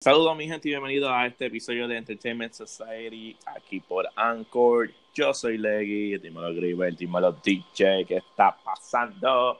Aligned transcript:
Saludos 0.00 0.36
mi 0.36 0.46
gente 0.46 0.68
y 0.68 0.70
bienvenidos 0.70 1.10
a 1.12 1.26
este 1.26 1.46
episodio 1.46 1.88
de 1.88 1.96
Entertainment 1.96 2.52
Society 2.52 3.36
aquí 3.46 3.80
por 3.80 4.08
Anchor. 4.14 4.92
Yo 5.12 5.34
soy 5.34 5.58
Leggy, 5.58 6.16
dímelo 6.18 6.54
Gribel, 6.54 6.94
dímelo 6.94 7.32
DJ, 7.32 8.04
¿qué 8.06 8.18
está 8.18 8.56
pasando? 8.64 9.58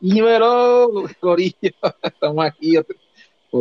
Dímelo, 0.00 1.04
Corillo, 1.20 1.54
estamos 2.02 2.46
aquí, 2.46 2.78
otro, 2.78 2.96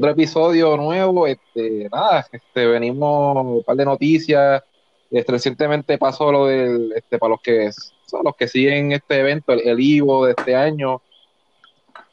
episodio 0.10 0.78
nuevo, 0.78 1.28
este, 1.28 1.90
nada, 1.92 2.26
este, 2.32 2.68
venimos 2.68 3.46
un 3.46 3.64
par 3.66 3.76
de 3.76 3.84
noticias, 3.84 4.64
este, 5.12 5.30
recientemente 5.30 5.98
pasó 5.98 6.32
lo 6.32 6.46
del, 6.46 6.94
este, 6.96 7.18
para 7.18 7.32
los 7.32 7.42
que 7.42 7.70
son 8.08 8.24
los 8.24 8.38
que 8.38 8.48
siguen 8.48 8.94
este 8.94 9.20
evento, 9.20 9.52
el, 9.52 9.68
el 9.68 9.78
Ivo 9.78 10.26
de 10.26 10.36
este 10.38 10.56
año, 10.56 11.02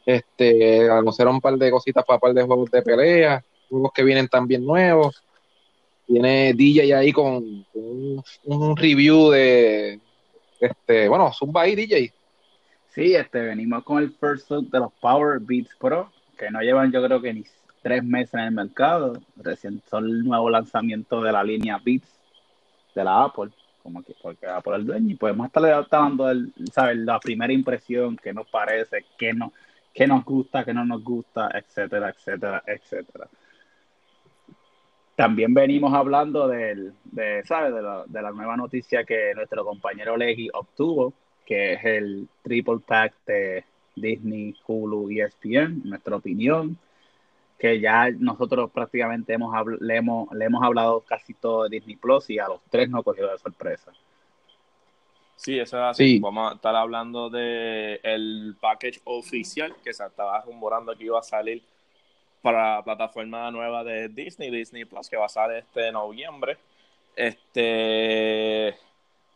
este, 0.07 0.89
anunciaron 0.89 1.35
un 1.35 1.41
par 1.41 1.57
de 1.57 1.69
cositas 1.69 2.05
para 2.05 2.15
un 2.15 2.21
par 2.21 2.33
de 2.33 2.43
juegos 2.43 2.71
de 2.71 2.81
pelea, 2.81 3.43
juegos 3.69 3.91
que 3.93 4.03
vienen 4.05 4.29
también 4.29 4.65
nuevos. 4.65 5.21
Viene 6.07 6.53
DJ 6.53 6.95
ahí 6.95 7.11
con, 7.11 7.65
un, 7.73 8.77
review 8.77 9.29
de, 9.31 9.99
este, 10.61 11.09
bueno, 11.09 11.33
Zumba 11.33 11.63
ahí, 11.63 11.75
DJ. 11.75 12.13
Sí, 12.87 13.15
este, 13.15 13.41
venimos 13.41 13.83
con 13.83 14.01
el 14.01 14.11
first 14.13 14.49
look 14.49 14.69
de 14.71 14.79
los 14.79 14.93
Power 15.01 15.39
Beats 15.41 15.75
Pro, 15.77 16.09
que 16.37 16.49
no 16.49 16.61
llevan 16.61 16.89
yo 16.89 17.03
creo 17.03 17.21
que 17.21 17.33
ni 17.33 17.43
tres 17.81 18.01
meses 18.01 18.35
en 18.35 18.39
el 18.39 18.51
mercado. 18.51 19.11
Recién 19.35 19.81
son 19.89 20.05
el 20.05 20.23
nuevo 20.23 20.49
lanzamiento 20.49 21.21
de 21.21 21.33
la 21.33 21.43
línea 21.43 21.81
Beats 21.83 22.07
de 22.95 23.03
la 23.03 23.25
Apple, 23.25 23.49
como 23.83 24.01
que 24.03 24.15
porque 24.21 24.47
Apple 24.47 24.71
es 24.71 24.79
el 24.79 24.85
dueño, 24.87 25.11
y 25.11 25.15
podemos 25.15 25.47
estar 25.47 25.85
dando 25.91 26.31
el, 26.31 26.53
la 27.05 27.19
primera 27.19 27.51
impresión, 27.51 28.15
qué 28.15 28.33
nos 28.33 28.47
parece, 28.47 29.03
qué 29.17 29.33
no, 29.33 29.51
qué 29.93 30.07
nos 30.07 30.23
gusta, 30.23 30.63
qué 30.63 30.73
no 30.73 30.85
nos 30.85 31.03
gusta, 31.03 31.49
etcétera, 31.53 32.09
etcétera, 32.09 32.63
etcétera. 32.65 33.27
También 35.15 35.53
venimos 35.53 35.93
hablando 35.93 36.47
del, 36.47 36.93
de, 37.05 37.43
¿sabes? 37.45 37.73
De, 37.73 37.81
la, 37.81 38.03
de 38.05 38.21
nueva 38.33 38.55
noticia 38.55 39.03
que 39.03 39.33
nuestro 39.33 39.65
compañero 39.65 40.15
Leggy 40.15 40.49
obtuvo, 40.53 41.13
que 41.45 41.73
es 41.73 41.83
el 41.83 42.27
triple 42.43 42.77
pack 42.85 43.13
de 43.25 43.63
Disney, 43.95 44.55
Hulu 44.67 45.09
y 45.09 45.21
ESPN, 45.21 45.81
nuestra 45.85 46.17
opinión, 46.17 46.77
que 47.57 47.79
ya 47.79 48.11
nosotros 48.11 48.69
prácticamente 48.71 49.33
hemos, 49.33 49.51
le, 49.79 49.97
hemos, 49.97 50.31
le 50.31 50.45
hemos 50.45 50.63
hablado 50.63 51.01
casi 51.01 51.33
todo 51.33 51.63
de 51.63 51.69
Disney 51.69 51.95
Plus 51.95 52.29
y 52.29 52.37
a 52.37 52.47
los 52.47 52.61
tres 52.69 52.89
nos 52.89 53.03
cogió 53.03 53.27
de 53.31 53.37
sorpresa. 53.39 53.91
Sí, 55.37 55.59
eso 55.59 55.77
es 55.77 55.83
así. 55.83 56.19
Vamos 56.19 56.51
a 56.51 56.55
estar 56.55 56.75
hablando 56.75 57.29
de 57.29 57.99
el 58.01 58.55
package 58.59 58.99
oficial 59.05 59.75
que 59.83 59.93
se 59.93 60.03
estaba 60.03 60.41
rumorando 60.41 60.97
que 60.97 61.05
iba 61.05 61.19
a 61.19 61.23
salir 61.23 61.61
para 62.41 62.77
la 62.77 62.83
plataforma 62.83 63.49
nueva 63.51 63.83
de 63.83 64.09
Disney, 64.09 64.49
Disney 64.49 64.85
Plus, 64.85 65.07
que 65.07 65.15
va 65.15 65.27
a 65.27 65.29
salir 65.29 65.57
este 65.57 65.91
noviembre. 65.91 66.57
Este, 67.15 68.75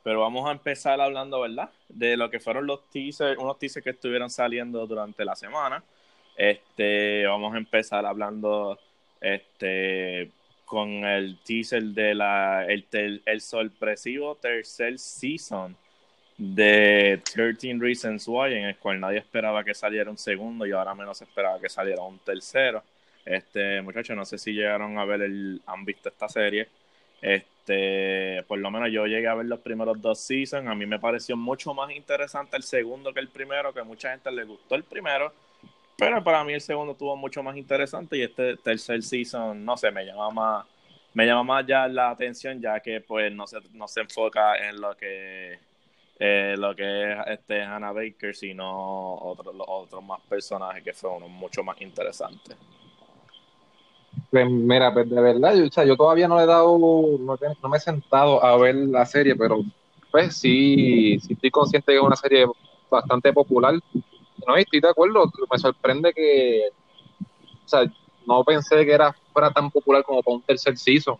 pero 0.03 0.21
vamos 0.21 0.49
a 0.49 0.51
empezar 0.51 0.99
hablando, 0.99 1.39
¿verdad? 1.41 1.69
De 1.87 2.17
lo 2.17 2.31
que 2.31 2.39
fueron 2.39 2.65
los 2.65 2.89
teasers, 2.89 3.37
unos 3.39 3.59
teasers 3.59 3.83
que 3.83 3.91
estuvieron 3.91 4.31
saliendo 4.31 4.85
durante 4.87 5.23
la 5.23 5.35
semana. 5.35 5.83
Este, 6.35 7.27
vamos 7.27 7.53
a 7.53 7.57
empezar 7.57 8.07
hablando, 8.07 8.79
este, 9.19 10.31
con 10.65 10.89
el 11.05 11.37
teaser 11.43 11.83
de 11.83 12.15
la, 12.15 12.65
el, 12.65 13.21
el 13.23 13.41
sorpresivo 13.41 14.35
tercer 14.35 14.97
season 14.97 15.77
de 16.41 17.21
13 17.35 17.75
Reasons 17.77 18.27
Why, 18.27 18.55
en 18.55 18.63
el 18.65 18.77
cual 18.77 18.99
nadie 18.99 19.19
esperaba 19.19 19.63
que 19.63 19.75
saliera 19.75 20.09
un 20.09 20.17
segundo 20.17 20.65
y 20.65 20.71
ahora 20.71 20.95
menos 20.95 21.21
esperaba 21.21 21.59
que 21.59 21.69
saliera 21.69 22.01
un 22.01 22.17
tercero. 22.17 22.81
Este, 23.23 23.79
muchachos, 23.83 24.15
no 24.15 24.25
sé 24.25 24.39
si 24.39 24.51
llegaron 24.51 24.97
a 24.97 25.05
ver 25.05 25.21
el, 25.21 25.61
han 25.67 25.85
visto 25.85 26.09
esta 26.09 26.27
serie. 26.27 26.67
Este, 27.21 28.41
por 28.47 28.57
lo 28.57 28.71
menos 28.71 28.91
yo 28.91 29.05
llegué 29.05 29.27
a 29.27 29.35
ver 29.35 29.45
los 29.45 29.59
primeros 29.59 30.01
dos 30.01 30.19
seasons. 30.19 30.67
A 30.67 30.73
mí 30.73 30.87
me 30.87 30.97
pareció 30.97 31.37
mucho 31.37 31.75
más 31.75 31.91
interesante 31.91 32.57
el 32.57 32.63
segundo 32.63 33.13
que 33.13 33.19
el 33.19 33.27
primero, 33.27 33.71
que 33.71 33.83
mucha 33.83 34.09
gente 34.09 34.31
le 34.31 34.43
gustó 34.43 34.73
el 34.73 34.83
primero. 34.83 35.31
Pero 35.95 36.23
para 36.23 36.43
mí 36.43 36.53
el 36.53 36.61
segundo 36.61 36.95
tuvo 36.95 37.15
mucho 37.15 37.43
más 37.43 37.55
interesante 37.55 38.17
y 38.17 38.23
este 38.23 38.57
tercer 38.57 39.03
season, 39.03 39.63
no 39.63 39.77
sé, 39.77 39.91
me 39.91 40.05
llama 40.05 40.31
más, 40.31 40.65
me 41.13 41.27
llama 41.27 41.43
más 41.43 41.67
ya 41.67 41.87
la 41.87 42.09
atención, 42.09 42.59
ya 42.59 42.79
que 42.79 42.99
pues 43.01 43.31
no 43.31 43.45
se, 43.45 43.59
no 43.73 43.87
se 43.87 44.01
enfoca 44.01 44.55
en 44.67 44.81
lo 44.81 44.97
que 44.97 45.59
eh, 46.23 46.55
lo 46.55 46.75
que 46.75 47.13
es 47.13 47.17
este 47.29 47.63
Hannah 47.63 47.91
Baker, 47.93 48.35
sino 48.35 49.15
otros 49.15 49.55
otros 49.57 50.03
más 50.03 50.21
personajes 50.29 50.83
que 50.83 50.93
fueron 50.93 51.31
mucho 51.31 51.63
más 51.63 51.81
interesantes. 51.81 52.55
Pues 54.29 54.47
mira, 54.47 54.93
pues 54.93 55.09
de 55.09 55.19
verdad, 55.19 55.55
yo, 55.55 55.65
o 55.65 55.71
sea, 55.71 55.83
yo 55.83 55.97
todavía 55.97 56.27
no 56.27 56.37
le 56.37 56.43
he 56.43 56.45
dado, 56.45 56.77
no, 56.77 57.69
me 57.69 57.77
he 57.77 57.79
sentado 57.79 58.43
a 58.43 58.55
ver 58.57 58.75
la 58.75 59.03
serie, 59.03 59.35
pero 59.35 59.61
pues 60.11 60.35
sí, 60.37 61.17
sí 61.21 61.33
estoy 61.33 61.49
consciente 61.49 61.91
que 61.91 61.97
es 61.97 62.03
una 62.03 62.15
serie 62.15 62.45
bastante 62.87 63.33
popular. 63.33 63.73
No, 64.45 64.55
estoy 64.57 64.79
de 64.79 64.89
acuerdo, 64.89 65.25
me 65.51 65.57
sorprende 65.57 66.13
que, 66.13 66.69
o 67.65 67.67
sea, 67.67 67.91
no 68.27 68.43
pensé 68.43 68.85
que 68.85 68.93
era 68.93 69.11
fuera 69.33 69.49
tan 69.49 69.71
popular 69.71 70.03
como 70.03 70.21
para 70.21 70.35
un 70.35 70.43
tercer 70.43 70.77
season, 70.77 71.17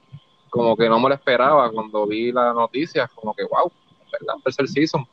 como 0.51 0.77
que 0.77 0.87
no 0.87 0.99
me 0.99 1.09
lo 1.09 1.15
esperaba 1.15 1.71
cuando 1.71 2.05
vi 2.05 2.31
la 2.31 2.53
noticia, 2.53 3.09
como 3.15 3.33
que 3.33 3.45
wow, 3.45 3.71
¿verdad? 4.11 4.35
Tercer 4.43 4.67
season. 4.67 5.05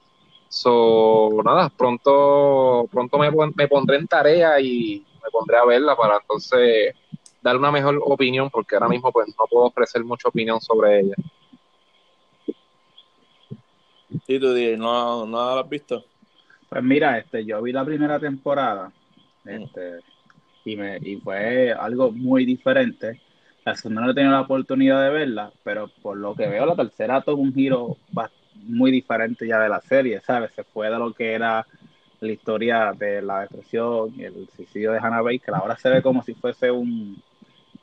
So, 0.48 1.30
nada, 1.44 1.68
pronto, 1.68 2.88
pronto 2.90 3.18
me, 3.18 3.30
me 3.54 3.68
pondré 3.68 3.96
en 3.96 4.06
tarea 4.06 4.58
y 4.60 5.04
me 5.22 5.30
pondré 5.30 5.58
a 5.58 5.64
verla 5.64 5.94
para 5.94 6.16
entonces 6.16 6.94
dar 7.42 7.56
una 7.56 7.70
mejor 7.70 8.00
opinión, 8.02 8.50
porque 8.50 8.74
ahora 8.74 8.88
mismo 8.88 9.12
pues 9.12 9.28
no 9.28 9.44
puedo 9.48 9.66
ofrecer 9.66 10.02
mucha 10.04 10.28
opinión 10.28 10.60
sobre 10.60 11.00
ella. 11.00 11.14
¿Y 14.26 14.38
tú, 14.38 14.54
¿No, 14.78 15.26
no 15.26 15.54
la 15.54 15.60
has 15.60 15.68
visto? 15.68 16.04
Pues 16.68 16.82
mira, 16.82 17.18
este, 17.18 17.44
yo 17.44 17.62
vi 17.62 17.72
la 17.72 17.84
primera 17.84 18.18
temporada, 18.18 18.90
mm. 19.44 19.48
este, 19.48 20.00
y 20.64 20.76
me, 20.76 20.98
y 20.98 21.16
fue 21.16 21.72
algo 21.72 22.10
muy 22.10 22.44
diferente. 22.44 23.20
La 23.64 23.74
segunda 23.74 24.02
no 24.02 24.10
he 24.10 24.14
tenido 24.14 24.32
la 24.32 24.42
oportunidad 24.42 25.02
de 25.02 25.10
verla, 25.10 25.52
pero 25.62 25.88
por 26.02 26.16
lo 26.16 26.34
que 26.34 26.46
veo, 26.46 26.64
la 26.64 26.74
tercera 26.74 27.20
tuvo 27.20 27.42
un 27.42 27.52
giro 27.52 27.96
bastante 28.12 28.37
muy 28.64 28.90
diferente 28.90 29.46
ya 29.46 29.58
de 29.58 29.68
la 29.68 29.80
serie, 29.80 30.20
¿sabes? 30.20 30.52
Se 30.52 30.64
fue 30.64 30.90
de 30.90 30.98
lo 30.98 31.12
que 31.12 31.32
era 31.32 31.66
la 32.20 32.32
historia 32.32 32.92
de 32.92 33.22
la 33.22 33.40
depresión 33.40 34.12
y 34.16 34.24
el 34.24 34.48
suicidio 34.54 34.92
de 34.92 34.98
Hannah 34.98 35.22
Baker. 35.22 35.54
Ahora 35.54 35.76
se 35.76 35.88
ve 35.88 36.02
como 36.02 36.22
si 36.22 36.34
fuese 36.34 36.70
un, 36.70 37.22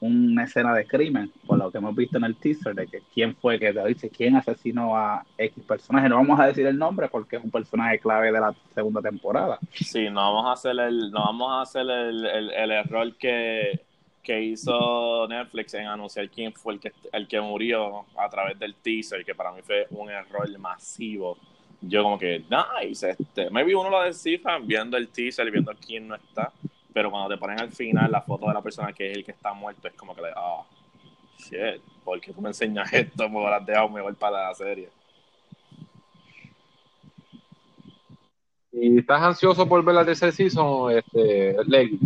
una 0.02 0.44
escena 0.44 0.74
de 0.74 0.85
crimen, 0.85 1.31
por 1.47 1.58
lo 1.58 1.72
que 1.72 1.78
hemos 1.78 1.96
visto 1.96 2.18
en 2.18 2.25
el 2.25 2.35
teaser, 2.35 2.75
de 2.75 2.88
que 2.88 3.02
quién 3.14 3.35
fue 3.35 3.59
que 3.59 3.72
dice 3.88 4.09
quién 4.09 4.35
asesinó 4.35 4.97
a 4.97 5.25
X 5.38 5.64
personaje. 5.64 6.09
No 6.09 6.18
vamos 6.18 6.40
a 6.40 6.47
decir 6.47 6.66
el 6.66 6.78
nombre 6.78 7.08
porque 7.08 7.38
es 7.38 7.44
un 7.44 7.52
personaje 7.52 8.00
clave 8.00 8.31
de 8.31 8.40
la 8.40 8.53
segunda 8.74 9.02
temporada. 9.02 9.58
Sí, 9.74 10.09
no 10.09 10.34
vamos 10.34 10.46
a 10.47 10.53
hacer 10.53 10.80
el, 10.80 11.12
no 11.12 11.19
vamos 11.19 11.52
a 11.52 11.62
hacer 11.62 11.90
el, 11.90 12.25
el 12.25 12.72
error 12.72 13.16
que 13.16 13.80
que 14.25 14.41
hizo 14.41 15.28
Netflix 15.28 15.75
en 15.75 15.86
anunciar 15.86 16.30
quién 16.30 16.52
fue 16.52 16.74
el 16.74 16.80
que, 16.80 16.91
el 17.13 17.28
que 17.28 17.40
murió 17.40 18.06
a 18.18 18.28
través 18.28 18.58
del 18.59 18.75
teaser, 18.75 19.24
que 19.24 19.36
para 19.36 19.52
mí 19.52 19.62
fue 19.62 19.88
un 19.91 20.09
error 20.09 20.50
masivo. 20.58 21.38
Yo 21.80 22.02
como 22.02 22.18
que, 22.18 22.44
nice, 22.50 23.12
este, 23.12 23.50
maybe 23.52 23.75
uno 23.75 23.90
lo 23.90 24.02
descifra 24.02 24.58
viendo 24.58 24.97
el 24.97 25.09
teaser, 25.09 25.50
viendo 25.52 25.72
quién 25.75 26.08
no 26.08 26.16
está, 26.16 26.52
pero 26.91 27.12
cuando 27.12 27.30
te 27.30 27.38
ponen 27.38 27.59
al 27.62 27.72
final 27.72 28.12
la 28.12 28.22
foto 28.22 28.47
de 28.47 28.53
la 28.56 28.62
persona 28.62 28.91
que 28.91 29.12
es 29.12 29.18
el 29.18 29.24
que 29.24 29.31
está 29.31 29.53
muerto, 29.53 29.88
es 29.88 29.94
como 29.94 30.16
que, 30.16 30.24
ah, 30.35 30.64
shit, 31.38 31.81
¿por 32.03 32.19
qué 32.19 32.34
tú 32.34 32.41
me 32.41 32.50
enseñas 32.50 32.91
esto? 32.91 33.30
Me 33.30 33.40
lo 33.40 33.47
has 33.47 33.66
dejado 33.66 33.90
mejor 33.90 34.16
para 34.16 34.47
la 34.47 34.56
serie. 34.56 34.90
¿Y 38.72 38.97
estás 39.00 39.22
ansioso 39.22 39.69
por 39.69 39.85
ver 39.85 39.96
la 39.96 40.03
tercera 40.03 40.31
season, 40.31 40.91
este, 40.97 41.56
Leggy? 41.66 42.00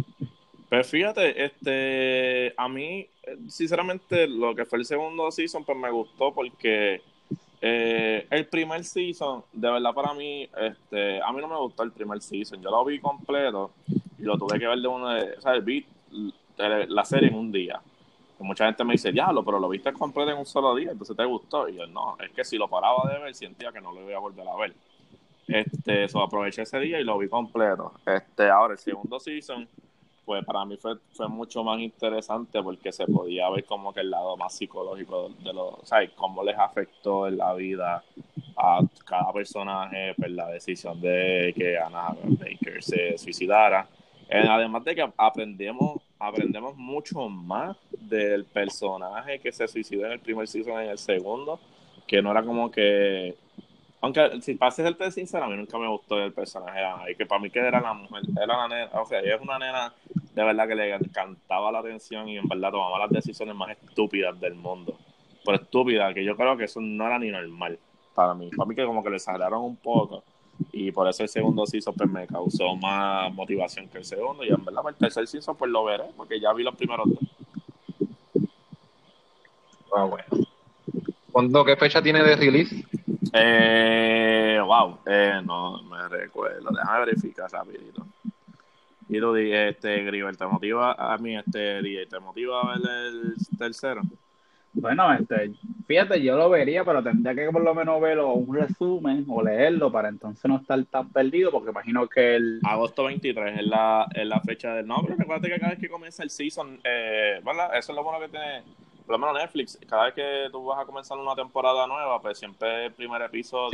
Pues 0.69 0.88
fíjate, 0.88 1.46
este, 1.46 2.53
a 2.55 2.70
mí, 2.70 3.08
sinceramente, 3.47 4.28
lo 4.28 4.53
que 4.53 4.66
fue 4.66 4.78
el 4.78 4.85
segundo 4.85 5.32
season, 5.32 5.66
pues 5.66 5.76
me 5.76 5.90
gustó 5.90 6.32
porque 6.32 7.02
eh, 7.59 8.28
el 8.29 8.46
primer 8.46 8.84
season, 8.84 9.43
de 9.52 9.70
verdad 9.70 9.93
para 9.96 10.14
mí, 10.14 10.47
este, 10.58 11.22
a 11.22 11.32
mí 11.32 11.41
no 11.41 11.47
me 11.47 11.58
gustó 11.58 11.82
el 11.82 11.91
primer 11.91 12.22
season. 12.22 12.61
Yo 12.61 12.70
lo 12.70 12.85
vi 12.85 12.99
completo 12.99 13.72
y 14.20 14.23
lo 14.23 14.38
tuve 14.38 14.59
que 14.59 14.67
ver 14.67 14.78
de 14.78 14.88
de, 14.88 15.38
o 15.38 15.41
sea, 15.41 15.53
vi 15.59 15.84
la 16.58 17.03
serie 17.03 17.29
en 17.29 17.35
un 17.35 17.52
día. 17.52 17.82
mucha 18.38 18.66
gente 18.67 18.84
me 18.84 18.93
dice, 18.93 19.11
diablo, 19.11 19.43
pero 19.43 19.59
lo 19.59 19.70
viste 19.70 19.91
completo 19.91 20.29
en 20.32 20.38
un 20.38 20.46
solo 20.46 20.76
día, 20.76 20.91
entonces 20.91 21.17
te 21.17 21.26
gustó. 21.26 21.67
Y 21.67 21.78
yo, 21.78 21.88
no, 21.88 22.16
es 22.23 22.29
que 22.32 22.43
si 22.43 22.58
lo 22.59 22.67
paraba 22.67 23.11
de 23.11 23.17
ver, 23.17 23.34
sentía 23.34 23.72
que 23.72 23.82
no 23.82 23.91
lo 23.91 24.08
iba 24.08 24.17
a 24.17 24.22
volver 24.22 24.47
a 24.47 24.55
ver. 24.55 24.73
Este, 25.47 26.03
eso 26.03 26.22
aproveché 26.22 26.61
ese 26.61 26.79
día 26.79 26.99
y 26.99 27.03
lo 27.03 27.17
vi 27.17 27.28
completo. 27.28 27.93
Este, 28.05 28.49
ahora 28.52 28.73
el 28.73 28.79
segundo 28.79 29.20
season 29.20 29.67
pues 30.29 30.46
para 30.46 30.64
mí 30.64 30.78
fue, 30.78 30.96
fue 31.14 31.28
mucho 31.28 31.64
más 31.64 31.79
interesante 31.79 32.61
porque 32.61 32.91
se 32.91 33.08
podía 33.08 33.49
ver 33.49 33.66
como 33.66 33.91
que 33.91 34.02
el 34.02 34.11
lado 34.11 34.37
más 34.37 34.53
psicológico 34.55 35.29
de 35.43 35.52
los, 35.52 35.73
o 35.73 35.81
sea, 35.84 36.08
cómo 36.16 36.43
les 36.43 36.55
afectó 36.55 37.28
en 37.28 37.40
la 37.40 37.55
vida 37.55 38.03
a 38.55 38.79
cada 39.08 39.34
personaje 39.34 40.14
pues, 40.16 40.29
la 40.29 40.47
decisión 40.49 41.02
de 41.02 41.52
que 41.58 41.79
Anna 41.79 42.16
Baker 42.23 42.84
se 42.84 43.17
suicidara. 43.17 43.87
Eh, 44.29 44.46
además 44.47 44.84
de 44.84 44.93
que 44.93 45.11
aprendemos 45.17 45.99
aprendemos 46.20 46.78
mucho 46.78 47.28
más 47.28 47.76
del 47.99 48.46
personaje 48.46 49.40
que 49.40 49.52
se 49.52 49.67
suicidó 49.67 50.05
en 50.05 50.11
el 50.11 50.20
primer 50.20 50.47
season 50.47 50.79
en 50.79 50.91
el 50.91 50.99
segundo, 50.99 51.59
que 52.05 52.22
no 52.22 52.29
era 52.29 52.43
como 52.43 52.70
que 52.70 53.35
aunque 54.02 54.41
si 54.41 54.55
pases 54.55 54.85
el 54.85 54.96
ser 54.96 55.11
sincero, 55.11 55.46
a 55.46 55.47
mí 55.47 55.58
nunca 55.58 55.78
me 55.78 55.87
gustó 55.87 56.22
el 56.22 56.31
personaje 56.31 56.79
y 57.11 57.16
que 57.16 57.26
para 57.26 57.41
mí 57.41 57.49
que 57.49 57.59
era 57.59 57.81
la 57.81 57.93
mujer, 57.93 58.22
era 58.41 58.58
la 58.58 58.67
nena, 58.67 59.02
o 59.02 59.05
sea, 59.05 59.20
ella 59.20 59.35
es 59.35 59.41
una 59.41 59.59
nena 59.59 59.93
de 60.40 60.46
verdad 60.46 60.70
que 60.70 60.76
le 60.76 60.96
encantaba 60.96 61.70
la 61.70 61.80
atención 61.80 62.30
y 62.30 62.38
en 62.38 62.47
verdad 62.47 62.72
tomaba 62.72 62.97
las 62.97 63.09
decisiones 63.09 63.53
más 63.56 63.72
estúpidas 63.72 64.40
del 64.40 64.56
mundo. 64.56 64.97
Por 65.44 65.56
estúpida, 65.56 66.14
que 66.14 66.24
yo 66.24 66.38
creo 66.38 66.56
que 66.56 66.64
eso 66.64 66.80
no 66.80 67.06
era 67.06 67.20
ni 67.20 67.30
normal 67.30 67.78
para 68.16 68.34
mí. 68.34 68.50
Para 68.56 68.66
mí 68.66 68.74
que 68.74 68.86
como 68.86 69.03
que 69.03 69.09
le 69.09 69.18
exageraron 69.18 69.62
un 69.62 69.76
poco 69.76 70.24
y 70.72 70.94
por 70.94 71.09
eso 71.09 71.24
el 71.24 71.30
segundo 71.30 71.66
season 71.66 71.94
pues 71.94 72.09
me 72.09 72.26
causó 72.26 72.74
más 72.78 73.34
motivación 73.34 73.90
que 73.90 73.97
el 73.97 74.06
segundo 74.06 74.46
y 74.46 74.50
en 74.50 74.64
verdad 74.64 74.82
para 74.82 74.94
el 74.94 74.96
tercer 74.97 75.28
season 75.28 75.58
pues 75.58 75.70
lo 75.70 75.84
veré 75.84 76.06
porque 76.16 76.40
ya 76.40 76.53
vi 76.53 76.64
los 76.64 76.76
primeros 76.76 77.06
dos. 77.09 77.20
Ah, 79.94 80.06
bueno. 80.06 80.47
¿Cuándo, 81.34 81.66
¿Qué 81.66 81.76
fecha 81.76 82.02
tiene 82.02 82.24
de 82.24 82.36
release? 82.38 82.86
Eh, 83.34 84.58
wow, 84.66 85.00
eh, 85.06 85.41
no 85.44 85.84
me 85.84 86.08
recuerdo. 86.08 86.70
Déjame 86.72 87.00
verificar 87.08 87.52
rapidito. 87.52 88.06
Y 89.09 89.20
tú, 89.20 89.35
este, 89.35 90.03
Griver, 90.03 90.38
¿te 90.38 90.46
motiva 90.46 90.94
a 90.94 91.17
mí, 91.17 91.35
este, 91.35 91.82
DJ, 91.82 92.06
¿te 92.06 92.20
motiva 92.20 92.61
a 92.61 92.78
ver 92.78 92.88
el 93.08 93.58
tercero? 93.58 94.02
Bueno, 94.72 95.11
este, 95.14 95.52
fíjate, 95.88 96.22
yo 96.22 96.38
lo 96.38 96.47
vería, 96.50 96.85
pero 96.85 97.02
tendría 97.02 97.34
que 97.34 97.52
por 97.52 97.64
lo 97.64 97.73
menos 97.73 98.00
verlo 98.00 98.34
un 98.34 98.56
resumen 98.56 99.26
o 99.28 99.41
leerlo 99.41 99.91
para 99.91 100.09
entonces 100.09 100.46
no 100.46 100.58
estar 100.58 100.84
tan 100.85 101.11
perdido, 101.11 101.52
porque 101.52 101.72
imagino 101.72 102.08
que 102.08 102.35
el... 102.35 102.59
Agosto 102.64 103.06
23 103.06 103.59
es 103.59 103.66
la, 103.66 104.08
es 104.14 104.28
la 104.28 104.40
fecha 104.41 104.76
del... 104.76 104.85
No, 104.85 105.02
pero 105.02 105.16
recuerda 105.17 105.50
que 105.50 105.59
cada 105.59 105.72
vez 105.72 105.79
que 105.79 105.90
comienza 105.90 106.22
el 106.22 106.29
season, 106.29 106.79
eh, 106.84 107.41
¿verdad? 107.44 107.76
Eso 107.76 107.91
es 107.91 107.96
lo 107.96 108.03
bueno 108.03 108.20
que 108.20 108.29
tiene 108.29 108.64
por 109.09 109.20
lo 109.20 109.26
menos 109.26 109.41
Netflix, 109.41 109.79
cada 109.90 110.05
vez 110.05 110.14
que 110.14 110.50
tú 110.52 110.64
vas 110.66 110.79
a 110.79 110.85
comenzar 110.85 111.17
una 111.17 111.34
temporada 111.34 111.88
nueva, 111.88 112.22
pues 112.22 112.38
siempre 112.38 112.85
el 112.85 112.91
primer 112.91 113.20
episodio 113.23 113.72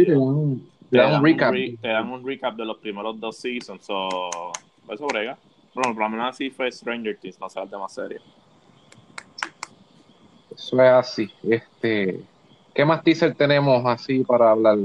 te, 0.89 0.97
dan 0.97 1.15
un, 1.15 1.25
recap. 1.25 1.53
te 1.53 1.87
dan 1.89 2.09
un 2.09 2.25
recap 2.25 2.55
de 2.55 2.63
los 2.63 2.77
primeros 2.77 3.19
dos 3.19 3.35
seasons. 3.35 3.83
So, 3.83 4.53
eso 4.89 5.07
brega. 5.07 5.37
Bueno, 5.73 5.93
por 5.93 6.03
lo 6.03 6.09
menos 6.09 6.29
así 6.29 6.49
fue 6.49 6.71
Stranger 6.71 7.17
Things, 7.17 7.39
no 7.39 7.49
sea 7.49 7.63
el 7.63 7.69
tema 7.69 7.89
serio. 7.89 8.21
Eso 10.53 10.81
es 10.81 10.91
así. 10.91 11.31
Este, 11.43 12.23
¿Qué 12.73 12.85
más 12.85 13.03
teaser 13.03 13.35
tenemos 13.35 13.85
así 13.85 14.23
para 14.23 14.51
hablar? 14.51 14.77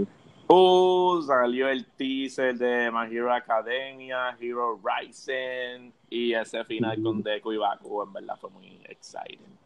Uh, 0.49 1.23
salió 1.23 1.69
el 1.69 1.87
teaser 1.87 2.56
de 2.56 2.91
My 2.91 3.06
Hero 3.14 3.32
Academia, 3.32 4.37
Hero 4.41 4.81
Rising 4.82 5.93
y 6.08 6.32
ese 6.35 6.64
final 6.64 7.00
con 7.00 7.23
Deku 7.23 7.53
y 7.53 7.56
Baku, 7.56 8.03
en 8.03 8.12
verdad 8.12 8.37
fue 8.41 8.50
muy 8.50 8.81
exciting. 8.88 9.61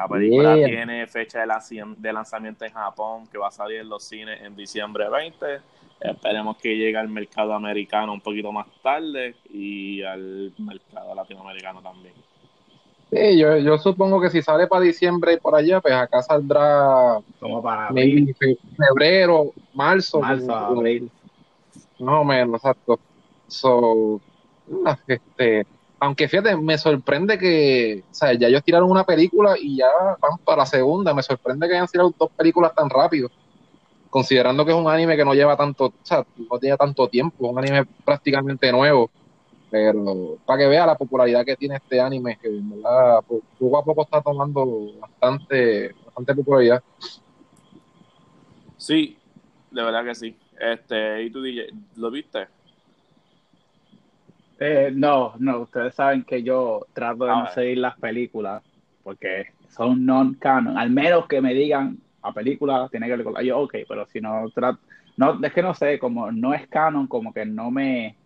La 0.00 0.08
película 0.08 0.54
tiene 0.54 1.06
fecha 1.06 1.40
de, 1.40 2.12
lanzamiento 2.12 2.64
en 2.64 2.72
Japón 2.72 3.26
que 3.26 3.36
va 3.36 3.48
a 3.48 3.50
salir 3.50 3.80
en 3.80 3.90
los 3.90 4.02
cines 4.02 4.40
en 4.40 4.56
diciembre 4.56 5.10
20. 5.10 5.60
Esperemos 6.00 6.56
que 6.56 6.76
llegue 6.76 6.96
al 6.96 7.08
mercado 7.08 7.52
americano 7.52 8.12
un 8.12 8.20
poquito 8.20 8.50
más 8.52 8.66
tarde 8.82 9.36
y 9.52 10.02
al 10.02 10.52
mercado 10.58 11.14
latinoamericano 11.14 11.82
también. 11.82 12.14
Sí, 13.10 13.38
yo, 13.38 13.58
yo 13.58 13.76
supongo 13.76 14.20
que 14.20 14.30
si 14.30 14.40
sale 14.40 14.66
para 14.68 14.84
diciembre 14.84 15.34
y 15.34 15.36
por 15.36 15.54
allá, 15.54 15.80
pues 15.80 15.92
acá 15.92 16.22
saldrá 16.22 17.18
como 17.40 17.60
para 17.60 17.88
febrero, 17.88 19.52
marzo. 19.74 20.20
Marzo, 20.20 20.54
abril. 20.54 21.10
No 21.98 22.24
menos, 22.24 22.60
exacto. 22.60 22.98
So, 23.48 24.20
este, 25.08 25.66
aunque 25.98 26.28
fíjate, 26.28 26.56
me 26.56 26.78
sorprende 26.78 27.36
que, 27.36 28.04
o 28.10 28.14
sea, 28.14 28.32
ya 28.32 28.46
ellos 28.46 28.62
tiraron 28.62 28.90
una 28.90 29.04
película 29.04 29.56
y 29.60 29.76
ya 29.76 29.88
van 30.20 30.38
para 30.44 30.58
la 30.58 30.66
segunda. 30.66 31.12
Me 31.12 31.22
sorprende 31.22 31.68
que 31.68 31.74
hayan 31.74 31.88
tirado 31.88 32.14
dos 32.16 32.30
películas 32.30 32.74
tan 32.74 32.88
rápido, 32.88 33.28
considerando 34.10 34.64
que 34.64 34.72
es 34.72 34.76
un 34.76 34.90
anime 34.90 35.16
que 35.16 35.24
no 35.24 35.34
lleva 35.34 35.56
tanto, 35.56 35.86
o 35.86 35.94
sea, 36.02 36.26
no 36.50 36.58
tiene 36.58 36.76
tanto 36.76 37.08
tiempo, 37.08 37.48
un 37.48 37.58
anime 37.58 37.86
prácticamente 38.04 38.70
nuevo. 38.72 39.10
Pero 39.70 40.36
para 40.44 40.58
que 40.58 40.66
vea 40.66 40.84
la 40.84 40.96
popularidad 40.96 41.44
que 41.44 41.56
tiene 41.56 41.76
este 41.76 42.00
anime, 42.00 42.36
que 42.42 42.48
en 42.48 42.68
verdad 42.70 43.20
poco 43.56 43.78
a 43.78 43.84
poco 43.84 44.02
está 44.02 44.20
tomando 44.20 44.94
bastante, 44.98 45.94
bastante 46.04 46.34
popularidad. 46.34 46.82
Sí, 48.76 49.16
de 49.70 49.82
verdad 49.82 50.04
que 50.04 50.14
sí. 50.16 50.36
Este, 50.58 51.22
¿y 51.22 51.30
tú 51.30 51.40
DJ, 51.40 51.68
lo 51.96 52.10
viste? 52.10 52.48
Eh, 54.58 54.90
no, 54.92 55.34
no, 55.38 55.60
ustedes 55.60 55.94
saben 55.94 56.24
que 56.24 56.42
yo 56.42 56.86
trato 56.92 57.24
de 57.24 57.30
no 57.30 57.44
ah. 57.44 57.50
seguir 57.54 57.78
las 57.78 57.96
películas 57.96 58.62
porque 59.04 59.52
son 59.68 60.04
non-canon. 60.04 60.76
Al 60.76 60.90
menos 60.90 61.26
que 61.28 61.40
me 61.40 61.54
digan 61.54 61.98
a 62.22 62.32
película 62.32 62.88
tiene 62.90 63.06
que 63.06 63.16
ver 63.16 63.24
con 63.24 63.42
yo, 63.44 63.60
ok, 63.60 63.76
pero 63.88 64.06
si 64.06 64.20
no 64.20 64.46
no, 65.16 65.38
es 65.44 65.52
que 65.52 65.62
no 65.62 65.74
sé, 65.74 65.98
como 65.98 66.32
no 66.32 66.54
es 66.54 66.66
canon, 66.68 67.06
como 67.06 67.32
que 67.32 67.44
no 67.44 67.70
me 67.70 68.16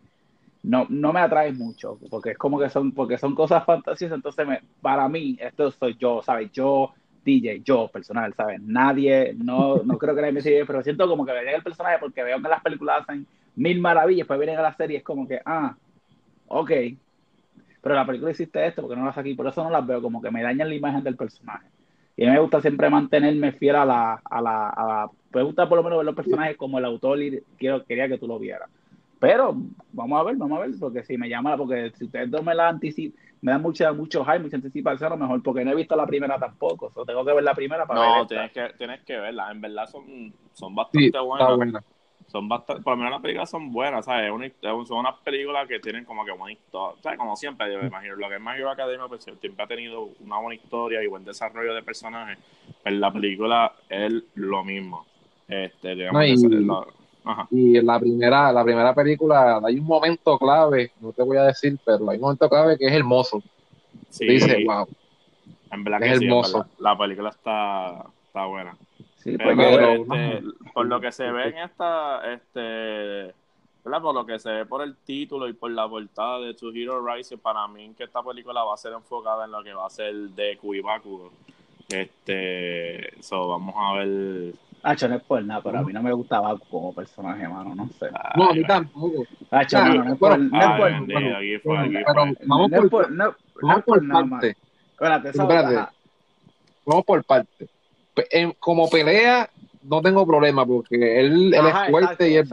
no, 0.63 0.87
no 0.89 1.13
me 1.13 1.21
atrae 1.21 1.53
mucho, 1.53 1.99
porque 2.11 2.31
es 2.31 2.39
como 2.39 2.59
que 2.59 2.71
son, 2.71 2.93
porque 2.93 3.19
son 3.19 3.35
cosas 3.35 3.65
fantasiosas, 3.65 4.17
entonces 4.17 4.47
me, 4.47 4.61
para 4.81 5.09
mí, 5.09 5.37
esto 5.41 5.71
soy 5.71 5.97
yo, 5.99 6.23
¿sabes? 6.23 6.51
Yo, 6.53 6.95
DJ, 7.25 7.63
yo, 7.63 7.89
personal, 7.89 8.33
¿sabes? 8.35 8.61
Nadie, 8.63 9.35
no, 9.37 9.77
no 9.85 9.99
creo 9.99 10.15
que 10.15 10.23
nadie 10.23 10.33
me 10.33 10.65
pero 10.65 10.83
siento 10.83 11.07
como 11.09 11.27
que 11.27 11.33
me 11.33 11.55
el 11.55 11.63
personaje 11.63 11.99
porque 12.01 12.23
veo 12.23 12.41
que 12.41 12.49
las 12.49 12.63
películas 12.63 13.03
hacen 13.03 13.27
mil 13.57 13.81
maravillas, 13.81 14.27
pues 14.27 14.39
vienen 14.39 14.59
a 14.59 14.63
la 14.63 14.75
serie, 14.75 14.99
es 14.99 15.05
como 15.05 15.29
que, 15.29 15.41
ah, 15.45 15.77
ok, 16.49 16.71
pero 17.83 17.95
la 17.95 18.07
película 18.07 18.31
hiciste 18.31 18.67
esto 18.67 18.83
porque 18.83 18.97
no 18.97 19.05
las 19.05 19.19
aquí, 19.19 19.35
por 19.35 19.47
eso 19.47 19.63
no 19.63 19.71
las 19.71 19.87
veo, 19.87 20.01
como 20.01 20.23
que 20.23 20.31
me 20.31 20.43
dañan 20.43 20.69
la 20.71 20.75
imagen 20.75 21.05
del 21.05 21.17
personaje. 21.17 21.67
Y 22.17 22.25
a 22.25 22.29
mí 22.29 22.33
me 22.33 22.41
gusta 22.41 22.61
siempre 22.61 22.91
mantenerme 22.91 23.53
fiel 23.53 23.77
a 23.77 23.85
la, 23.85 24.23
a 24.25 24.41
la, 24.41 24.69
a 24.71 24.87
la 24.87 25.11
me 25.33 25.43
gusta 25.43 25.69
por 25.69 25.77
lo 25.77 25.83
menos 25.83 25.99
ver 25.99 26.07
los 26.07 26.15
personajes 26.15 26.57
como 26.57 26.79
el 26.79 26.85
autor 26.85 27.19
quiero, 27.59 27.85
quería 27.85 28.09
que 28.09 28.19
tú 28.19 28.29
lo 28.29 28.39
vieras. 28.39 28.71
Pero 29.19 29.57
vamos 29.93 30.21
a 30.21 30.23
ver, 30.23 30.37
vamos 30.37 30.59
a 30.59 30.67
ver, 30.67 30.71
porque 30.79 31.03
si 31.03 31.17
me 31.17 31.29
llama, 31.29 31.57
porque 31.57 31.91
si 31.97 32.05
ustedes 32.05 32.31
dos 32.31 32.45
me 32.45 32.55
la 32.55 32.69
anticipan, 32.69 33.19
me 33.41 33.53
dan 33.53 33.63
mucha, 33.63 33.93
mucho 33.93 34.25
hype, 34.25 34.39
mucha 34.39 34.57
anticipación, 34.57 35.13
a 35.13 35.17
lo 35.17 35.21
mejor, 35.21 35.43
porque 35.43 35.65
no 35.65 35.73
he 35.73 35.75
visto 35.75 35.97
la 35.97 36.07
primera 36.07 36.39
tampoco. 36.39 36.91
Tengo 37.05 37.25
que 37.25 37.33
ver 37.33 37.45
la 37.45 37.55
primera 37.55 37.87
para 37.87 38.01
no, 38.01 38.07
ver. 38.07 38.19
No, 38.19 38.27
tienes 38.27 38.53
que, 38.53 38.69
tienes 38.79 39.01
que 39.03 39.19
verla. 39.19 39.51
En 39.51 39.61
verdad 39.61 39.87
son, 39.87 40.33
son 40.53 40.75
bastante 40.75 41.19
buenas 41.19 41.85
son 42.35 42.49
bastante, 42.49 42.83
por 42.83 42.95
lo 42.95 42.97
menos 42.97 43.13
las 43.13 43.21
películas 43.23 43.49
son 43.49 43.71
buenas, 43.71 44.07
¿sabes? 44.07 44.29
son 44.61 44.99
unas 44.99 45.15
películas 45.23 45.69
que 45.69 45.79
tienen 45.79 46.05
como 46.05 46.25
que 46.25 46.33
buena 46.33 46.53
historia, 46.53 47.01
¿sabes? 47.01 47.17
Como 47.17 47.37
siempre, 47.37 47.73
yo 47.73 47.79
me 47.79 47.87
imagino, 47.87 48.17
lo 48.17 48.29
que 48.29 48.35
es 48.35 48.43
Hero 48.57 48.71
Academia, 48.71 49.07
pues 49.07 49.23
siempre 49.23 49.63
ha 49.63 49.69
tenido 49.69 50.09
una 50.19 50.41
buena 50.41 50.61
historia 50.61 51.01
y 51.01 51.07
buen 51.07 51.25
desarrollo 51.25 51.73
de 51.73 51.83
personajes, 51.85 52.37
pero 52.83 52.97
la 52.97 53.13
película 53.13 53.73
es 53.89 54.13
lo 54.35 54.65
mismo. 54.65 55.07
Este, 55.47 55.95
digamos, 55.95 56.25
y, 57.53 57.81
la 57.81 58.01
primera, 58.01 58.51
la 58.51 58.65
primera 58.65 58.93
película, 58.93 59.61
hay 59.65 59.79
un 59.79 59.87
momento 59.87 60.37
clave, 60.37 60.91
no 61.01 61.13
te 61.13 61.23
voy 61.23 61.37
a 61.37 61.45
decir, 61.45 61.79
pero 61.85 62.11
hay 62.11 62.17
un 62.17 62.23
momento 62.23 62.49
clave 62.49 62.77
que 62.77 62.87
es 62.87 62.93
hermoso. 62.93 63.41
Sí, 64.09 64.27
Dice, 64.27 64.65
wow. 64.67 64.89
En 65.71 65.85
verdad 65.85 66.01
que 66.01 66.11
es 66.11 66.21
hermoso. 66.21 66.67
la, 66.81 66.99
película 66.99 67.31
está, 67.31 68.07
está 68.27 68.45
buena. 68.47 68.77
Este, 69.25 70.43
por 70.75 70.87
lo 70.87 71.01
que 71.01 71.11
se 71.11 71.31
ve 71.31 71.49
en 71.49 71.59
esta, 71.59 72.33
este, 72.33 73.35
por 73.83 74.15
lo 74.15 74.27
que 74.27 74.39
se 74.39 74.51
ve 74.51 74.67
por 74.67 74.83
el 74.83 74.97
título 74.97 75.49
y 75.49 75.55
por 75.55 75.71
la 75.71 75.89
portada 75.89 76.41
de 76.41 76.53
To 76.55 76.71
Hero 76.71 77.05
Rising, 77.05 77.39
para 77.39 77.67
mí 77.69 77.95
que 77.97 78.05
esta 78.05 78.23
película 78.23 78.63
va 78.65 78.75
a 78.75 78.77
ser 78.77 78.93
enfocada 78.93 79.47
en 79.47 79.53
lo 79.53 79.65
que 79.65 79.73
va 79.73 79.87
a 79.87 79.91
ser 79.91 80.13
de 80.15 80.59
Kuibaku. 80.59 81.31
Este, 81.89 83.23
so, 83.23 83.49
vamos 83.49 83.75
a 83.79 83.95
ver. 83.95 84.55
Ah, 84.83 84.95
no 85.09 85.15
es 85.15 85.23
por 85.23 85.43
nada, 85.43 85.63
pero 85.63 85.79
a 85.79 85.83
mí 85.83 85.93
no 85.95 86.03
me 86.03 86.13
gustaba 86.13 86.59
como 86.71 86.95
personaje, 86.95 87.49
mano, 87.49 87.75
no 87.75 87.89
sé. 87.99 88.11
No, 88.37 88.51
a 88.51 88.53
mí 88.53 88.63
tampoco. 88.65 89.25
Ah, 89.51 89.63
no, 89.73 90.05
no 90.05 90.13
es 90.13 90.19
por, 90.19 90.39
no 90.39 90.61
es 90.61 91.61
por, 91.63 91.79
vamos 92.47 92.91
por, 92.91 93.11
no, 93.11 93.35
vamos 93.63 93.85
por 93.85 94.09
parte. 94.09 94.57
Espérate, 94.93 95.29
espérate. 95.31 95.93
Vamos 96.85 97.05
por 97.07 97.25
parte 97.25 97.74
como 98.59 98.89
pelea, 98.89 99.51
no 99.83 100.01
tengo 100.01 100.27
problema 100.27 100.65
porque 100.67 101.21
él, 101.21 101.55
él 101.55 101.67
es 101.67 101.91
fuerte 101.91 102.31
y 102.31 102.37
es 102.37 102.49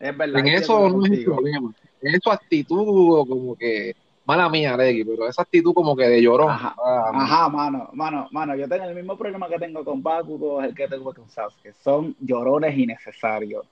Es 0.00 0.16
verdad, 0.16 0.40
en 0.40 0.48
eso 0.48 0.88
no 0.88 1.04
es 1.06 1.24
problema. 1.24 1.72
En 2.00 2.20
su 2.20 2.30
actitud, 2.30 3.26
como 3.26 3.56
que, 3.56 3.96
mala 4.26 4.48
mía, 4.48 4.76
Leggy, 4.76 5.04
pero 5.04 5.28
esa 5.28 5.42
actitud 5.42 5.72
como 5.72 5.96
que 5.96 6.06
de 6.06 6.22
llorón. 6.22 6.50
Ajá, 6.50 6.74
ah, 6.78 7.10
ajá 7.14 7.48
mano, 7.48 7.88
mano, 7.92 8.28
mano, 8.30 8.56
yo 8.56 8.68
tengo 8.68 8.84
el 8.84 8.94
mismo 8.94 9.16
problema 9.16 9.48
que 9.48 9.58
tengo 9.58 9.84
con 9.84 10.02
Bakugo, 10.02 10.62
el 10.62 10.74
que 10.74 10.88
tengo 10.88 11.14
con 11.14 11.28
Sasuke. 11.28 11.72
Son 11.82 12.14
llorones 12.20 12.76
innecesarios. 12.76 13.66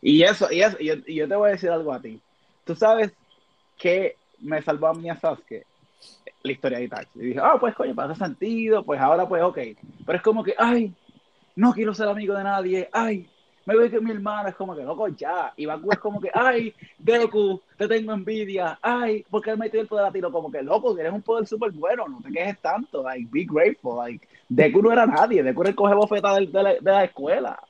Y 0.00 0.22
eso, 0.22 0.50
y 0.50 0.62
eso, 0.62 0.76
y 0.80 1.14
yo, 1.14 1.28
te 1.28 1.36
voy 1.36 1.48
a 1.48 1.52
decir 1.52 1.70
algo 1.70 1.92
a 1.92 2.00
ti. 2.00 2.20
Tú 2.64 2.74
sabes 2.74 3.12
que 3.76 4.16
me 4.40 4.62
salvó 4.62 4.88
a 4.88 4.94
mí 4.94 5.10
a 5.10 5.16
Sasuke 5.16 5.64
la 6.46 6.52
historia 6.52 6.78
de 6.78 6.84
Itachi. 6.84 7.10
Y 7.16 7.26
dije, 7.26 7.40
ah, 7.42 7.56
pues 7.58 7.74
coño, 7.74 7.94
pasa 7.94 8.14
sentido, 8.14 8.82
pues 8.82 9.00
ahora 9.00 9.28
pues 9.28 9.42
ok. 9.42 9.58
Pero 10.04 10.16
es 10.16 10.22
como 10.22 10.42
que, 10.42 10.54
ay, 10.56 10.92
no 11.54 11.72
quiero 11.72 11.94
ser 11.94 12.08
amigo 12.08 12.34
de 12.34 12.44
nadie, 12.44 12.88
ay, 12.92 13.28
me 13.66 13.74
voy 13.74 13.90
que 13.90 14.00
mi 14.00 14.12
hermano 14.12 14.48
es 14.48 14.54
como 14.54 14.76
que 14.76 14.84
loco 14.84 15.08
ya. 15.08 15.52
Y 15.56 15.66
Baku 15.66 15.90
es 15.90 15.98
como 15.98 16.20
que, 16.20 16.30
ay, 16.32 16.72
Deku, 16.98 17.60
te 17.76 17.88
tengo 17.88 18.12
envidia. 18.12 18.78
Ay, 18.80 19.24
porque 19.28 19.50
él 19.50 19.58
metió 19.58 19.80
el 19.80 19.88
poder 19.88 20.06
a 20.06 20.12
tiro. 20.12 20.30
Como 20.30 20.52
que 20.52 20.62
loco, 20.62 20.94
tienes 20.94 21.12
un 21.12 21.22
poder 21.22 21.48
súper 21.48 21.72
bueno, 21.72 22.06
no 22.06 22.20
te 22.20 22.30
quejes 22.30 22.60
tanto. 22.60 23.02
Like, 23.02 23.28
be 23.32 23.44
grateful. 23.44 23.96
Like, 23.96 24.26
Deku 24.48 24.80
no 24.80 24.92
era 24.92 25.04
nadie. 25.04 25.42
Deku 25.42 25.62
era 25.62 25.70
el 25.70 25.76
coge 25.76 25.94
bofeta 25.94 26.34
de, 26.36 26.46
de, 26.46 26.62
la, 26.62 26.74
de 26.74 26.80
la 26.80 27.04
escuela. 27.04 27.60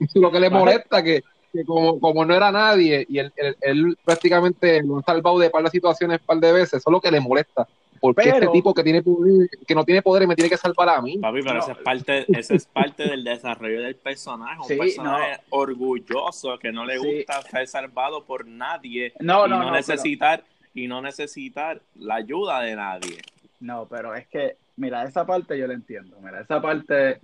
Lo 0.14 0.32
que 0.32 0.40
le 0.40 0.50
molesta 0.50 1.00
que, 1.00 1.22
que 1.52 1.64
como, 1.64 2.00
como 2.00 2.24
no 2.24 2.34
era 2.34 2.50
nadie 2.50 3.06
y 3.08 3.20
él, 3.20 3.32
él, 3.36 3.56
él 3.60 3.98
prácticamente 4.04 4.82
lo 4.82 4.98
ha 4.98 5.02
salvado 5.02 5.38
de 5.38 5.48
par 5.48 5.62
de 5.62 5.70
situaciones 5.70 6.18
par 6.18 6.38
de 6.38 6.52
veces, 6.52 6.74
eso 6.74 6.90
es 6.90 6.92
lo 6.92 7.00
que 7.00 7.10
le 7.10 7.20
molesta. 7.20 7.68
Porque 8.00 8.22
Pero- 8.24 8.36
este 8.36 8.48
tipo 8.48 8.74
que 8.74 8.82
tiene 8.82 9.02
poder- 9.02 9.48
que 9.66 9.74
no 9.74 9.84
tiene 9.84 10.02
poder 10.02 10.26
me 10.28 10.34
tiene 10.36 10.48
que 10.50 10.56
salvar 10.56 10.88
a 10.88 11.00
mí. 11.02 11.18
Papi, 11.18 11.40
pero 11.42 11.54
No. 11.54 11.60
eso 11.60 11.72
es 11.72 11.78
parte, 11.78 12.26
eso 12.38 12.54
es 12.54 12.66
parte 12.66 13.04
del 13.08 13.24
desarrollo 13.24 13.80
del 13.82 13.96
personaje. 13.96 14.60
Un 14.60 14.66
Sí, 14.68 14.76
personaje 14.76 15.40
orgulloso 15.50 16.58
que 16.58 16.72
no 16.72 16.84
le 16.84 16.98
Sí. 16.98 17.06
gusta 17.16 17.42
ser 17.42 17.66
salvado 17.66 18.24
por 18.24 18.46
nadie 18.46 19.12
No, 19.20 19.46
y 19.46 19.50
no, 19.50 19.58
no, 19.58 19.64
no, 19.64 19.70
necesitar 19.72 20.44
y 20.74 20.86
no 20.88 21.00
necesitar 21.00 21.80
la 21.96 22.16
ayuda 22.16 22.60
de 22.60 22.76
nadie. 22.76 23.18
No, 23.60 23.86
pero 23.88 24.14
es 24.14 24.26
que, 24.28 24.56
mira, 24.76 25.04
esa 25.04 25.24
parte 25.26 25.58
yo 25.58 25.66
la 25.66 25.74
entiendo. 25.74 26.16
Mira, 26.22 26.40
esa 26.40 26.60
parte, 26.60 27.20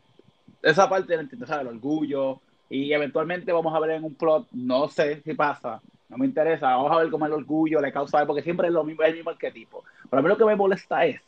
esa 0.62 0.88
parte 0.88 1.10
yo 1.10 1.16
la 1.16 1.22
entiendo, 1.22 1.46
¿sabes? 1.46 1.62
El 1.68 1.74
orgullo. 1.76 2.40
Y 2.70 2.92
eventualmente 2.94 3.52
vamos 3.52 3.74
a 3.74 3.80
ver 3.80 3.90
en 3.90 4.04
un 4.04 4.14
plot, 4.14 4.46
no 4.52 4.88
sé 4.88 5.20
si 5.22 5.34
pasa, 5.34 5.82
no 6.12 6.18
me 6.18 6.26
interesa. 6.26 6.76
Vamos 6.76 6.92
a 6.92 6.98
ver 6.98 7.10
cómo 7.10 7.24
el 7.24 7.32
orgullo 7.32 7.80
le 7.80 7.90
causa, 7.90 8.24
porque 8.26 8.42
siempre 8.42 8.68
es 8.68 8.72
lo 8.74 8.84
mismo, 8.84 9.02
es 9.02 9.08
el 9.08 9.16
mismo 9.16 9.30
arquetipo. 9.30 9.82
Pero 10.08 10.20
a 10.20 10.22
mí 10.22 10.28
lo 10.28 10.36
que 10.36 10.44
me 10.44 10.54
molesta 10.54 11.06
es 11.06 11.20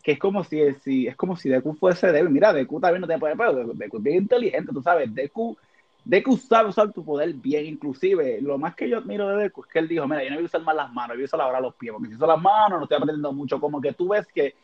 que 0.00 0.12
es 0.12 0.18
como 0.18 0.44
si, 0.44 0.72
si 0.74 1.08
es 1.08 1.16
como 1.16 1.34
si 1.36 1.48
Deku 1.48 1.74
fuese 1.74 2.12
débil. 2.12 2.30
Mira, 2.30 2.52
Deku 2.52 2.80
también 2.80 3.00
no 3.00 3.08
tiene 3.08 3.18
poder, 3.18 3.36
pero 3.36 3.52
Deku, 3.74 3.96
es 3.96 4.02
bien 4.02 4.18
inteligente, 4.18 4.72
tú 4.72 4.80
sabes. 4.80 5.12
Deku, 5.12 5.56
Deku 6.04 6.36
sabe 6.36 6.68
usar 6.68 6.92
tu 6.92 7.04
poder 7.04 7.34
bien, 7.34 7.66
inclusive. 7.66 8.40
Lo 8.40 8.58
más 8.58 8.76
que 8.76 8.88
yo 8.88 8.98
admiro 8.98 9.28
de 9.28 9.42
Deku 9.42 9.64
es 9.64 9.66
que 9.72 9.80
él 9.80 9.88
dijo, 9.88 10.06
mira, 10.06 10.22
yo 10.22 10.30
no 10.30 10.36
voy 10.36 10.44
a 10.44 10.46
usar 10.46 10.62
más 10.62 10.76
las 10.76 10.92
manos, 10.92 11.14
yo 11.14 11.18
voy 11.18 11.22
a 11.22 11.24
usar 11.24 11.40
ahora 11.40 11.60
los 11.60 11.74
pies, 11.74 11.92
porque 11.92 12.08
si 12.08 12.14
uso 12.14 12.26
las 12.26 12.40
manos 12.40 12.78
no 12.78 12.84
estoy 12.84 12.96
aprendiendo 12.96 13.32
mucho. 13.32 13.60
Como 13.60 13.80
que 13.80 13.92
tú 13.92 14.10
ves 14.10 14.24
que 14.28 14.54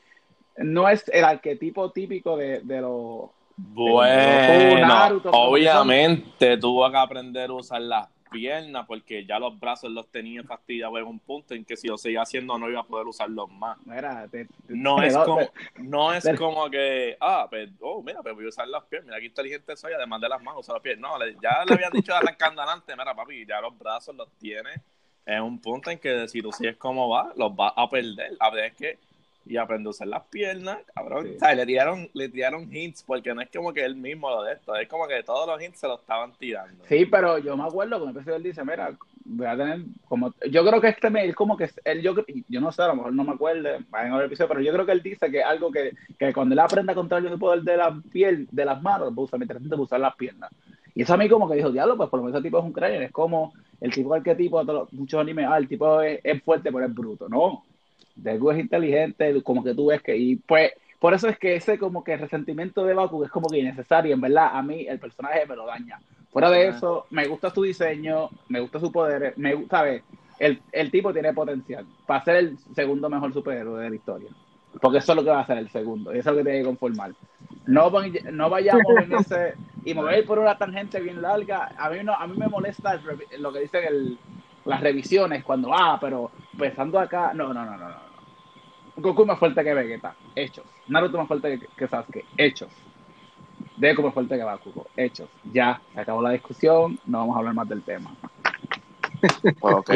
no 0.58 0.88
es 0.88 1.08
el 1.08 1.24
arquetipo 1.24 1.90
típico 1.90 2.36
de, 2.36 2.60
de 2.60 2.80
los... 2.80 3.28
Bueno, 3.56 4.86
Naruto, 4.86 5.30
obviamente 5.30 6.56
tuvo 6.58 6.88
que 6.90 6.96
aprender 6.96 7.50
a 7.50 7.54
usar 7.54 7.80
las 7.80 8.13
piernas 8.34 8.84
porque 8.86 9.24
ya 9.24 9.38
los 9.38 9.58
brazos 9.58 9.90
los 9.90 10.08
tenía 10.08 10.42
fastidiados 10.42 10.98
en 10.98 11.04
un 11.06 11.18
punto 11.20 11.54
en 11.54 11.64
que 11.64 11.76
si 11.76 11.88
lo 11.88 11.96
seguía 11.96 12.22
haciendo 12.22 12.58
no 12.58 12.68
iba 12.68 12.80
a 12.80 12.84
poder 12.84 13.06
usarlos 13.06 13.50
más. 13.50 13.78
Mira, 13.86 14.28
te- 14.28 14.44
te- 14.44 14.50
No 14.68 14.96
te- 14.96 15.06
es 15.06 15.16
como, 15.16 15.40
no 15.78 16.12
es 16.12 16.24
pero- 16.24 16.38
como 16.38 16.68
que, 16.70 17.16
ah, 17.20 17.46
pues, 17.48 17.70
oh, 17.80 18.02
mira, 18.02 18.22
pues 18.22 18.34
voy 18.34 18.44
a 18.46 18.48
usar 18.48 18.68
las 18.68 18.84
piernas, 18.84 19.06
mira 19.08 19.20
qué 19.20 19.26
inteligente 19.26 19.76
soy, 19.76 19.92
además 19.92 20.20
de 20.20 20.28
las 20.28 20.42
manos, 20.42 20.60
usar 20.60 20.74
las 20.74 20.82
piernas. 20.82 21.10
No, 21.12 21.18
le- 21.24 21.36
ya 21.42 21.64
le 21.64 21.74
habían 21.74 21.92
dicho 21.92 22.14
arrancando 22.14 22.60
adelante, 22.62 22.92
mira, 22.96 23.14
papi, 23.14 23.46
ya 23.46 23.60
los 23.60 23.78
brazos 23.78 24.14
los 24.14 24.28
tienes 24.38 24.80
en 25.26 25.42
un 25.42 25.58
punto 25.60 25.90
en 25.90 25.98
que 25.98 26.28
si 26.28 26.42
tú 26.42 26.52
sigues 26.52 26.76
como 26.76 27.08
va, 27.08 27.32
los 27.36 27.54
vas 27.56 27.72
a 27.76 27.88
perder. 27.88 28.32
A 28.40 28.50
ver, 28.50 28.64
es 28.66 28.74
que, 28.74 28.98
y 29.46 29.56
aprende 29.56 29.88
a 29.88 29.90
usar 29.90 30.08
las 30.08 30.22
piernas, 30.24 30.78
cabrón. 30.94 31.26
Sí. 31.26 31.34
O 31.36 31.38
sea, 31.38 31.54
le 31.54 31.66
tiraron, 31.66 32.08
le 32.14 32.28
tiraron 32.28 32.74
hints, 32.74 33.02
porque 33.02 33.34
no 33.34 33.40
es 33.40 33.50
como 33.50 33.72
que 33.72 33.84
él 33.84 33.96
mismo 33.96 34.30
lo 34.30 34.42
de 34.42 34.54
esto, 34.54 34.74
es 34.76 34.88
como 34.88 35.06
que 35.06 35.22
todos 35.22 35.46
los 35.46 35.62
hints 35.62 35.80
se 35.80 35.88
los 35.88 36.00
estaban 36.00 36.32
tirando. 36.38 36.84
Sí, 36.88 37.06
pero 37.06 37.38
yo 37.38 37.56
me 37.56 37.64
acuerdo 37.64 37.98
que 37.98 38.04
el 38.04 38.16
episodio 38.16 38.36
él 38.36 38.42
dice, 38.42 38.64
mira, 38.64 38.96
voy 39.24 39.46
a 39.46 39.56
tener 39.56 39.80
como... 40.08 40.34
Yo 40.50 40.64
creo 40.64 40.80
que 40.80 40.88
este 40.88 41.10
mail 41.10 41.34
como 41.34 41.56
que... 41.56 41.70
Él, 41.84 42.02
yo, 42.02 42.14
yo 42.48 42.60
no 42.60 42.72
sé, 42.72 42.82
a 42.82 42.88
lo 42.88 42.96
mejor 42.96 43.12
no 43.14 43.24
me 43.24 43.32
acuerdo, 43.32 43.68
vayan 43.90 44.12
a 44.12 44.16
ver 44.16 44.24
el 44.24 44.28
episodio, 44.28 44.48
pero 44.48 44.60
yo 44.60 44.72
creo 44.72 44.86
que 44.86 44.92
él 44.92 45.02
dice 45.02 45.30
que 45.30 45.42
algo 45.42 45.70
que, 45.70 45.92
que 46.18 46.32
cuando 46.32 46.54
él 46.54 46.58
aprenda 46.58 46.92
a 46.92 46.96
controlar 46.96 47.32
el 47.32 47.38
poder 47.38 47.62
de 47.62 47.76
la 47.76 48.00
piel, 48.12 48.48
de 48.50 48.64
las 48.64 48.80
manos, 48.82 49.10
va 49.10 49.16
a 49.16 49.24
usar, 49.24 49.38
mientras 49.38 49.60
a 49.70 49.76
usar 49.76 50.00
las 50.00 50.14
piernas. 50.16 50.50
Y 50.94 51.02
eso 51.02 51.14
a 51.14 51.16
mí 51.16 51.28
como 51.28 51.48
que 51.48 51.56
dijo, 51.56 51.72
diablo, 51.72 51.96
pues 51.96 52.08
por 52.08 52.20
lo 52.20 52.26
menos 52.26 52.38
ese 52.38 52.44
tipo 52.44 52.58
es 52.58 52.64
un 52.64 52.72
cráneo, 52.72 53.00
es 53.00 53.10
como 53.10 53.52
el 53.80 53.92
tipo 53.92 54.14
arquetipo 54.14 54.64
de 54.64 54.84
muchos 54.92 55.20
animes, 55.20 55.46
ah, 55.48 55.58
el 55.58 55.66
tipo 55.66 56.00
es, 56.00 56.20
es 56.22 56.42
fuerte 56.42 56.70
pero 56.70 56.86
es 56.86 56.94
bruto, 56.94 57.28
no. 57.28 57.64
Deku 58.14 58.50
es 58.50 58.58
inteligente, 58.58 59.42
como 59.42 59.62
que 59.64 59.74
tú 59.74 59.86
ves 59.86 60.02
que, 60.02 60.16
y 60.16 60.36
pues, 60.36 60.72
por 60.98 61.14
eso 61.14 61.28
es 61.28 61.38
que 61.38 61.56
ese 61.56 61.78
como 61.78 62.02
que 62.02 62.16
resentimiento 62.16 62.84
de 62.84 62.94
Baku 62.94 63.24
es 63.24 63.30
como 63.30 63.48
que 63.48 63.58
innecesario, 63.58 64.14
en 64.14 64.20
verdad, 64.20 64.50
a 64.52 64.62
mí 64.62 64.86
el 64.88 64.98
personaje 64.98 65.46
me 65.46 65.56
lo 65.56 65.66
daña. 65.66 66.00
Fuera 66.30 66.50
de 66.50 66.68
eso, 66.68 67.06
me 67.10 67.26
gusta 67.26 67.50
su 67.50 67.62
diseño, 67.62 68.28
me 68.48 68.60
gusta 68.60 68.80
su 68.80 68.90
poder, 68.90 69.34
me 69.36 69.54
gusta, 69.54 69.78
¿sabes? 69.78 70.02
El, 70.38 70.60
el 70.72 70.90
tipo 70.90 71.12
tiene 71.12 71.32
potencial 71.32 71.86
para 72.06 72.24
ser 72.24 72.36
el 72.36 72.58
segundo 72.74 73.08
mejor 73.08 73.32
superhéroe 73.32 73.82
de 73.82 73.90
la 73.90 73.96
historia. 73.96 74.30
Porque 74.80 74.98
eso 74.98 75.12
es 75.12 75.16
lo 75.16 75.22
que 75.22 75.30
va 75.30 75.40
a 75.40 75.46
ser 75.46 75.58
el 75.58 75.68
segundo, 75.68 76.12
y 76.14 76.18
eso 76.18 76.30
es 76.30 76.36
lo 76.36 76.38
que 76.38 76.44
tiene 76.44 76.58
que 76.60 76.66
conformar. 76.66 77.12
No, 77.66 77.90
no 78.32 78.50
vayamos 78.50 78.82
en 79.02 79.12
ese, 79.12 79.54
y 79.84 79.94
me 79.94 80.00
voy 80.00 80.14
a 80.14 80.18
ir 80.18 80.26
por 80.26 80.38
una 80.38 80.58
tangente 80.58 81.00
bien 81.00 81.22
larga. 81.22 81.70
A 81.78 81.90
mí, 81.90 81.98
no, 82.02 82.14
a 82.14 82.26
mí 82.26 82.36
me 82.36 82.48
molesta 82.48 82.94
el 82.94 83.42
lo 83.42 83.52
que 83.52 83.60
dicen 83.60 83.84
el, 83.86 84.18
las 84.64 84.80
revisiones 84.80 85.44
cuando, 85.44 85.72
ah, 85.72 85.98
pero 86.00 86.30
pensando 86.58 86.98
acá, 86.98 87.32
no, 87.34 87.52
no, 87.52 87.64
no, 87.64 87.76
no, 87.76 87.88
no. 87.88 88.03
Goku 88.96 89.22
es 89.22 89.28
más 89.28 89.38
fuerte 89.38 89.64
que 89.64 89.74
Vegeta, 89.74 90.14
hechos. 90.34 90.64
Naruto 90.88 91.18
más 91.18 91.28
fuerte 91.28 91.58
que, 91.58 91.66
que 91.76 91.88
Sasuke, 91.88 92.24
hechos. 92.36 92.70
Deku 93.76 94.02
más 94.02 94.14
fuerte 94.14 94.36
que 94.36 94.44
Bakugo, 94.44 94.86
hechos. 94.96 95.28
Ya, 95.52 95.80
se 95.92 96.00
acabó 96.00 96.22
la 96.22 96.30
discusión, 96.30 96.98
no 97.06 97.18
vamos 97.18 97.36
a 97.36 97.38
hablar 97.40 97.54
más 97.54 97.68
del 97.68 97.82
tema. 97.82 98.14
Pues, 99.58 99.74
ok. 99.74 99.90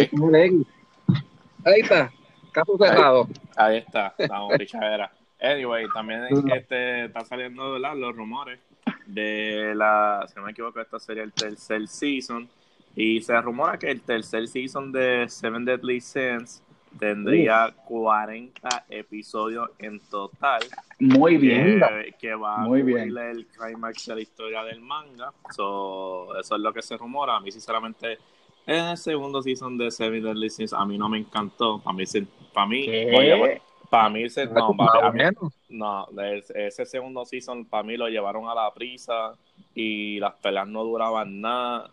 Ahí 1.64 1.80
está, 1.80 2.10
caso 2.50 2.78
cerrado. 2.78 3.28
Ahí 3.56 3.78
está, 3.78 4.14
estamos 4.16 4.56
pichadera. 4.56 5.12
Anyway, 5.40 5.86
también 5.94 6.24
este, 6.52 7.04
está 7.04 7.24
saliendo 7.24 7.72
¿verdad? 7.72 7.94
los 7.94 8.16
rumores 8.16 8.58
de 9.06 9.74
la, 9.74 10.24
si 10.28 10.34
no 10.34 10.42
me 10.42 10.50
equivoco, 10.50 10.80
esta 10.80 10.98
sería 10.98 11.22
el 11.22 11.32
tercer 11.32 11.86
season. 11.86 12.48
Y 12.96 13.20
se 13.20 13.40
rumora 13.40 13.78
que 13.78 13.90
el 13.90 14.00
tercer 14.00 14.48
season 14.48 14.90
de 14.90 15.26
Seven 15.28 15.64
Deadly 15.64 16.00
Sins 16.00 16.62
tendría 16.99 17.75
40 17.87 18.87
episodios 18.90 19.71
en 19.78 20.00
total. 20.09 20.61
Muy 20.99 21.37
bien. 21.37 21.80
Que, 21.80 22.12
que 22.18 22.35
va 22.35 22.59
Muy 22.59 22.80
a 22.80 22.85
bien. 22.85 23.16
el 23.16 23.47
climax 23.47 24.07
de 24.07 24.14
la 24.14 24.21
historia 24.21 24.62
del 24.64 24.80
manga. 24.80 25.33
So, 25.54 26.38
eso 26.38 26.54
es 26.57 26.61
lo 26.61 26.73
que 26.73 26.83
se 26.83 26.97
rumora. 26.97 27.37
A 27.37 27.40
mí, 27.40 27.50
sinceramente, 27.50 28.18
en 28.66 28.85
el 28.87 28.97
segundo 28.97 29.42
season 29.42 29.76
de 29.78 29.90
Seven 29.90 30.23
Deadly 30.23 30.50
Sins, 30.50 30.73
a 30.73 30.85
mí 30.85 30.99
no 30.99 31.09
me 31.09 31.18
encantó. 31.18 31.78
Para 31.80 31.97
mí, 31.97 32.07
se- 32.07 32.26
para 32.52 32.66
mí, 32.66 32.87
oye, 32.88 33.62
para 33.90 34.09
mí, 34.11 34.28
se, 34.28 34.47
no, 34.47 34.75
papi, 34.76 34.99
a 35.02 35.11
mí- 35.12 35.37
no, 35.71 36.07
ese 36.54 36.85
segundo 36.85 37.25
season 37.25 37.64
para 37.64 37.83
mí 37.83 37.97
lo 37.97 38.09
llevaron 38.09 38.49
a 38.49 38.54
la 38.54 38.73
prisa 38.75 39.35
y 39.75 40.18
las 40.21 40.35
peleas 40.35 40.68
no 40.68 40.85
duraban 40.85 41.40
nada. 41.40 41.90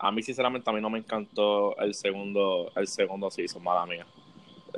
A 0.00 0.10
mí 0.10 0.22
sinceramente 0.22 0.68
a 0.68 0.72
mí 0.72 0.80
no 0.80 0.90
me 0.90 0.98
encantó 0.98 1.76
el 1.78 1.94
segundo 1.94 2.70
el 2.76 2.88
segundo 2.88 3.30
season, 3.30 3.62
mala 3.62 3.86
mía. 3.86 4.04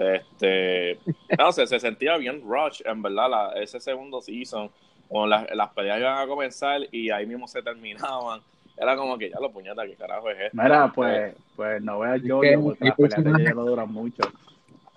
Este, 0.00 0.98
no 1.38 1.52
sé, 1.52 1.66
se 1.66 1.78
sentía 1.78 2.16
bien 2.16 2.42
rush, 2.42 2.80
en 2.84 3.02
verdad, 3.02 3.28
la- 3.30 3.52
ese 3.60 3.78
segundo 3.80 4.20
season, 4.22 4.70
cuando 5.08 5.28
las, 5.28 5.54
las 5.54 5.70
peleas 5.70 5.98
iban 6.00 6.18
a 6.18 6.26
comenzar 6.26 6.80
y 6.90 7.10
ahí 7.10 7.26
mismo 7.26 7.46
se 7.46 7.62
terminaban. 7.62 8.40
Era 8.76 8.96
como 8.96 9.18
que 9.18 9.28
ya 9.28 9.38
lo 9.38 9.50
puñeta, 9.50 9.84
¿qué 9.84 9.94
carajo 9.94 10.30
es 10.30 10.40
esto? 10.40 10.56
Mira, 10.62 10.90
pues, 10.94 11.34
pues 11.54 11.82
no 11.82 11.98
veas 11.98 12.22
yo, 12.22 12.40
que 12.40 12.56
porque 12.58 12.84
las 12.86 12.96
peleas 12.96 13.24
de 13.24 13.42
ella 13.42 13.54
no 13.54 13.64
duran 13.66 13.92
mucho. 13.92 14.22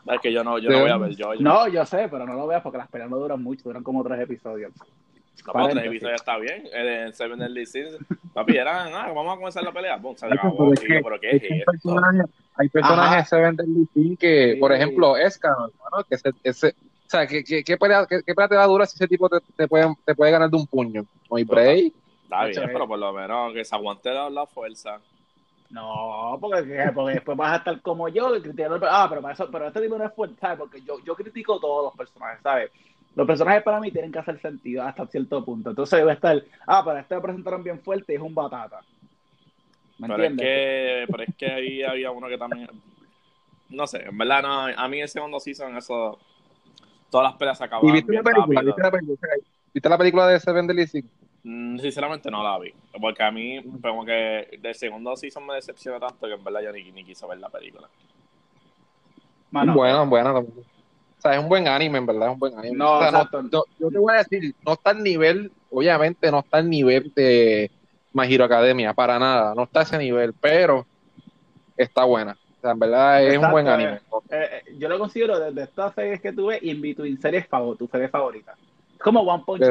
Es 0.05 0.21
que 0.21 0.31
yo 0.31 0.43
no, 0.43 0.57
yo 0.57 0.69
no 0.69 0.79
voy 0.81 0.89
a 0.89 0.97
ver 0.97 1.15
yo. 1.15 1.33
No, 1.35 1.67
yo 1.67 1.85
sé, 1.85 2.07
pero 2.09 2.25
no 2.25 2.33
lo 2.33 2.47
veas 2.47 2.61
porque 2.61 2.77
las 2.77 2.87
peleas 2.89 3.09
no 3.09 3.17
duran 3.17 3.41
mucho, 3.43 3.63
duran 3.65 3.83
como 3.83 4.03
tres 4.03 4.19
episodios. 4.21 4.71
No, 5.45 5.51
pero 5.51 5.65
tres 5.65 5.75
Paréntesis. 5.75 5.87
episodios 5.91 6.21
está 6.21 6.37
bien. 6.37 6.63
En 6.73 7.13
Seven 7.13 7.39
Deadly 7.39 7.65
Sins, 7.65 7.97
papi, 8.33 8.55
eran, 8.57 8.93
ah, 8.93 9.11
vamos 9.13 9.33
a 9.33 9.37
comenzar 9.37 9.63
la 9.63 9.71
pelea. 9.73 9.97
Boom, 9.97 10.15
se 10.15 10.25
acabó. 10.25 10.57
pero 10.57 10.73
es 10.73 10.83
Y 10.83 10.87
que- 10.87 11.01
pero 11.03 11.19
¿qué 11.19 11.31
es 11.31 11.41
que 11.41 11.47
esto? 11.59 11.71
personajes, 11.71 12.25
hay 12.55 12.69
personajes 12.69 13.17
Ajá. 13.17 13.25
Seven 13.25 13.55
Deadly 13.55 13.87
Sins 13.93 14.19
que, 14.19 14.53
Sí. 14.53 14.59
por 14.59 14.71
ejemplo, 14.71 15.17
Escano, 15.17 15.67
hermano, 15.67 16.03
que 16.07 16.15
ese, 16.15 16.29
ese, 16.43 16.67
o 16.69 17.09
sea, 17.09 17.27
¿qué, 17.27 17.43
qué, 17.43 17.63
qué 17.63 17.77
pelea, 17.77 18.05
qué, 18.07 18.21
qué 18.25 18.33
pelea 18.33 18.47
te 18.47 18.55
va 18.55 18.63
a 18.63 18.67
durar 18.67 18.87
si 18.87 18.95
ese 18.95 19.07
tipo 19.07 19.27
te, 19.27 19.37
te, 19.55 19.67
puede, 19.67 19.93
te 20.05 20.15
puede 20.15 20.31
ganar 20.31 20.49
de 20.49 20.55
un 20.57 20.67
puño? 20.67 21.05
No 21.29 21.35
hay 21.37 21.43
break. 21.43 21.93
Está 22.23 22.45
bien, 22.45 22.63
eh. 22.63 22.69
pero 22.71 22.87
por 22.87 22.97
lo 22.99 23.11
menos 23.13 23.53
que 23.53 23.65
se 23.65 23.75
aguante 23.75 24.09
la, 24.11 24.29
la 24.29 24.45
fuerza. 24.47 24.99
No, 25.69 26.37
porque, 26.39 26.91
porque 26.93 27.13
después 27.13 27.35
vas 27.37 27.53
a 27.53 27.55
estar 27.57 27.81
como 27.81 28.07
yo, 28.07 28.29
criticando. 28.41 28.79
Ah, 28.87 29.07
pero 29.09 29.21
para 29.21 29.33
eso, 29.33 29.49
pero 29.51 29.67
este 29.67 29.81
tipo 29.81 29.97
no 29.97 30.05
es 30.05 30.13
fuerte, 30.13 30.35
¿sabes? 30.39 30.59
Porque 30.59 30.81
yo, 30.81 30.99
yo 31.03 31.15
critico 31.15 31.59
todos 31.59 31.85
los 31.85 31.95
personajes, 31.97 32.41
¿sabes? 32.43 32.71
Los 33.15 33.27
personajes 33.27 33.63
para 33.63 33.79
mí 33.79 33.91
tienen 33.91 34.11
que 34.11 34.19
hacer 34.19 34.39
sentido 34.39 34.83
hasta 34.83 35.07
cierto 35.07 35.43
punto. 35.45 35.69
Entonces 35.71 35.99
debe 35.99 36.13
estar, 36.13 36.43
ah, 36.67 36.83
pero 36.85 36.99
este 36.99 37.15
lo 37.15 37.21
presentaron 37.21 37.63
bien 37.63 37.79
fuerte 37.81 38.13
y 38.13 38.15
es 38.15 38.21
un 38.21 38.33
batata. 38.35 38.81
¿Me 39.97 40.07
Pero 40.07 40.23
es, 40.23 40.31
entiendes? 40.31 40.37
que, 40.37 41.07
pero 41.09 41.23
es 41.23 41.35
que 41.37 41.45
ahí 41.51 41.83
había 41.83 42.11
uno 42.11 42.27
que 42.27 42.37
también. 42.37 42.69
No 43.69 43.87
sé, 43.87 44.03
en 44.05 44.17
verdad, 44.17 44.41
no, 44.43 44.65
a 44.67 44.87
mí 44.87 45.01
el 45.01 45.09
segundo 45.09 45.39
season, 45.39 45.75
eso. 45.77 46.19
Todas 47.09 47.25
las 47.31 47.37
peleas 47.37 47.57
se 47.57 47.65
¿Y 47.65 47.67
acababan. 47.67 47.91
viste 47.91 48.13
la 48.13 48.21
bien 48.21 48.23
película? 48.23 48.61
rápido. 48.61 48.65
¿Viste 48.65 48.81
la 48.81 48.91
película? 48.91 49.19
¿Viste 49.73 49.89
la 49.89 49.97
película 49.97 50.27
de 50.27 50.39
Seven 50.39 50.67
Deadly 50.67 50.87
Sins? 50.87 51.11
Mm, 51.43 51.77
Sinceramente 51.79 52.31
no 52.31 52.43
la 52.43 52.57
vi. 52.59 52.73
Porque 52.99 53.23
a 53.23 53.31
mí, 53.31 53.61
como 53.81 54.05
que 54.05 54.57
del 54.61 54.75
segundo 54.75 55.15
season 55.15 55.45
me 55.45 55.55
decepcionó 55.55 55.99
tanto 55.99 56.27
que 56.27 56.33
en 56.33 56.43
verdad 56.43 56.61
yo 56.61 56.71
ni, 56.71 56.91
ni 56.91 57.03
quise 57.05 57.27
ver 57.27 57.39
la 57.39 57.49
película. 57.49 57.89
Mano, 59.51 59.73
Buena, 59.73 60.03
buena. 60.03 60.33
Sea, 61.23 61.33
es 61.33 61.39
un 61.39 61.49
buen 61.49 61.67
anime, 61.67 61.97
en 61.97 62.05
verdad, 62.05 62.27
es 62.27 62.33
un 62.33 62.39
buen 62.39 62.57
anime. 62.57 62.77
No, 62.77 62.97
O 62.97 62.99
sea, 62.99 63.09
exacto. 63.09 63.41
yo, 63.51 63.65
yo 63.79 63.89
te 63.89 63.97
voy 63.97 64.13
a 64.13 64.17
decir, 64.17 64.55
no 64.65 64.73
está 64.73 64.91
al 64.91 65.03
nivel, 65.03 65.51
obviamente 65.71 66.31
no 66.31 66.39
está 66.39 66.57
al 66.57 66.69
nivel 66.69 67.11
de, 67.15 67.71
My 68.13 68.31
Hero 68.31 68.45
Academia, 68.45 68.93
para 68.93 69.17
nada, 69.17 69.53
no 69.55 69.63
está 69.63 69.79
a 69.79 69.83
ese 69.83 69.97
nivel, 69.97 70.33
pero 70.33 70.85
está 71.75 72.03
buena. 72.05 72.37
O 72.57 72.61
sea, 72.61 72.71
en 72.71 72.79
verdad 72.79 73.25
es 73.25 73.37
un 73.37 73.51
buen 73.51 73.67
anime. 73.67 73.93
Eh, 73.93 73.99
eh, 74.29 74.63
yo 74.77 74.87
lo 74.87 74.99
considero 74.99 75.39
desde 75.39 75.63
estas 75.63 75.93
series 75.95 76.21
que 76.21 76.31
tuve 76.31 76.59
in 76.61 76.79
between 76.79 77.19
series 77.19 77.47
favor, 77.47 77.75
tu 77.75 77.87
serie 77.87 78.07
favorita. 78.07 78.55
Es 78.93 78.99
como 78.99 79.21
One 79.21 79.43
Punch 79.45 79.63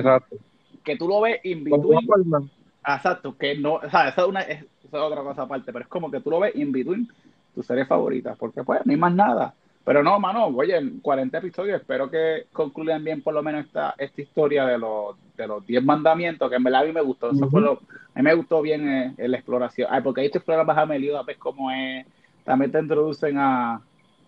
que 0.85 0.97
tú 0.97 1.07
lo 1.07 1.21
ves 1.21 1.41
in 1.45 1.63
between. 1.63 2.51
Exacto, 2.85 3.37
que 3.39 3.57
no, 3.57 3.75
o 3.75 3.89
sea, 3.89 4.09
esa 4.09 4.23
es, 4.23 4.27
una, 4.27 4.41
es, 4.41 4.65
otra 4.91 5.23
cosa 5.23 5.43
aparte, 5.43 5.73
pero 5.73 5.85
es 5.85 5.89
como 5.89 6.11
que 6.11 6.21
tú 6.21 6.31
lo 6.31 6.41
ves 6.41 6.57
in 6.57 6.73
between 6.73 7.09
tu 7.55 7.63
serie 7.63 7.87
favorita, 7.87 8.35
porque 8.35 8.65
pues 8.65 8.85
no 8.85 8.91
hay 8.91 8.99
más 8.99 9.15
nada. 9.15 9.55
Pero 9.85 10.03
no, 10.05 10.21
mano, 10.21 10.47
oye, 10.47 10.81
40 11.03 11.39
episodios, 11.39 11.81
espero 11.81 12.09
que 12.09 12.47
concluyan 12.53 13.03
bien 13.03 13.21
por 13.21 13.35
lo 13.35 13.43
menos 13.43 13.67
esta, 13.67 13.95
esta 13.99 14.23
historia 14.23 14.65
de 14.65 14.79
los, 14.79 15.17
de 15.37 15.47
los 15.47 15.67
10 15.67 15.85
mandamientos, 15.85 16.49
que 16.49 16.57
en 16.57 16.63
verdad 16.63 16.83
a 16.83 16.85
mí 16.85 16.93
me 16.93 17.01
gustó, 17.01 17.33
eso 17.33 17.51
fue 17.51 17.61
lo, 17.61 17.81
a 18.15 18.19
mí 18.19 18.23
me 18.23 18.35
gustó 18.35 18.63
bien 18.63 19.15
eh, 19.19 19.29
la 19.29 19.37
exploración. 19.37 19.89
Ay, 19.91 20.01
porque 20.03 20.21
ahí 20.21 20.31
te 20.31 20.39
exploras 20.39 20.65
más 20.65 20.79
a 20.79 20.87
Meliodas, 20.87 21.27
ves 21.27 21.37
cómo 21.37 21.71
es, 21.73 22.07
también 22.45 22.71
te 22.71 22.79
introducen 22.79 23.39
a 23.39 23.81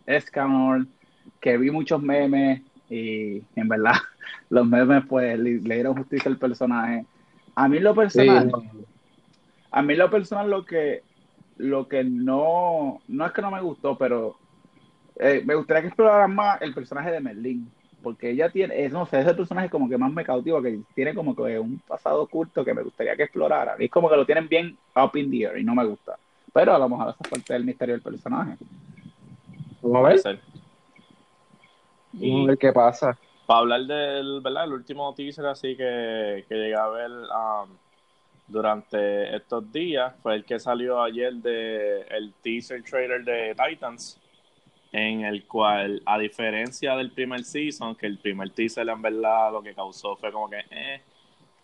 Escanor, 0.06 0.86
que 1.40 1.56
vi 1.56 1.70
muchos 1.70 2.02
memes 2.02 2.60
y 2.90 3.42
en 3.54 3.68
verdad 3.68 3.94
los 4.50 4.66
memes 4.66 5.04
pues 5.08 5.38
le, 5.38 5.58
dieron 5.58 5.96
justicia 5.96 6.30
al 6.30 6.38
personaje. 6.38 7.06
A 7.54 7.68
mí 7.68 7.78
lo 7.78 7.94
personal, 7.94 8.50
a 9.70 9.82
mí 9.82 9.94
lo 9.94 10.10
personal 10.10 10.50
lo 10.50 10.64
que 10.64 11.02
lo 11.56 11.86
que 11.86 12.02
no, 12.02 13.00
no 13.06 13.26
es 13.26 13.32
que 13.32 13.42
no 13.42 13.52
me 13.52 13.60
gustó, 13.60 13.96
pero 13.96 14.36
eh, 15.16 15.42
me 15.44 15.54
gustaría 15.54 15.82
que 15.82 15.88
exploraran 15.88 16.34
más 16.34 16.60
el 16.62 16.74
personaje 16.74 17.10
de 17.10 17.20
Merlin, 17.20 17.70
porque 18.02 18.30
ella 18.30 18.50
tiene, 18.50 18.88
no 18.88 19.06
sé, 19.06 19.20
es 19.20 19.26
el 19.26 19.36
personaje 19.36 19.70
como 19.70 19.88
que 19.88 19.96
más 19.96 20.12
me 20.12 20.24
cautiva, 20.24 20.60
que 20.62 20.80
tiene 20.94 21.14
como 21.14 21.34
que 21.34 21.58
un 21.58 21.78
pasado 21.80 22.22
oculto 22.22 22.64
que 22.64 22.74
me 22.74 22.82
gustaría 22.82 23.16
que 23.16 23.24
explorara. 23.24 23.76
Y 23.78 23.86
es 23.86 23.90
como 23.90 24.10
que 24.10 24.16
lo 24.16 24.26
tienen 24.26 24.48
bien 24.48 24.76
up 24.94 25.16
in 25.16 25.30
the 25.30 25.44
air 25.44 25.58
y 25.58 25.64
no 25.64 25.74
me 25.74 25.84
gusta. 25.84 26.18
Pero 26.52 26.74
a 26.74 26.78
lo 26.78 26.88
mejor 26.88 27.08
esa 27.10 27.30
parte 27.30 27.52
del 27.52 27.64
misterio 27.64 27.94
del 27.94 28.02
personaje. 28.02 28.56
Vamos 29.82 30.24
a 30.24 30.30
ver. 30.30 30.40
Y, 32.12 32.46
ver 32.46 32.58
qué 32.58 32.72
pasa. 32.72 33.18
Para 33.46 33.60
hablar 33.60 33.82
del, 33.82 34.40
¿verdad? 34.40 34.64
El 34.64 34.72
último 34.72 35.12
teaser 35.14 35.46
así 35.46 35.76
que, 35.76 36.44
que 36.48 36.54
llegué 36.54 36.76
a 36.76 36.88
ver 36.88 37.10
um, 37.10 37.70
durante 38.46 39.34
estos 39.34 39.70
días 39.72 40.14
fue 40.22 40.34
el 40.36 40.44
que 40.44 40.58
salió 40.58 41.02
ayer 41.02 41.32
de 41.34 42.02
el 42.02 42.32
teaser 42.42 42.82
trailer 42.82 43.24
de 43.24 43.54
Titans 43.54 44.20
en 44.96 45.24
el 45.24 45.44
cual, 45.48 46.00
a 46.06 46.16
diferencia 46.20 46.94
del 46.94 47.10
primer 47.10 47.42
season, 47.42 47.96
que 47.96 48.06
el 48.06 48.16
primer 48.16 48.50
teaser 48.50 48.88
en 48.88 49.02
verdad 49.02 49.50
lo 49.50 49.60
que 49.60 49.74
causó 49.74 50.14
fue 50.14 50.30
como 50.30 50.48
que, 50.48 50.60
eh, 50.70 51.00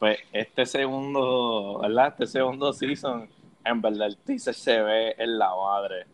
pues 0.00 0.18
este 0.32 0.66
segundo, 0.66 1.78
¿verdad? 1.80 2.08
Este 2.08 2.26
segundo 2.26 2.72
season, 2.72 3.28
en 3.64 3.80
verdad 3.80 4.08
el 4.08 4.16
teaser 4.16 4.52
se 4.52 4.82
ve 4.82 5.14
en 5.16 5.38
la 5.38 5.54
madre. 5.54 6.06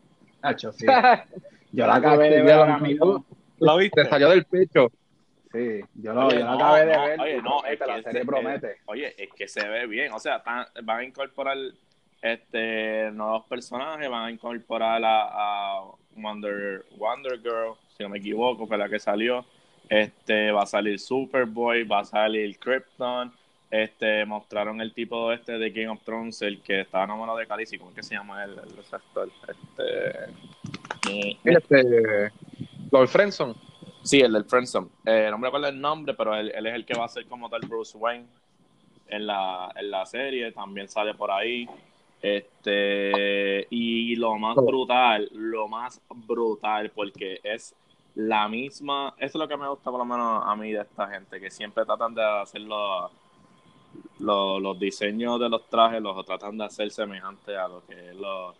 Hacho, 0.42 0.70
sí. 0.72 0.84
Yo 1.72 1.86
la 1.86 1.94
acabé 1.94 2.28
de 2.28 2.42
ver 2.42 2.52
ahora 2.52 2.78
mismo. 2.78 3.24
¿Lo 3.60 3.76
viste? 3.78 4.04
Te 4.04 4.10
salió 4.10 4.28
del 4.28 4.44
pecho. 4.44 4.92
Sí, 5.52 5.80
yo 5.94 6.12
lo, 6.12 6.30
yo 6.30 6.50
acabé 6.50 6.80
de 6.80 6.98
ver. 6.98 7.20
Oye, 7.20 7.40
no, 7.40 7.64
es 7.64 7.78
que 7.78 7.86
la 7.86 8.02
serie 8.02 8.26
promete. 8.26 8.76
oye, 8.84 9.14
es 9.16 9.32
que 9.32 9.48
se 9.48 9.66
ve 9.66 9.86
bien. 9.86 10.12
O 10.12 10.18
sea, 10.18 10.42
van 10.44 10.98
a 11.00 11.04
incorporar 11.04 11.56
este 12.20 13.10
nuevos 13.12 13.46
personajes, 13.46 14.10
van 14.10 14.26
a 14.26 14.30
incorporar 14.30 15.02
a 15.02 15.82
Wonder, 16.16 16.84
Wonder 16.96 17.40
Girl, 17.40 17.74
si 17.96 18.02
no 18.02 18.08
me 18.10 18.18
equivoco, 18.18 18.66
fue 18.66 18.78
la 18.78 18.88
que 18.88 18.98
salió. 18.98 19.44
Este, 19.88 20.50
va 20.50 20.62
a 20.62 20.66
salir 20.66 20.98
Superboy, 20.98 21.84
va 21.84 22.00
a 22.00 22.04
salir 22.04 22.58
Krypton. 22.58 23.32
Este, 23.70 24.24
mostraron 24.24 24.80
el 24.80 24.94
tipo 24.94 25.32
este 25.32 25.58
de 25.58 25.70
Game 25.70 25.88
of 25.88 26.02
Thrones, 26.04 26.40
el 26.42 26.60
que 26.60 26.82
estaba 26.82 27.04
enamorado 27.04 27.38
de 27.38 27.46
Khaleesi, 27.46 27.78
¿cómo 27.78 27.90
es 27.90 27.96
que 27.96 28.02
se 28.02 28.14
llama 28.14 28.44
el, 28.44 28.52
el 28.52 28.84
actor? 28.92 29.28
Este, 29.48 30.30
este, 31.44 32.32
Lord 32.90 33.08
Friendson. 33.08 33.54
Sí, 34.02 34.20
el 34.20 34.32
del 34.32 34.44
Friendson. 34.44 34.88
Eh, 35.04 35.28
no 35.30 35.38
me 35.38 35.48
acuerdo 35.48 35.66
el 35.66 35.80
nombre, 35.80 36.14
pero 36.14 36.34
él, 36.36 36.52
él, 36.54 36.66
es 36.66 36.74
el 36.74 36.86
que 36.86 36.94
va 36.94 37.06
a 37.06 37.08
ser 37.08 37.26
como 37.26 37.50
tal 37.50 37.60
Bruce 37.62 37.98
Wayne 37.98 38.26
en 39.08 39.26
la, 39.26 39.72
en 39.74 39.90
la 39.90 40.06
serie. 40.06 40.52
También 40.52 40.88
sale 40.88 41.14
por 41.14 41.30
ahí. 41.30 41.68
Este, 42.20 43.66
y 43.70 44.16
lo 44.16 44.36
más 44.36 44.56
brutal, 44.56 45.28
lo 45.32 45.68
más 45.68 46.00
brutal, 46.08 46.90
porque 46.90 47.40
es 47.42 47.74
la 48.14 48.48
misma, 48.48 49.14
eso 49.18 49.26
es 49.26 49.34
lo 49.34 49.46
que 49.46 49.56
me 49.56 49.68
gusta 49.68 49.90
por 49.90 49.98
lo 49.98 50.04
menos 50.04 50.42
a 50.44 50.56
mí 50.56 50.72
de 50.72 50.80
esta 50.80 51.06
gente, 51.08 51.38
que 51.38 51.50
siempre 51.50 51.84
tratan 51.84 52.14
de 52.14 52.24
hacer 52.24 52.62
los, 52.62 53.10
los, 54.18 54.78
diseños 54.78 55.38
de 55.38 55.50
los 55.50 55.68
trajes, 55.68 56.00
los 56.00 56.24
tratan 56.24 56.56
de 56.56 56.64
hacer 56.64 56.90
semejantes 56.90 57.56
a 57.56 57.68
lo 57.68 57.84
que 57.86 58.10
es 58.10 58.16
los, 58.16 58.56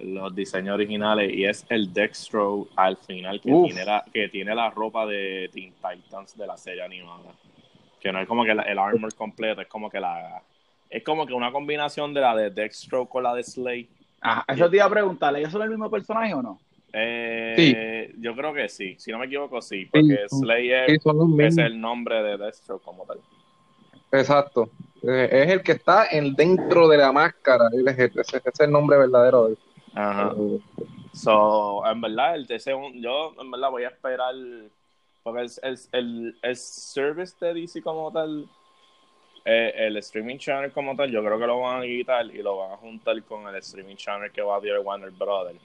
los 0.00 0.34
diseños 0.34 0.74
originales, 0.74 1.32
y 1.32 1.44
es 1.44 1.64
el 1.68 1.92
Dextro 1.92 2.66
al 2.74 2.96
final, 2.96 3.40
que 3.40 3.52
tiene, 3.52 3.84
la, 3.84 4.04
que 4.12 4.28
tiene 4.28 4.54
la 4.54 4.70
ropa 4.70 5.06
de 5.06 5.48
Teen 5.52 5.72
Titans 5.74 6.36
de 6.36 6.46
la 6.46 6.56
serie 6.56 6.82
animada. 6.82 7.32
Que 8.00 8.10
no 8.10 8.18
es 8.18 8.26
como 8.26 8.42
que 8.42 8.50
el 8.50 8.78
armor 8.80 9.14
completo, 9.14 9.60
es 9.60 9.68
como 9.68 9.88
que 9.88 10.00
la, 10.00 10.42
es 10.92 11.02
como 11.02 11.26
que 11.26 11.32
una 11.32 11.50
combinación 11.50 12.12
de 12.12 12.20
la 12.20 12.36
de 12.36 12.50
Dextro 12.50 13.06
con 13.06 13.22
la 13.22 13.34
de 13.34 13.42
Slay. 13.42 13.88
Ah, 14.20 14.44
eso 14.46 14.68
te 14.68 14.76
iba 14.76 14.84
a 14.84 14.90
preguntarle, 14.90 15.40
¿ellos 15.40 15.50
son 15.50 15.62
el 15.62 15.70
mismo 15.70 15.90
personaje 15.90 16.34
o 16.34 16.42
no? 16.42 16.60
Eh, 16.92 17.54
sí. 17.56 18.20
Yo 18.20 18.36
creo 18.36 18.52
que 18.52 18.68
sí, 18.68 18.96
si 18.98 19.10
no 19.10 19.18
me 19.18 19.24
equivoco, 19.24 19.62
sí, 19.62 19.86
porque 19.86 20.26
Slay 20.28 20.70
es, 20.70 21.58
el 21.58 21.80
nombre 21.80 22.22
de 22.22 22.36
Dextro 22.36 22.78
como 22.78 23.06
tal. 23.06 23.18
Exacto. 24.12 24.68
Eh, 25.02 25.28
es 25.32 25.50
el 25.50 25.62
que 25.62 25.72
está 25.72 26.06
en, 26.10 26.34
dentro 26.34 26.86
de 26.86 26.98
la 26.98 27.10
máscara, 27.10 27.64
ese, 27.72 28.12
es 28.44 28.60
el 28.60 28.70
nombre 28.70 28.98
verdadero 28.98 29.48
de 29.48 29.56
Ajá. 29.94 30.34
Eh, 30.38 30.60
so, 31.14 31.86
en 31.86 32.00
verdad, 32.02 32.36
el 32.36 32.46
yo 33.00 33.34
en 33.40 33.50
verdad 33.50 33.70
voy 33.70 33.84
a 33.84 33.88
esperar, 33.88 34.34
porque 35.22 35.46
el, 35.62 35.78
el, 35.92 36.36
el 36.42 36.56
service 36.56 37.34
de 37.40 37.54
DC 37.54 37.82
como 37.82 38.12
tal 38.12 38.46
eh, 39.44 39.72
el 39.76 39.96
streaming 39.96 40.38
channel 40.38 40.70
como 40.72 40.94
tal, 40.94 41.10
yo 41.10 41.22
creo 41.24 41.38
que 41.38 41.46
lo 41.46 41.60
van 41.60 41.82
a 41.82 41.84
quitar 41.84 42.26
y 42.26 42.42
lo 42.42 42.58
van 42.58 42.72
a 42.72 42.76
juntar 42.76 43.20
con 43.24 43.46
el 43.48 43.56
streaming 43.56 43.96
channel 43.96 44.30
que 44.30 44.42
va 44.42 44.56
a 44.56 44.60
dar 44.60 44.78
Warner 44.80 45.10
Brothers. 45.10 45.60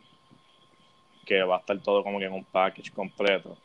Que 1.25 1.43
va 1.43 1.57
a 1.57 1.59
estar 1.59 1.79
todo 1.79 2.03
como 2.03 2.19
que 2.19 2.25
en 2.25 2.33
un 2.33 2.43
package 2.43 2.91
completo. 2.91 3.57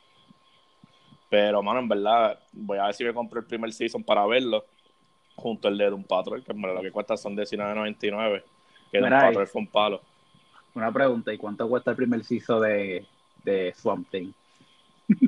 Pero, 1.31 1.63
mano, 1.63 1.81
en 1.81 1.89
verdad, 1.89 2.39
voy 2.53 2.79
a 2.79 2.87
ver 2.87 2.95
si 2.95 3.05
me 3.05 3.15
compro 3.15 3.41
el 3.41 3.47
primer 3.47 3.73
season 3.73 4.05
para 4.05 4.27
verlo. 4.27 4.65
Junto 5.35 5.69
al 5.69 5.79
de 5.79 5.89
Doom 5.89 6.05
Patrol, 6.05 6.45
que 6.45 6.53
lo 6.53 6.83
que 6.83 6.93
cuesta 6.93 7.17
son 7.17 7.35
$19.99. 7.35 8.43
Que 8.91 8.99
Doom 8.99 9.11
Patrol 9.11 9.47
fue 9.47 9.61
un 9.63 9.67
palo. 9.67 10.03
Una 10.75 10.93
pregunta, 10.93 11.33
¿y 11.33 11.39
cuánto 11.39 11.67
cuesta 11.69 11.93
el 11.93 11.97
primer 11.97 12.23
season 12.23 12.61
de, 12.61 13.07
de 13.45 13.73
Swamp 13.75 14.11
Thing? 14.11 14.33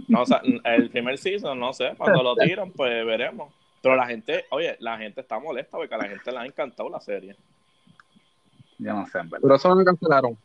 No, 0.08 0.22
o 0.22 0.26
sea, 0.26 0.42
el 0.64 0.90
primer 0.90 1.18
season, 1.18 1.58
no 1.58 1.72
sé, 1.72 1.94
cuando 1.96 2.22
lo 2.22 2.36
tiran, 2.44 2.70
pues 2.70 3.04
veremos. 3.06 3.52
Pero 3.84 3.96
la 3.96 4.06
gente, 4.06 4.46
oye, 4.48 4.78
la 4.80 4.96
gente 4.96 5.20
está 5.20 5.38
molesta 5.38 5.76
porque 5.76 5.94
a 5.94 5.98
la 5.98 6.08
gente 6.08 6.32
le 6.32 6.38
ha 6.38 6.46
encantado 6.46 6.88
la 6.88 7.00
serie. 7.00 7.36
Ya 8.78 8.94
no 8.94 9.06
sé, 9.06 9.18
en 9.18 9.28
verdad. 9.28 9.42
Pero 9.42 9.54
eso 9.56 9.68
no 9.68 9.76
me 9.76 9.84
cancelaron. 9.84 10.38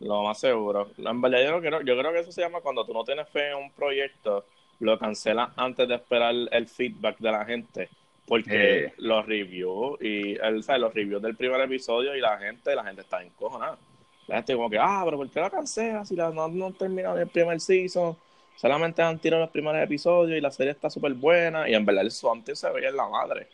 Lo 0.00 0.24
más 0.24 0.40
seguro. 0.40 0.90
En 0.98 1.22
verdad, 1.22 1.38
yo 1.42 1.58
creo, 1.62 1.80
yo 1.80 1.98
creo 1.98 2.12
que 2.12 2.18
eso 2.18 2.30
se 2.30 2.42
llama 2.42 2.60
cuando 2.60 2.84
tú 2.84 2.92
no 2.92 3.02
tienes 3.02 3.30
fe 3.30 3.48
en 3.48 3.56
un 3.56 3.70
proyecto, 3.70 4.44
lo 4.80 4.98
cancelas 4.98 5.52
antes 5.56 5.88
de 5.88 5.94
esperar 5.94 6.34
el 6.50 6.68
feedback 6.68 7.16
de 7.16 7.32
la 7.32 7.46
gente. 7.46 7.88
Porque 8.26 8.84
eh. 8.84 8.92
los 8.98 9.24
reviews 9.24 9.98
y 10.02 10.34
el, 10.34 10.62
los 10.78 10.92
reviews 10.92 11.22
del 11.22 11.36
primer 11.36 11.62
episodio 11.62 12.14
y 12.14 12.20
la 12.20 12.36
gente, 12.36 12.74
la 12.74 12.84
gente 12.84 13.00
está 13.00 13.22
encojonada. 13.22 13.78
La 14.26 14.36
gente 14.36 14.54
como 14.54 14.68
que, 14.68 14.78
ah, 14.78 15.00
pero 15.06 15.16
¿por 15.16 15.30
qué 15.30 15.40
la 15.40 15.48
cancelas 15.48 16.08
si 16.08 16.14
la, 16.14 16.28
no, 16.28 16.46
no 16.48 16.72
terminaron 16.72 17.18
el 17.18 17.28
primer 17.28 17.58
season? 17.58 18.14
Solamente 18.56 19.02
han 19.02 19.18
tirado 19.18 19.42
los 19.42 19.50
primeros 19.50 19.82
episodios 19.82 20.38
y 20.38 20.40
la 20.40 20.50
serie 20.50 20.72
está 20.72 20.88
súper 20.88 21.14
buena. 21.14 21.68
Y 21.68 21.74
en 21.74 21.84
verdad 21.84 22.04
el 22.04 22.10
Swamp 22.10 22.48
se 22.48 22.70
veía 22.70 22.88
en 22.88 22.96
la 22.96 23.08
madre. 23.08 23.48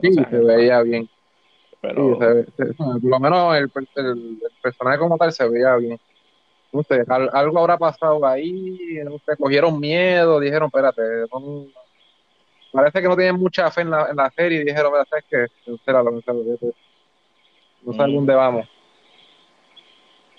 Sí, 0.00 0.12
se 0.12 0.38
veía 0.38 0.82
bien. 0.82 1.08
Pero... 1.80 2.18
por 2.18 3.04
lo 3.04 3.20
menos 3.20 3.56
el, 3.56 3.70
personaje 4.62 4.98
como 4.98 5.16
tal 5.16 5.32
se 5.32 5.48
veía 5.48 5.76
bien. 5.76 5.98
No 6.72 6.82
sé, 6.82 7.04
algo 7.08 7.58
habrá 7.60 7.78
pasado 7.78 8.26
ahí, 8.26 9.00
no 9.04 9.18
cogieron 9.38 9.78
miedo, 9.78 10.40
dijeron, 10.40 10.66
espérate, 10.66 11.02
parece 12.72 13.00
que 13.00 13.08
no 13.08 13.16
tienen 13.16 13.36
mucha 13.36 13.70
fe 13.70 13.82
en 13.82 13.90
la, 13.90 14.10
en 14.10 14.16
la 14.16 14.30
serie 14.30 14.60
y 14.60 14.64
dijeron, 14.64 14.92
¿sabes 15.08 15.24
qué? 15.30 15.46
No 15.66 15.78
sé, 15.78 15.92
no 17.82 17.92
sé 17.92 18.12
dónde 18.12 18.34
vamos. 18.34 18.66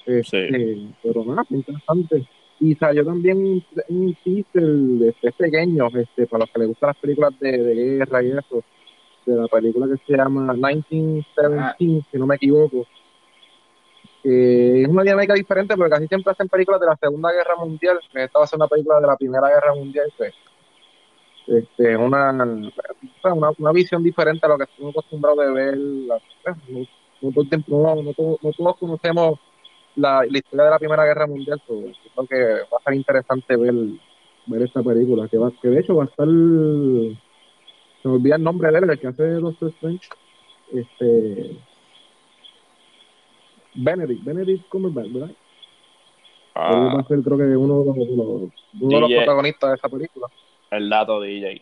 sí. 0.05 0.13
Este, 0.13 0.77
pero 1.01 1.23
nada, 1.25 1.45
interesante. 1.49 2.27
Y 2.59 2.75
salió 2.75 3.05
también 3.05 3.63
un, 3.89 4.17
teaser 4.23 4.63
de 4.63 5.09
este 5.09 5.31
pequeño, 5.31 5.87
este, 5.93 6.25
para 6.25 6.43
los 6.43 6.51
que 6.51 6.59
les 6.59 6.67
gustan 6.69 6.87
las 6.87 6.97
películas 6.97 7.39
de, 7.39 7.97
guerra 7.97 8.23
y 8.23 8.31
eso, 8.31 8.63
de 9.25 9.35
la 9.35 9.47
película 9.47 9.87
que 9.87 9.97
se 10.05 10.17
llama 10.17 10.53
1917, 10.53 11.59
ah. 11.59 11.75
si 11.77 12.17
no 12.17 12.25
me 12.25 12.35
equivoco. 12.35 12.87
es 14.23 14.87
una 14.87 15.03
dinámica 15.03 15.35
diferente 15.35 15.75
porque 15.75 15.91
casi 15.91 16.07
siempre 16.07 16.31
hacen 16.31 16.49
películas 16.49 16.81
de 16.81 16.87
la 16.87 16.95
Segunda 16.95 17.31
Guerra 17.31 17.55
Mundial. 17.57 17.99
Esta 18.13 18.39
va 18.39 18.45
a 18.45 18.47
ser 18.47 18.57
una 18.57 18.67
película 18.67 19.01
de 19.01 19.07
la 19.07 19.17
Primera 19.17 19.49
Guerra 19.49 19.75
Mundial. 19.75 20.11
Pues, 20.17 20.33
Este, 21.47 21.95
una, 21.95 22.31
una, 22.31 23.51
una 23.57 23.71
visión 23.71 24.01
diferente 24.01 24.47
a 24.47 24.49
lo 24.49 24.57
que 24.57 24.63
estamos 24.63 24.91
acostumbrados 24.91 25.45
de 25.45 25.53
ver. 25.53 25.77
No, 25.77 26.19
no, 27.95 28.03
no, 28.03 28.13
todos 28.13 28.77
conocemos 28.77 29.39
la, 29.97 30.23
la, 30.29 30.37
historia 30.37 30.65
de 30.65 30.71
la 30.71 30.79
Primera 30.79 31.05
Guerra 31.05 31.27
Mundial, 31.27 31.61
pero 31.67 31.81
creo 32.13 32.27
que 32.27 32.43
va 32.71 32.77
a 32.79 32.83
ser 32.83 32.93
interesante 32.93 33.55
ver, 33.55 33.73
ver 34.45 34.61
esta 34.61 34.81
película, 34.81 35.27
que, 35.27 35.37
va, 35.37 35.51
que 35.61 35.67
de 35.67 35.79
hecho 35.79 35.95
va 35.95 36.03
a 36.03 36.07
estar, 36.07 36.27
se 36.27 38.07
me 38.07 38.13
olvida 38.13 38.35
el 38.35 38.43
nombre 38.43 38.71
de 38.71 38.77
él, 38.77 38.89
el 38.89 38.99
que 38.99 39.07
hace 39.07 39.23
Doctor 39.23 39.69
Strange, 39.69 40.07
este, 40.73 41.57
Benedict, 43.73 44.23
Benedict 44.23 44.69
Cumberbatch, 44.69 45.11
¿verdad? 45.11 45.31
Ah, 46.55 46.93
va 46.95 47.01
a 47.01 47.07
ser 47.07 47.21
creo 47.21 47.37
que 47.37 47.43
uno, 47.55 47.81
uno, 47.81 47.93
uno, 47.93 48.51
uno 48.81 48.95
de 48.95 49.01
los 49.01 49.11
protagonistas 49.11 49.69
de 49.69 49.75
esta 49.75 49.89
película. 49.89 50.27
El 50.71 50.89
dato 50.89 51.21
DJ. 51.21 51.61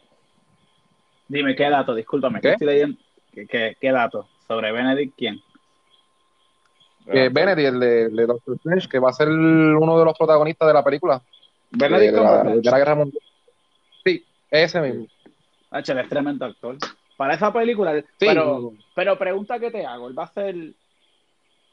Dime, 1.27 1.55
¿qué 1.55 1.69
dato? 1.69 1.93
Discúlpame, 1.93 2.39
¿Qué? 2.39 2.51
estoy 2.51 2.67
leyendo? 2.67 2.97
¿Qué, 3.33 3.75
qué, 3.79 3.91
dato? 3.91 4.27
¿Sobre 4.47 4.71
Benedict 4.71 5.13
quién? 5.17 5.41
Eh, 7.07 7.29
Benedict, 7.31 7.67
el 7.67 7.79
de, 7.79 8.09
de, 8.09 8.25
Doctor 8.25 8.55
Strange, 8.55 8.89
que 8.89 8.99
va 8.99 9.09
a 9.09 9.13
ser 9.13 9.29
uno 9.29 9.99
de 9.99 10.05
los 10.05 10.17
protagonistas 10.17 10.67
de 10.67 10.73
la 10.73 10.83
película. 10.83 11.21
Benedict 11.71 12.13
de, 12.13 12.19
de, 12.19 12.23
la, 12.23 12.43
de 12.43 12.61
la 12.63 12.77
Guerra 12.77 12.95
Mundial. 12.95 13.23
Sí, 14.03 14.23
ese 14.49 14.81
mismo. 14.81 15.07
Ah, 15.71 15.79
es 15.79 16.09
tremendo 16.09 16.45
actor. 16.45 16.77
Para 17.17 17.35
esa 17.35 17.51
película, 17.53 17.99
sí. 17.99 18.05
pero, 18.17 18.73
pero 18.93 19.17
pregunta 19.17 19.59
que 19.59 19.71
te 19.71 19.85
hago, 19.85 20.07
¿él 20.07 20.17
va 20.17 20.23
a 20.23 20.33
ser 20.33 20.55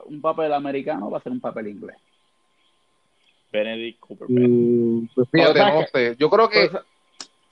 un 0.04 0.20
papel 0.20 0.52
americano 0.52 1.08
o 1.08 1.10
va 1.10 1.18
a 1.18 1.22
ser 1.22 1.32
un 1.32 1.40
papel 1.40 1.68
inglés? 1.68 1.96
Benedict 3.52 4.00
Cumberbatch. 4.00 4.48
Mm, 4.48 5.06
pues 5.14 5.28
fíjate, 5.30 5.58
no 5.58 5.82
sé. 5.92 6.16
Yo 6.18 6.30
creo 6.30 6.48
que 6.48 6.68
pues, 6.68 6.84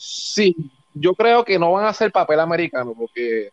Sí, 0.02 0.56
yo 0.94 1.14
creo 1.14 1.44
que 1.44 1.58
no 1.58 1.72
van 1.72 1.84
a 1.84 1.92
ser 1.92 2.10
papel 2.10 2.40
americano, 2.40 2.94
porque, 2.98 3.50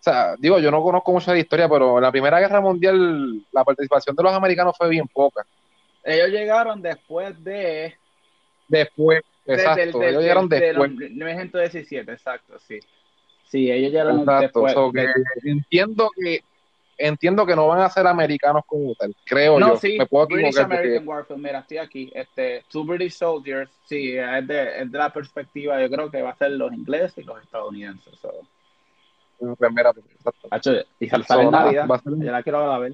o 0.00 0.02
sea, 0.02 0.34
digo, 0.38 0.58
yo 0.58 0.70
no 0.70 0.82
conozco 0.82 1.12
mucha 1.12 1.34
de 1.34 1.40
historia, 1.40 1.68
pero 1.68 1.98
en 1.98 2.02
la 2.02 2.10
Primera 2.10 2.40
Guerra 2.40 2.62
Mundial 2.62 3.44
la 3.52 3.64
participación 3.64 4.16
de 4.16 4.22
los 4.22 4.32
americanos 4.32 4.74
fue 4.76 4.88
bien 4.88 5.06
poca. 5.06 5.44
Ellos 6.02 6.30
llegaron 6.30 6.80
después 6.80 7.44
de... 7.44 7.94
Después, 8.66 9.22
exacto, 9.44 10.02
ellos 10.02 10.22
llegaron 10.22 10.48
después. 10.48 10.96
De 10.96 11.10
1917, 11.10 12.12
exacto, 12.12 12.58
sí. 12.58 12.78
Sí, 13.44 13.70
ellos 13.70 13.92
llegaron 13.92 14.24
después. 14.24 14.74
Entiendo 15.44 16.08
que 16.16 16.42
entiendo 16.96 17.44
que 17.44 17.56
no 17.56 17.66
van 17.66 17.80
a 17.80 17.88
ser 17.90 18.06
americanos 18.06 18.62
como 18.66 18.94
tal, 18.94 19.14
creo 19.24 19.58
no, 19.58 19.70
yo. 19.70 19.76
Sí, 19.76 19.96
Me 19.98 20.06
puedo 20.06 20.26
British 20.26 20.58
American 20.58 21.08
Warfare, 21.08 21.40
mira, 21.40 21.58
estoy 21.60 21.78
aquí. 21.78 22.12
Este, 22.14 22.62
Two 22.70 22.84
British 22.84 23.14
Soldiers, 23.14 23.70
sí, 23.86 24.16
es 24.16 24.46
de, 24.46 24.82
es 24.82 24.92
de, 24.92 24.98
la 24.98 25.10
perspectiva, 25.10 25.80
yo 25.80 25.90
creo 25.90 26.10
que 26.10 26.22
va 26.22 26.30
a 26.30 26.36
ser 26.36 26.52
los 26.52 26.72
ingleses 26.72 27.18
y 27.18 27.22
los 27.22 27.42
estadounidenses. 27.42 28.18
So. 28.18 28.32
Mira, 29.40 29.92
pues, 29.92 30.06
exacto. 30.14 30.76
y 30.98 31.08
sale 31.08 31.42
en 31.42 31.50
Navidad, 31.50 31.88
ya 32.18 32.32
la 32.32 32.42
quiero 32.42 32.80
ver. 32.80 32.92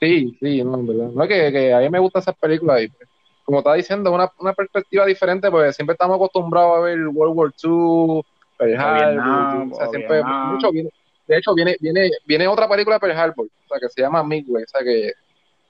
Sí, 0.00 0.36
sí, 0.40 0.64
no, 0.64 0.74
en 0.74 0.86
verdad. 0.86 1.10
No, 1.14 1.28
que, 1.28 1.52
que, 1.52 1.74
a 1.74 1.80
mí 1.80 1.90
me 1.90 1.98
gusta 1.98 2.20
esas 2.20 2.34
películas 2.36 2.82
y 2.82 2.88
pues, 2.88 3.08
como 3.44 3.58
está 3.58 3.74
diciendo, 3.74 4.12
una, 4.12 4.30
una 4.38 4.52
perspectiva 4.52 5.04
diferente, 5.06 5.50
porque 5.50 5.72
siempre 5.72 5.94
estamos 5.94 6.16
acostumbrados 6.16 6.78
a 6.78 6.80
ver 6.80 7.06
World 7.08 7.36
War 7.36 7.52
II, 7.62 8.22
Pearl 8.56 8.80
Harbor, 8.80 9.72
o 9.72 9.74
sea, 9.74 9.88
siempre 9.88 10.22
mucho 10.22 10.70
viene, 10.70 10.90
de 11.26 11.36
hecho, 11.36 11.54
viene, 11.54 11.76
viene, 11.80 12.10
viene 12.26 12.48
otra 12.48 12.68
película 12.68 12.96
de 12.96 13.00
Pearl 13.00 13.18
Harbor, 13.18 13.46
o 13.46 13.68
sea, 13.68 13.78
que 13.80 13.88
se 13.88 14.00
llama 14.00 14.22
Midway, 14.22 14.64
o 14.64 14.68
sea, 14.68 14.82
que 14.82 15.12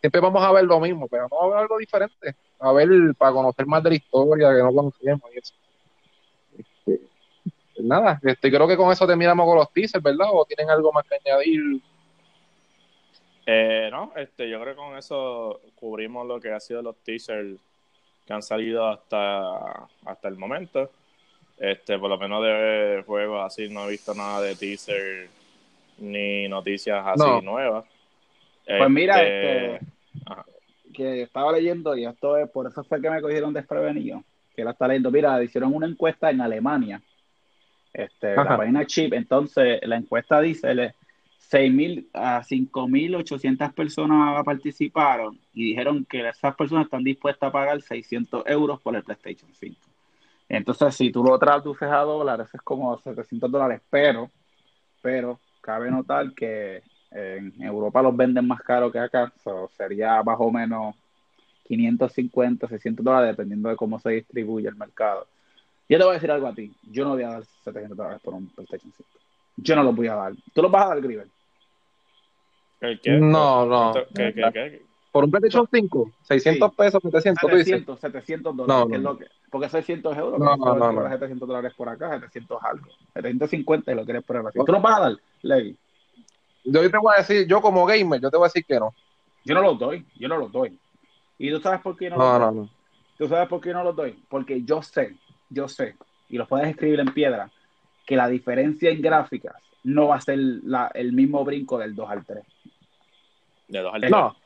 siempre 0.00 0.20
vamos 0.20 0.42
a 0.42 0.52
ver 0.52 0.64
lo 0.64 0.80
mismo, 0.80 1.09
pero 1.09 1.28
no 1.30 1.40
a 1.40 1.48
ver 1.48 1.59
algo 1.59 1.78
diferente, 1.78 2.35
a 2.59 2.72
ver 2.72 2.88
para 3.16 3.33
conocer 3.33 3.66
más 3.66 3.83
de 3.83 3.90
la 3.90 3.96
historia 3.96 4.54
que 4.54 4.62
no 4.62 4.72
conocemos 4.72 5.30
y 5.35 5.38
eso. 5.38 5.54
Nada, 7.83 8.21
este, 8.23 8.51
creo 8.51 8.66
que 8.66 8.77
con 8.77 8.90
eso 8.93 9.07
terminamos 9.07 9.47
con 9.47 9.57
los 9.57 9.73
teasers, 9.73 10.03
¿verdad? 10.03 10.29
¿O 10.33 10.45
tienen 10.45 10.71
algo 10.71 10.93
más 10.93 11.05
que 11.07 11.16
añadir? 11.16 11.81
Eh, 13.47 13.88
no, 13.90 14.12
este, 14.16 14.49
yo 14.49 14.61
creo 14.61 14.75
que 14.75 14.81
con 14.81 14.97
eso 14.97 15.61
cubrimos 15.75 16.27
lo 16.27 16.40
que 16.40 16.53
ha 16.53 16.61
sido 16.61 16.83
los 16.83 16.97
teasers 16.99 17.59
que 18.27 18.33
han 18.33 18.43
salido 18.43 18.87
hasta, 18.87 19.88
hasta 20.05 20.29
el 20.29 20.37
momento. 20.37 20.90
Este, 21.59 21.99
por 21.99 22.09
lo 22.09 22.19
menos 22.19 22.43
de 22.43 23.03
juegos 23.07 23.45
así 23.45 23.69
no 23.69 23.87
he 23.87 23.90
visto 23.90 24.14
nada 24.14 24.40
de 24.40 24.57
teaser 24.57 25.29
ni 25.99 26.49
noticias 26.49 27.05
así 27.07 27.45
nuevas. 27.45 27.85
Pues 28.64 28.90
mira, 28.90 29.23
este, 29.23 29.75
este 29.75 29.87
que 30.93 31.23
estaba 31.23 31.53
leyendo 31.53 31.97
y 31.97 32.05
esto 32.05 32.37
es, 32.37 32.49
por 32.51 32.66
eso 32.66 32.85
fue 32.85 33.01
que 33.01 33.11
me 33.11 33.21
cogieron 33.21 33.53
desprevenido, 33.53 34.23
que 34.55 34.64
la 34.64 34.73
está 34.73 34.87
leyendo. 34.87 35.11
Mira, 35.11 35.43
hicieron 35.43 35.75
una 35.75 35.87
encuesta 35.87 36.31
en 36.31 36.40
Alemania, 36.40 37.03
este, 37.92 38.37
la 38.37 38.57
página 38.57 38.87
Chip, 38.87 39.12
entonces 39.12 39.81
la 39.83 39.96
encuesta 39.96 40.40
dice, 40.40 40.68
6.000 40.68 42.09
a 42.12 42.42
5.800 42.42 43.74
personas 43.74 44.44
participaron 44.44 45.38
y 45.53 45.70
dijeron 45.70 46.05
que 46.05 46.29
esas 46.29 46.55
personas 46.55 46.85
están 46.85 47.03
dispuestas 47.03 47.48
a 47.48 47.53
pagar 47.53 47.83
600 47.83 48.44
euros 48.46 48.81
por 48.81 48.94
el 48.94 49.03
PlayStation 49.03 49.50
5. 49.53 49.76
Entonces, 50.48 50.94
si 50.94 51.11
tú 51.11 51.24
lo 51.24 51.38
traduces 51.38 51.88
a 51.88 51.98
dólares, 51.98 52.48
es 52.53 52.61
como 52.62 52.96
700 52.98 53.50
dólares, 53.50 53.81
pero, 53.90 54.31
pero 55.03 55.40
cabe 55.61 55.90
notar 55.90 56.33
que 56.35 56.83
en 57.11 57.61
Europa 57.61 58.03
los 58.03 58.16
venden 58.16 58.46
más 58.46 58.61
caro 58.62 58.90
que 58.90 58.98
acá, 58.98 59.33
sería 59.76 60.22
más 60.22 60.37
o 60.38 60.50
menos 60.50 60.94
550, 61.64 62.68
600 62.68 63.05
dólares, 63.05 63.31
dependiendo 63.31 63.68
de 63.68 63.76
cómo 63.76 63.98
se 63.98 64.11
distribuye 64.11 64.68
el 64.68 64.76
mercado. 64.76 65.26
Yo 65.90 65.98
te 65.98 66.05
voy 66.05 66.12
a 66.12 66.14
decir 66.14 66.31
algo 66.31 66.46
a 66.46 66.55
ti, 66.55 66.72
yo 66.88 67.03
no 67.05 67.14
voy 67.14 67.24
a 67.24 67.31
dar 67.31 67.44
700 67.64 67.96
dólares 67.96 68.20
por 68.22 68.35
un 68.35 68.46
PlayStation 68.46 68.92
5. 68.96 69.11
Yo 69.57 69.74
no 69.74 69.83
lo 69.83 69.92
voy 69.92 70.07
a 70.07 70.14
dar. 70.14 70.33
¿Tú 70.55 70.62
lo 70.62 70.70
vas 70.70 70.85
a 70.85 70.88
dar, 70.90 71.00
Grivel? 71.00 71.29
qué? 73.03 73.18
No, 73.18 73.66
no. 73.66 73.92
¿Qué, 74.14 74.33
qué, 74.33 74.50
qué? 74.53 74.83
¿Por 75.11 75.24
un 75.24 75.33
PlayStation 75.33 75.66
5? 75.68 76.12
¿600 76.29 76.76
pesos? 76.76 77.03
¿700? 77.03 77.40
700, 77.40 77.98
700 77.98 78.57
dólares. 78.57 78.88
No, 78.88 78.96
es 78.96 79.03
lo 79.03 79.18
que, 79.18 79.26
porque 79.50 79.68
600 79.68 80.16
euros. 80.16 80.38
No, 80.38 80.57
no, 80.57 80.76
no, 80.76 80.92
no. 80.92 81.09
700 81.09 81.48
dólares 81.48 81.74
por 81.76 81.88
acá, 81.88 82.11
700 82.11 82.62
algo. 82.62 82.87
750 83.14 83.90
y 83.90 83.94
lo 83.96 84.05
quieres 84.05 84.22
poner 84.22 84.46
así. 84.46 84.61
¿Tú 84.64 84.70
lo 84.70 84.81
vas 84.81 84.96
a 84.96 85.00
dar, 85.00 85.16
Levi? 85.42 85.76
Yo 86.62 86.88
te 86.88 86.98
voy 86.98 87.14
a 87.16 87.18
decir, 87.18 87.48
yo 87.48 87.61
como 87.61 87.85
gamer, 87.85 88.20
yo 88.20 88.31
te 88.31 88.37
voy 88.37 88.44
a 88.44 88.46
decir 88.46 88.64
que 88.64 88.79
no. 88.79 88.94
Yo 89.44 89.57
no 89.57 89.62
los 89.62 89.76
doy, 89.76 90.07
yo 90.14 90.29
no 90.29 90.37
los 90.37 90.53
doy. 90.53 90.79
¿Y 91.37 91.50
tú 91.50 91.59
sabes 91.59 91.81
por 91.81 91.96
qué 91.96 92.11
no, 92.11 92.16
no 92.16 92.22
los 92.22 92.38
doy? 92.38 92.55
No, 92.55 92.62
no, 92.62 92.70
¿Tú 93.18 93.26
sabes 93.26 93.48
por 93.48 93.61
qué 93.61 93.72
no 93.72 93.83
los 93.83 93.96
doy? 93.96 94.22
Porque 94.29 94.62
yo 94.62 94.83
sé, 94.83 95.16
yo 95.51 95.69
sé, 95.69 95.97
y 96.29 96.39
lo 96.39 96.47
puedes 96.47 96.69
escribir 96.69 97.01
en 97.01 97.13
piedra, 97.13 97.51
que 98.07 98.17
la 98.17 98.29
diferencia 98.29 98.91
en 98.91 99.03
gráficas 99.03 99.57
no 99.85 100.09
va 100.09 100.17
a 100.17 100.21
ser 100.21 100.39
la, 100.39 100.91
el 100.95 101.13
mismo 101.13 101.45
brinco 101.45 101.79
del 101.79 101.95
2 101.95 102.11
al 102.11 102.25
3. 102.25 102.45
¿De 103.69 103.79
2 103.81 103.95
al 103.95 104.01
3? 104.01 104.11
No, 104.11 104.37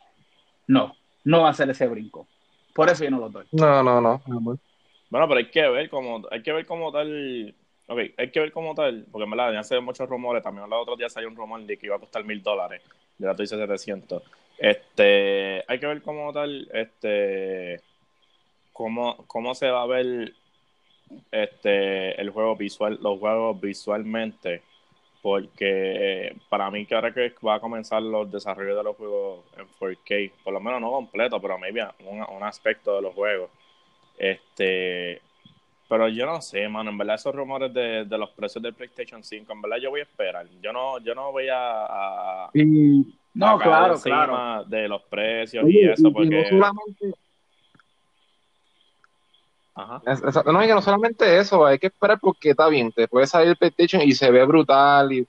no, 0.66 0.96
no 1.24 1.42
va 1.42 1.50
a 1.50 1.54
ser 1.54 1.70
ese 1.70 1.86
brinco. 1.86 2.26
Por 2.74 2.90
eso 2.90 3.04
yo 3.04 3.10
no 3.10 3.20
los 3.20 3.32
doy. 3.32 3.46
No, 3.52 3.82
no, 3.82 4.00
no. 4.00 4.20
Bueno, 4.26 5.28
pero 5.28 5.36
hay 5.36 5.50
que 5.50 5.68
ver 5.68 5.88
cómo, 5.88 6.22
hay 6.30 6.42
que 6.42 6.52
ver 6.52 6.66
cómo 6.66 6.90
tal. 6.90 7.54
Ok, 7.86 7.98
hay 8.16 8.30
que 8.30 8.40
ver 8.40 8.50
cómo 8.50 8.74
tal, 8.74 9.06
porque 9.12 9.24
en 9.24 9.30
verdad 9.30 9.52
ya 9.52 9.62
se 9.62 9.76
ven 9.76 9.84
muchos 9.84 10.08
rumores. 10.08 10.42
También 10.42 10.68
los 10.68 10.82
otros 10.82 10.98
días 10.98 11.12
salió 11.12 11.28
un 11.28 11.36
rumor 11.36 11.62
de 11.62 11.76
que 11.76 11.86
iba 11.86 11.96
a 11.96 12.00
costar 12.00 12.24
mil 12.24 12.42
dólares. 12.42 12.82
Ya 13.18 13.34
tú 13.34 13.42
dices 13.42 13.58
700. 13.58 14.22
Este, 14.58 15.64
hay 15.68 15.78
que 15.78 15.86
ver 15.86 16.02
cómo 16.02 16.32
tal, 16.32 16.68
este, 16.72 17.80
cómo, 18.72 19.24
cómo 19.26 19.54
se 19.54 19.70
va 19.70 19.82
a 19.82 19.86
ver 19.86 20.32
este 21.30 22.20
el 22.20 22.30
juego 22.30 22.56
visual, 22.56 22.98
los 23.02 23.18
juegos 23.18 23.60
visualmente 23.60 24.62
porque 25.24 26.26
eh, 26.26 26.36
para 26.50 26.70
mí 26.70 26.84
que 26.84 26.94
ahora 26.94 27.14
que 27.14 27.32
va 27.42 27.54
a 27.54 27.60
comenzar 27.60 28.02
los 28.02 28.30
desarrollos 28.30 28.76
de 28.76 28.84
los 28.84 28.94
juegos 28.94 29.42
en 29.56 29.66
4K, 29.80 30.32
por 30.44 30.52
lo 30.52 30.60
menos 30.60 30.82
no 30.82 30.90
completo, 30.90 31.40
pero 31.40 31.58
maybe 31.58 31.82
un, 32.00 32.20
un 32.20 32.42
aspecto 32.42 32.96
de 32.96 33.00
los 33.00 33.14
juegos, 33.14 33.48
este, 34.18 35.22
pero 35.88 36.08
yo 36.08 36.26
no 36.26 36.42
sé, 36.42 36.68
mano, 36.68 36.90
en 36.90 36.98
verdad 36.98 37.14
esos 37.14 37.34
rumores 37.34 37.72
de, 37.72 38.04
de, 38.04 38.18
los 38.18 38.28
precios 38.32 38.62
del 38.62 38.74
PlayStation 38.74 39.24
5, 39.24 39.50
en 39.50 39.62
verdad 39.62 39.78
yo 39.78 39.88
voy 39.88 40.00
a 40.00 40.02
esperar, 40.02 40.46
yo 40.60 40.74
no, 40.74 40.98
yo 40.98 41.14
no 41.14 41.32
voy 41.32 41.48
a, 41.48 41.86
a, 41.86 42.50
no, 42.52 43.58
claro, 43.58 43.98
claro. 44.02 44.64
de 44.64 44.88
los 44.88 45.02
precios 45.04 45.64
y 45.66 45.88
eso, 45.88 46.12
porque... 46.12 46.50
Ajá. 49.74 50.02
no, 50.06 50.60
es 50.60 50.68
que 50.68 50.74
no 50.74 50.82
solamente 50.82 51.38
eso, 51.38 51.66
hay 51.66 51.78
que 51.78 51.88
esperar 51.88 52.18
porque 52.20 52.50
está 52.50 52.68
bien, 52.68 52.92
te 52.92 53.08
puede 53.08 53.26
salir 53.26 53.48
el 53.48 53.56
PlayStation 53.56 54.02
y 54.02 54.12
se 54.12 54.30
ve 54.30 54.44
brutal, 54.44 55.12
y, 55.12 55.26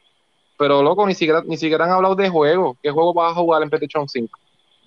pero 0.58 0.82
loco, 0.82 1.06
ni 1.06 1.14
siquiera, 1.14 1.42
ni 1.46 1.58
siquiera 1.58 1.86
han 1.86 1.92
hablado 1.92 2.16
de 2.16 2.30
juego. 2.30 2.78
¿Qué 2.82 2.92
juego 2.92 3.14
vas 3.14 3.32
a 3.32 3.36
jugar 3.36 3.64
en 3.64 3.70
PlayStation 3.70 4.08
5? 4.08 4.40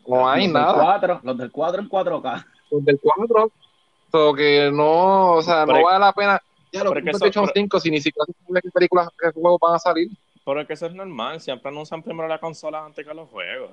No 0.06 0.28
hay 0.28 0.48
nada. 0.48 1.20
los 1.22 1.36
del 1.36 1.50
4 1.50 1.82
en 1.82 1.88
4K. 1.88 2.46
Los 2.70 2.84
del 2.84 3.00
4, 3.00 3.50
so 4.10 4.34
que 4.34 4.70
no, 4.72 5.34
o 5.34 5.42
sea, 5.42 5.66
no 5.66 5.82
vale 5.82 5.98
la 5.98 6.12
pena. 6.12 6.40
Ya, 6.72 6.84
los 6.84 6.92
PlayStation 6.92 7.50
5, 7.52 7.80
si 7.80 7.90
ni 7.90 8.00
siquiera 8.00 8.26
se 8.26 8.60
qué 8.62 8.70
películas, 8.70 9.08
qué 9.20 9.30
juegos 9.32 9.58
van 9.60 9.74
a 9.74 9.78
salir. 9.78 10.10
Pero 10.44 10.60
es 10.60 10.66
que 10.66 10.72
eso 10.74 10.86
es 10.86 10.94
normal, 10.94 11.40
siempre 11.40 11.68
anuncian 11.68 12.02
primero 12.02 12.28
la 12.28 12.38
consola 12.38 12.84
antes 12.84 13.06
que 13.06 13.14
los 13.14 13.28
juegos. 13.28 13.70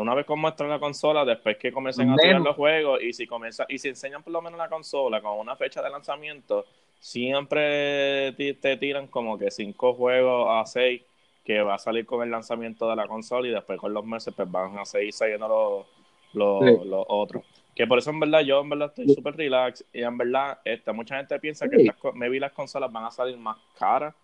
Una 0.00 0.14
vez 0.14 0.26
que 0.26 0.34
muestran 0.34 0.70
la 0.70 0.78
consola, 0.78 1.24
después 1.24 1.56
que 1.56 1.72
comiencen 1.72 2.10
a 2.10 2.16
tirar 2.16 2.40
los 2.40 2.54
juegos 2.54 3.02
y 3.02 3.12
si 3.12 3.26
comienza 3.26 3.64
y 3.68 3.78
si 3.78 3.88
enseñan 3.88 4.22
por 4.22 4.32
lo 4.32 4.42
menos 4.42 4.58
la 4.58 4.68
consola 4.68 5.20
con 5.20 5.38
una 5.38 5.56
fecha 5.56 5.82
de 5.82 5.90
lanzamiento, 5.90 6.66
siempre 7.00 8.32
te 8.32 8.76
tiran 8.76 9.06
como 9.06 9.38
que 9.38 9.50
cinco 9.50 9.94
juegos 9.94 10.48
a 10.50 10.66
seis 10.66 11.02
que 11.44 11.62
va 11.62 11.74
a 11.74 11.78
salir 11.78 12.04
con 12.04 12.22
el 12.22 12.30
lanzamiento 12.30 12.90
de 12.90 12.96
la 12.96 13.06
consola 13.06 13.46
y 13.46 13.52
después 13.52 13.78
con 13.78 13.94
los 13.94 14.04
meses 14.04 14.34
pues 14.34 14.50
van 14.50 14.78
a 14.78 14.84
seguir 14.84 15.12
saliendo 15.12 15.86
los, 16.34 16.84
los, 16.84 17.04
otros. 17.08 17.44
Que 17.74 17.86
por 17.86 17.98
eso 17.98 18.10
en 18.10 18.20
verdad 18.20 18.40
yo 18.40 18.60
en 18.60 18.68
verdad 18.68 18.88
estoy 18.88 19.14
súper 19.14 19.36
relax 19.36 19.84
y 19.92 20.02
en 20.02 20.18
verdad 20.18 20.58
este, 20.64 20.92
mucha 20.92 21.16
gente 21.16 21.38
piensa 21.38 21.68
que 21.68 21.76
estas, 21.76 21.96
maybe 22.14 22.40
las 22.40 22.52
consolas 22.52 22.90
van 22.90 23.04
a 23.04 23.10
salir 23.10 23.36
más 23.36 23.56
caras 23.78 24.14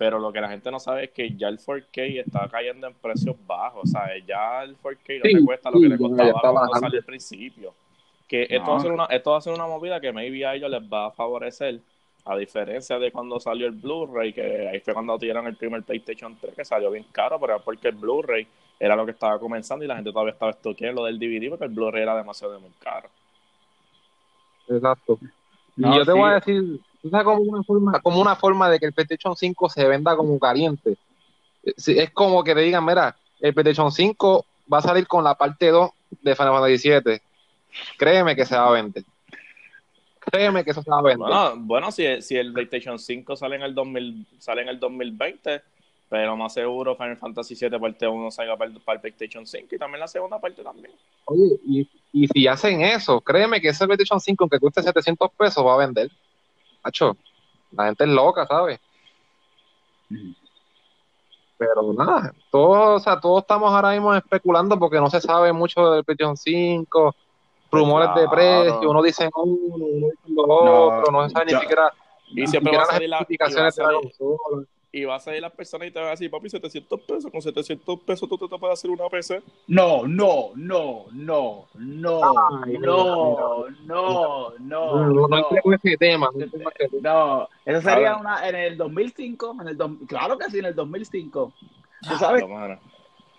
pero 0.00 0.18
lo 0.18 0.32
que 0.32 0.40
la 0.40 0.48
gente 0.48 0.70
no 0.70 0.80
sabe 0.80 1.04
es 1.04 1.10
que 1.10 1.36
ya 1.36 1.48
el 1.48 1.58
4K 1.58 2.24
está 2.24 2.48
cayendo 2.48 2.86
en 2.86 2.94
precios 2.94 3.36
bajos, 3.46 3.82
o 3.84 3.86
sea, 3.86 4.08
ya 4.26 4.62
el 4.62 4.74
4K 4.78 5.18
no 5.18 5.38
te 5.40 5.44
cuesta 5.44 5.70
lo 5.70 5.78
que 5.78 5.88
le 5.90 5.98
costaba 5.98 6.32
cuando 6.40 6.74
salió 6.76 7.00
al 7.00 7.04
principio. 7.04 7.74
Que 8.26 8.46
esto, 8.48 8.70
va 8.70 8.78
a 8.78 8.80
ser 8.80 8.92
una, 8.92 9.04
esto 9.04 9.32
va 9.32 9.36
a 9.36 9.40
ser 9.42 9.52
una 9.52 9.66
movida 9.66 10.00
que 10.00 10.10
maybe 10.10 10.46
a 10.46 10.54
ellos 10.54 10.70
les 10.70 10.82
va 10.90 11.08
a 11.08 11.10
favorecer, 11.10 11.80
a 12.24 12.34
diferencia 12.34 12.98
de 12.98 13.12
cuando 13.12 13.38
salió 13.38 13.66
el 13.66 13.74
Blu-ray, 13.74 14.32
que 14.32 14.68
ahí 14.68 14.80
fue 14.80 14.94
cuando 14.94 15.18
tiraron 15.18 15.46
el 15.46 15.56
primer 15.56 15.82
PlayStation 15.82 16.34
3, 16.40 16.54
que 16.54 16.64
salió 16.64 16.90
bien 16.90 17.04
caro, 17.12 17.38
pero 17.38 17.60
porque 17.60 17.88
el 17.88 17.96
Blu-ray 17.96 18.46
era 18.78 18.96
lo 18.96 19.04
que 19.04 19.12
estaba 19.12 19.38
comenzando 19.38 19.84
y 19.84 19.88
la 19.88 19.96
gente 19.96 20.12
todavía 20.12 20.32
estaba 20.32 20.52
estoqueando 20.52 21.02
lo 21.02 21.08
del 21.08 21.18
DVD 21.18 21.50
porque 21.50 21.66
el 21.66 21.72
Blu-ray 21.72 22.04
era 22.04 22.16
demasiado 22.16 22.58
muy 22.58 22.72
caro. 22.78 23.10
Exacto. 24.66 25.18
Y 25.76 25.94
yo 25.94 26.06
te 26.06 26.12
voy 26.12 26.30
a 26.30 26.34
decir, 26.36 26.80
como 27.02 27.42
una 27.42 27.62
forma, 27.62 28.00
como 28.00 28.20
una 28.20 28.36
forma 28.36 28.68
de 28.68 28.78
que 28.78 28.86
el 28.86 28.92
PlayStation 28.92 29.36
5 29.36 29.68
se 29.68 29.86
venda 29.86 30.16
como 30.16 30.38
caliente. 30.38 30.96
Es 31.62 32.10
como 32.12 32.42
que 32.44 32.54
te 32.54 32.60
digan, 32.60 32.84
mira, 32.84 33.16
el 33.40 33.54
PlayStation 33.54 33.90
5 33.90 34.46
va 34.72 34.78
a 34.78 34.82
salir 34.82 35.06
con 35.06 35.24
la 35.24 35.34
parte 35.34 35.68
2 35.68 35.90
de 36.22 36.34
Final 36.34 36.52
Fantasy 36.52 36.90
VII. 36.90 37.20
Créeme 37.98 38.36
que 38.36 38.44
se 38.44 38.56
va 38.56 38.68
a 38.68 38.72
vender. 38.72 39.04
Créeme 40.20 40.64
que 40.64 40.70
eso 40.70 40.82
se 40.82 40.90
va 40.90 40.98
a 40.98 41.02
vender. 41.02 41.28
Bueno, 41.28 41.52
bueno 41.56 41.92
si, 41.92 42.20
si 42.22 42.36
el 42.36 42.52
PlayStation 42.52 42.98
5 42.98 43.36
sale 43.36 43.56
en 43.56 43.62
el 43.62 43.74
2000, 43.74 44.26
sale 44.38 44.62
en 44.62 44.68
el 44.68 44.78
2020, 44.78 45.62
pero 46.08 46.36
más 46.36 46.52
seguro 46.52 46.96
Final 46.96 47.16
Fantasy 47.16 47.54
VII 47.54 47.78
parte 47.78 48.06
1 48.06 48.30
salga 48.30 48.56
para 48.56 48.70
el, 48.70 49.00
PlayStation 49.00 49.46
5 49.46 49.74
y 49.74 49.78
también 49.78 50.00
la 50.00 50.08
segunda 50.08 50.38
parte 50.38 50.62
también. 50.62 50.92
Oye, 51.24 51.58
y, 51.66 51.88
y 52.12 52.26
si 52.28 52.46
hacen 52.46 52.82
eso, 52.82 53.20
créeme 53.20 53.60
que 53.60 53.68
ese 53.68 53.86
PlayStation 53.86 54.20
5, 54.20 54.44
aunque 54.44 54.58
cueste 54.58 54.82
700 54.82 55.30
pesos, 55.32 55.64
va 55.64 55.74
a 55.74 55.78
vender 55.78 56.10
macho, 56.84 57.16
la 57.72 57.86
gente 57.86 58.04
es 58.04 58.10
loca, 58.10 58.46
¿sabes? 58.46 58.80
Pero 61.56 61.92
nada, 61.92 62.32
todos, 62.50 63.00
o 63.00 63.04
sea, 63.04 63.20
todos 63.20 63.42
estamos 63.42 63.72
ahora 63.72 63.90
mismo 63.90 64.14
especulando 64.14 64.78
porque 64.78 64.98
no 64.98 65.10
se 65.10 65.20
sabe 65.20 65.52
mucho 65.52 65.90
del 65.90 66.04
PlayStation 66.04 66.36
5, 66.36 67.14
rumores 67.70 68.14
de 68.14 68.28
precio, 68.28 68.90
uno 68.90 69.02
dice 69.02 69.28
uno, 69.34 69.56
uno 69.68 70.06
dice 70.06 70.32
lo 70.34 70.44
otro, 70.46 71.12
no, 71.12 71.28
se 71.28 71.30
sabe 71.30 71.52
ni 71.52 71.60
siquiera, 71.60 71.92
y 72.28 72.46
siempre 72.46 72.76
va 72.76 72.84
a 72.84 72.86
salir 72.86 73.08
las 73.08 73.20
explicaciones 73.20 73.76
de 73.76 73.82
la 73.82 73.92
consola 73.92 74.66
y 74.92 75.04
vas 75.04 75.26
a 75.28 75.32
ir 75.32 75.38
a 75.38 75.48
las 75.48 75.52
personas 75.52 75.88
y 75.88 75.90
te 75.92 75.98
van 75.98 76.08
a 76.08 76.10
decir, 76.12 76.30
papi, 76.30 76.50
700 76.50 77.00
pesos, 77.02 77.30
con 77.30 77.40
700 77.40 78.00
pesos 78.00 78.28
tú 78.28 78.36
te, 78.36 78.58
puedes 78.58 78.78
hacer 78.78 78.90
una 78.90 79.08
PC. 79.08 79.42
No, 79.68 80.06
no, 80.06 80.50
no, 80.56 81.04
no, 81.12 81.66
no, 81.74 82.60
Ay, 82.64 82.78
no, 82.78 83.68
no, 83.84 84.50
no, 84.58 85.06
no. 85.06 85.28
No 85.28 85.48
creo 85.48 85.74
ese 85.74 85.96
tema. 85.96 86.28
No, 87.00 87.48
eso 87.64 87.80
sería 87.82 88.16
una, 88.16 88.48
en 88.48 88.56
el 88.56 88.76
2005, 88.76 89.56
en 89.60 89.68
el, 89.68 89.76
do, 89.76 89.96
claro 90.08 90.36
que 90.36 90.50
sí, 90.50 90.58
en 90.58 90.66
el 90.66 90.74
2005. 90.74 91.52
Tú 92.08 92.16
sabes, 92.16 92.44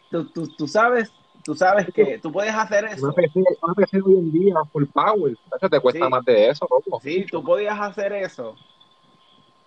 tú, 0.10 0.26
tú, 0.30 0.48
tú 0.56 0.68
sabes 0.68 1.12
tú 1.44 1.56
sabes 1.56 1.88
que 1.92 2.20
tú 2.20 2.32
puedes 2.32 2.54
hacer 2.54 2.86
eso. 2.86 3.08
Una 3.08 3.14
PC, 3.14 3.40
una 3.64 3.74
PC 3.74 4.00
hoy 4.06 4.14
en 4.14 4.32
día, 4.32 4.54
full 4.72 4.86
power, 4.86 5.36
te 5.60 5.80
cuesta 5.80 6.06
sí. 6.06 6.12
más 6.12 6.24
de 6.24 6.50
eso, 6.50 6.68
loco. 6.70 7.02
Sí, 7.02 7.26
tú 7.30 7.44
podías 7.44 7.80
hacer 7.80 8.14
eso 8.14 8.56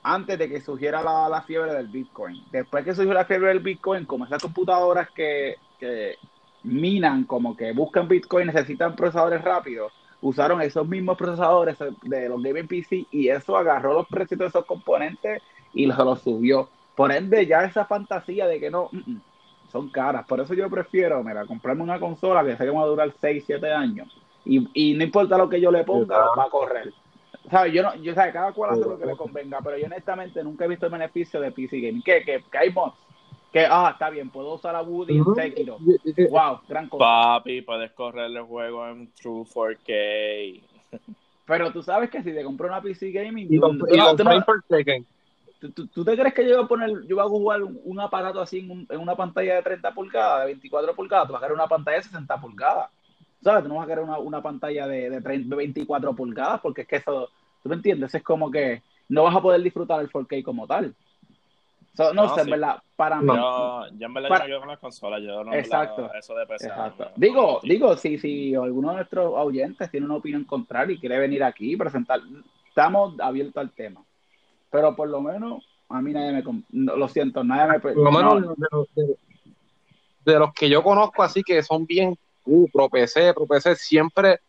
antes 0.05 0.39
de 0.39 0.49
que 0.51 0.61
surgiera 0.61 1.03
la, 1.03 1.43
fiebre 1.43 1.73
del 1.73 1.89
Bitcoin. 1.89 2.45
Después 2.53 2.85
que 2.85 2.95
surgió 2.95 3.15
la 3.15 3.25
fiebre 3.25 3.49
del 3.49 3.61
Bitcoin, 3.61 4.05
como 4.05 4.27
esas 4.27 4.41
computadoras 4.41 5.09
que, 5.11 5.57
minan, 6.63 7.25
como 7.25 7.57
que 7.57 7.73
buscan 7.73 8.07
Bitcoin, 8.07 8.47
necesitan 8.49 8.95
procesadores 8.95 9.43
rápidos, 9.43 9.93
usaron 10.21 10.61
esos 10.61 10.87
mismos 10.87 11.17
procesadores 11.17 11.79
de 12.03 12.29
los 12.29 12.43
gaming 12.43 12.69
PC 12.69 13.07
y 13.11 13.29
eso 13.29 13.57
agarró 13.57 13.95
los 13.95 14.07
precios 14.07 14.39
de 14.39 14.47
esos 14.47 14.65
componentes 14.67 15.43
y 15.73 15.87
los, 15.87 15.97
los 15.99 16.21
subió. 16.21 16.69
Por 16.95 17.11
ende, 17.11 17.47
ya 17.47 17.65
esa 17.65 17.87
fantasía 17.87 18.47
de 18.47 18.61
que 18.61 18.71
no, 18.71 18.91
mm, 18.93 19.11
mm, 19.11 19.21
son 19.73 19.89
caras. 19.89 20.27
Por 20.27 20.39
eso 20.41 20.53
yo 20.53 20.69
prefiero, 20.69 21.25
mira, 21.25 21.47
comprarme 21.47 21.83
una 21.83 21.99
consola 21.99 22.45
que 22.45 22.57
sé 22.57 22.65
que 22.65 22.71
va 22.71 22.83
a 22.83 22.87
durar 22.87 23.11
6, 23.21 23.43
7 23.47 23.73
años 23.73 24.15
y, 24.45 24.69
y 24.75 24.95
no 24.95 25.03
importa 25.03 25.39
lo 25.39 25.49
que 25.49 25.63
yo 25.63 25.71
le 25.71 25.83
ponga, 25.85 26.19
va 26.19 26.45
a 26.45 26.51
correr. 26.51 26.93
Yo 27.73 27.83
no, 27.83 27.95
yo, 27.97 28.15
¿sabes? 28.15 28.33
Cada 28.33 28.53
cual 28.53 28.71
hace 28.71 28.81
lo 28.81 28.99
que 28.99 29.07
le 29.07 29.17
convenga, 29.17 29.61
pero 29.63 29.77
yo 29.77 29.87
honestamente 29.87 30.43
nunca 30.43 30.65
he 30.65 30.69
visto 30.69 30.87
el 30.87 30.93
beneficio 30.93 31.41
de 31.41 31.53
PC 31.53 31.79
Gaming. 31.81 32.03
¿Qué? 32.03 32.23
¿Que, 32.25 32.43
que 32.51 32.59
hay 32.59 32.71
mods? 32.71 32.95
Que, 33.53 33.67
ah, 33.71 33.91
está 33.93 34.11
bien, 34.11 34.31
puedo 34.31 34.55
usar 34.55 34.75
a 34.75 34.83
Woody 34.83 35.19
en 35.19 35.25
Sekiro. 35.35 35.79
Wow, 36.31 36.61
gran 36.69 36.89
cosa. 36.89 37.05
Papi, 37.05 37.63
puedes 37.63 37.93
correr 37.93 38.31
el 38.31 38.43
juego 38.43 38.89
en 38.89 39.13
True 39.13 39.45
4K. 39.45 40.61
Pero 41.47 41.73
tú 41.73 41.83
sabes 41.83 42.11
que 42.11 42.23
si 42.23 42.33
te 42.33 42.43
compré 42.43 42.67
una 42.67 42.83
PC 42.83 43.13
Gaming... 43.13 43.47
Y 43.49 43.61
tú, 45.61 45.71
tú, 45.71 45.87
¿Tú, 45.87 46.05
te 46.05 46.17
crees 46.17 46.35
que 46.35 46.49
yo 46.49 46.57
voy 46.57 46.65
a 46.65 46.69
poner, 46.69 47.07
yo 47.07 47.17
voy 47.17 47.25
a 47.25 47.29
jugar 47.29 47.63
un, 47.63 48.01
aparato 48.01 48.41
así 48.41 48.59
en, 48.59 48.87
en, 48.91 49.01
una 49.01 49.15
pantalla 49.15 49.55
de 49.55 49.63
30 49.63 49.95
pulgadas, 49.95 50.41
de 50.41 50.47
24 50.47 50.95
pulgadas? 50.95 51.27
Tú 51.27 51.33
vas 51.33 51.43
a 51.43 51.53
una 51.53 51.69
pantalla 51.69 51.99
de 51.99 52.03
60 52.03 52.41
pulgadas. 52.41 52.91
¿Sabes? 53.45 53.63
Tú 53.63 53.69
no 53.69 53.77
vas 53.77 53.85
a 53.85 53.89
querer 53.89 54.03
una, 54.03 54.19
una 54.19 54.43
pantalla 54.43 54.87
de, 54.87 55.11
de, 55.11 55.21
24 55.21 56.17
pulgadas 56.17 56.61
porque 56.61 56.83
es 56.83 56.89
que 56.89 56.97
eso, 56.97 57.29
¿tú 57.63 57.69
me 57.69 57.77
entiendes? 57.77 58.15
Es 58.15 58.23
como 58.23 58.51
que 58.51 58.83
no 59.09 59.25
vas 59.25 59.37
a 59.37 59.43
poder 59.43 59.63
disfrutar 59.63 60.01
el 60.01 60.11
4K 60.11 60.43
como 60.43 60.67
tal. 60.67 60.95
no, 62.15 62.35
sé, 62.35 62.41
en 62.41 62.51
verdad, 62.51 62.83
para 62.97 63.21
mí. 63.21 63.27
Yo, 63.29 63.87
yo 63.99 64.07
en 64.07 64.15
verdad 64.15 64.29
para, 64.31 64.49
yo 64.49 64.59
con 64.59 64.69
las 64.69 64.79
consolas, 64.79 65.23
yo 65.23 65.45
no 65.45 65.53
exacto, 65.53 66.11
eso 66.15 66.35
de 66.35 66.47
PC. 66.47 66.69
Exacto. 66.69 67.11
digo, 67.17 67.61
digo, 67.63 67.97
si, 67.97 68.19
si 68.19 68.55
alguno 68.55 68.91
de 68.91 68.97
nuestros 68.97 69.33
oyentes 69.35 69.91
tiene 69.91 70.07
una 70.07 70.17
opinión 70.17 70.45
contraria 70.45 70.95
y 70.95 70.99
quiere 70.99 71.19
venir 71.19 71.45
aquí 71.45 71.75
y 71.75 71.77
presentar, 71.77 72.21
estamos 72.67 73.21
abiertos 73.21 73.61
al 73.61 73.71
tema. 73.71 74.03
Pero 74.71 74.97
por 74.97 75.09
lo 75.09 75.21
menos, 75.21 75.65
a 75.91 76.01
mí 76.01 76.13
nadie 76.13 76.33
me. 76.33 76.43
lo 76.71 77.09
siento, 77.09 77.45
nadie 77.45 77.73
me. 77.73 77.81
Por 77.81 77.97
lo 77.97 78.11
menos 78.11 78.57
de 80.25 80.39
los 80.39 80.55
que 80.55 80.71
yo 80.71 80.83
conozco, 80.83 81.23
así 81.23 81.43
que 81.43 81.63
son 81.63 81.85
bien 81.85 82.17
uh, 82.45 82.69
pro 82.73 82.89
PC, 82.89 83.35
pro 83.35 83.47
PC, 83.47 83.77
siempre, 83.77 84.41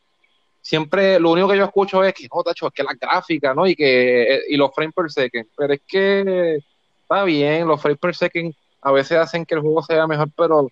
siempre 0.62 1.20
lo 1.20 1.32
único 1.32 1.50
que 1.50 1.58
yo 1.58 1.66
escucho 1.66 2.04
es 2.04 2.14
que, 2.14 2.28
no, 2.34 2.44
tacho, 2.44 2.68
es 2.68 2.74
que 2.74 2.84
la 2.84 2.94
gráfica, 3.00 3.54
¿no? 3.54 3.68
Y 3.68 3.76
que, 3.76 4.36
eh, 4.36 4.42
y 4.50 4.58
los 4.58 4.74
frames 4.74 4.94
per 4.94 5.12
second, 5.12 5.48
pero 5.56 5.74
es 5.74 5.82
que 5.88 6.60
está 7.02 7.24
bien, 7.24 7.68
los 7.68 7.82
frames 7.82 8.00
per 8.00 8.16
second 8.16 8.54
a 8.82 8.92
veces 8.92 9.18
hacen 9.18 9.46
que 9.46 9.56
el 9.56 9.62
juego 9.62 9.82
sea 9.84 10.08
mejor, 10.08 10.30
pero 10.36 10.70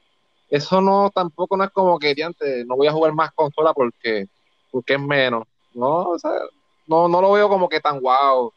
eso 0.50 0.82
no, 0.82 1.10
tampoco 1.14 1.58
no 1.58 1.64
es 1.64 1.72
como 1.72 1.98
que, 1.98 2.16
antes 2.24 2.66
no 2.68 2.76
voy 2.76 2.88
a 2.88 2.92
jugar 2.92 3.14
más 3.14 3.32
consola 3.34 3.74
porque, 3.74 4.28
porque 4.72 4.94
es 4.94 5.00
menos, 5.00 5.48
¿no? 5.74 6.10
O 6.10 6.20
sea, 6.20 6.32
no, 6.88 7.08
no 7.08 7.22
lo 7.22 7.32
veo 7.32 7.50
como 7.50 7.70
que 7.70 7.80
tan 7.80 8.00
guau. 8.00 8.54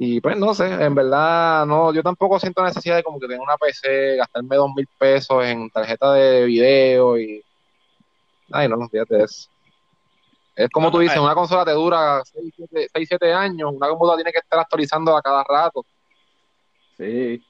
Y 0.00 0.20
pues 0.20 0.36
no 0.36 0.54
sé, 0.54 0.72
en 0.72 0.94
verdad, 0.94 1.66
no, 1.66 1.92
yo 1.92 2.04
tampoco 2.04 2.38
siento 2.38 2.62
necesidad 2.62 2.96
de 2.96 3.02
como 3.02 3.18
que 3.18 3.26
tenga 3.26 3.42
una 3.42 3.56
PC, 3.56 4.14
gastarme 4.16 4.54
dos 4.54 4.70
mil 4.74 4.86
pesos 4.96 5.44
en 5.44 5.68
tarjeta 5.70 6.12
de 6.12 6.44
video 6.44 7.18
y. 7.18 7.42
Ay, 8.52 8.68
no, 8.68 8.76
no, 8.76 8.88
fíjate 8.88 9.24
eso. 9.24 9.50
Es 10.54 10.68
como 10.70 10.92
tú 10.92 11.00
dices, 11.00 11.18
una 11.18 11.34
consola 11.34 11.64
te 11.64 11.72
dura 11.72 12.22
6, 12.24 12.54
7, 13.08 13.32
años, 13.32 13.72
una 13.74 13.88
computadora 13.88 14.18
tiene 14.18 14.32
que 14.32 14.38
estar 14.38 14.60
actualizando 14.60 15.16
a 15.16 15.22
cada 15.22 15.42
rato. 15.42 15.84
Sí. 16.96 17.42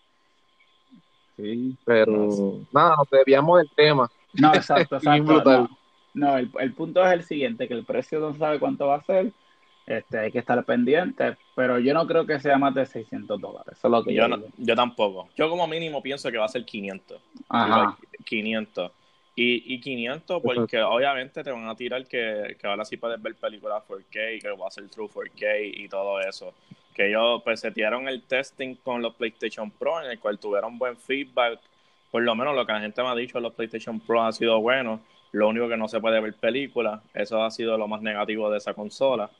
Sí. 1.37 1.76
Pero 1.84 2.64
nada, 2.72 2.96
nos 2.96 3.11
desviamos 3.11 3.58
del 3.58 3.70
tema. 3.76 4.11
No, 4.32 4.54
exacto, 4.54 4.96
exacto. 4.96 5.68
no, 6.14 6.38
el, 6.38 6.50
el 6.58 6.72
punto 6.72 7.04
es 7.04 7.12
el 7.12 7.24
siguiente, 7.24 7.68
que 7.68 7.74
el 7.74 7.84
precio 7.84 8.20
no 8.20 8.34
sabe 8.34 8.58
cuánto 8.58 8.87
va 8.87 8.96
a 8.96 9.04
ser 9.04 9.32
este, 9.88 10.18
hay 10.18 10.31
que 10.31 10.38
estar 10.38 10.62
pendiente, 10.64 11.38
pero 11.57 11.79
yo 11.79 11.94
no 11.94 12.07
creo 12.07 12.27
que 12.27 12.38
sea 12.38 12.59
más 12.59 12.74
de 12.74 12.85
600 12.85 13.40
dólares. 13.40 13.72
Eso 13.72 13.88
es 13.88 13.90
lo 13.90 14.05
que 14.05 14.12
yo, 14.12 14.27
yo, 14.59 14.77
tampoco. 14.77 15.31
Yo 15.35 15.48
como 15.48 15.66
mínimo 15.66 16.03
pienso 16.03 16.31
que 16.31 16.37
va 16.37 16.44
a 16.44 16.48
ser 16.48 16.66
500. 16.66 17.18
Ajá. 17.48 17.96
500. 18.27 18.92
Y, 19.35 19.74
y 19.74 19.81
500 19.81 20.42
porque 20.42 20.83
obviamente 20.83 21.42
te 21.42 21.51
van 21.51 21.66
a 21.66 21.74
tirar 21.74 22.05
que, 22.05 22.57
que 22.61 22.66
ahora 22.66 22.85
sí 22.85 22.98
puedes 22.98 23.22
ver 23.22 23.35
películas 23.37 23.83
4K, 23.88 24.42
que 24.42 24.51
va 24.51 24.66
a 24.66 24.70
ser 24.70 24.90
True 24.90 25.09
4K 25.09 25.72
y 25.79 25.88
todo 25.88 26.20
eso. 26.20 26.53
Que 26.92 27.09
ellos 27.09 27.40
pues 27.42 27.61
se 27.61 27.70
tiraron 27.70 28.09
el 28.09 28.24
testing 28.24 28.74
con 28.74 29.01
los 29.01 29.14
PlayStation 29.14 29.70
Pro 29.70 30.03
en 30.05 30.11
el 30.11 30.18
cual 30.18 30.38
tuvieron 30.38 30.77
buen 30.77 30.98
feedback. 30.98 31.61
Por 32.11 32.24
lo 32.24 32.35
menos 32.35 32.55
lo 32.55 32.66
que 32.66 32.72
la 32.72 32.81
gente 32.81 33.03
me 33.03 33.09
ha 33.09 33.14
dicho, 33.14 33.40
los 33.40 33.55
PlayStation 33.55 34.01
Pro 34.01 34.22
han 34.22 34.35
sido 34.35 34.61
buenos. 34.61 35.01
Lo 35.33 35.48
único 35.48 35.66
que 35.66 35.79
no 35.79 35.88
se 35.88 35.98
puede 35.98 36.20
ver 36.20 36.35
películas. 36.35 37.01
Eso 37.14 37.42
ha 37.42 37.51
sido 37.51 37.79
lo 37.79 37.88
más 37.88 38.03
negativo 38.03 38.51
de 38.51 38.59
esa 38.59 38.74
consola 38.74 39.31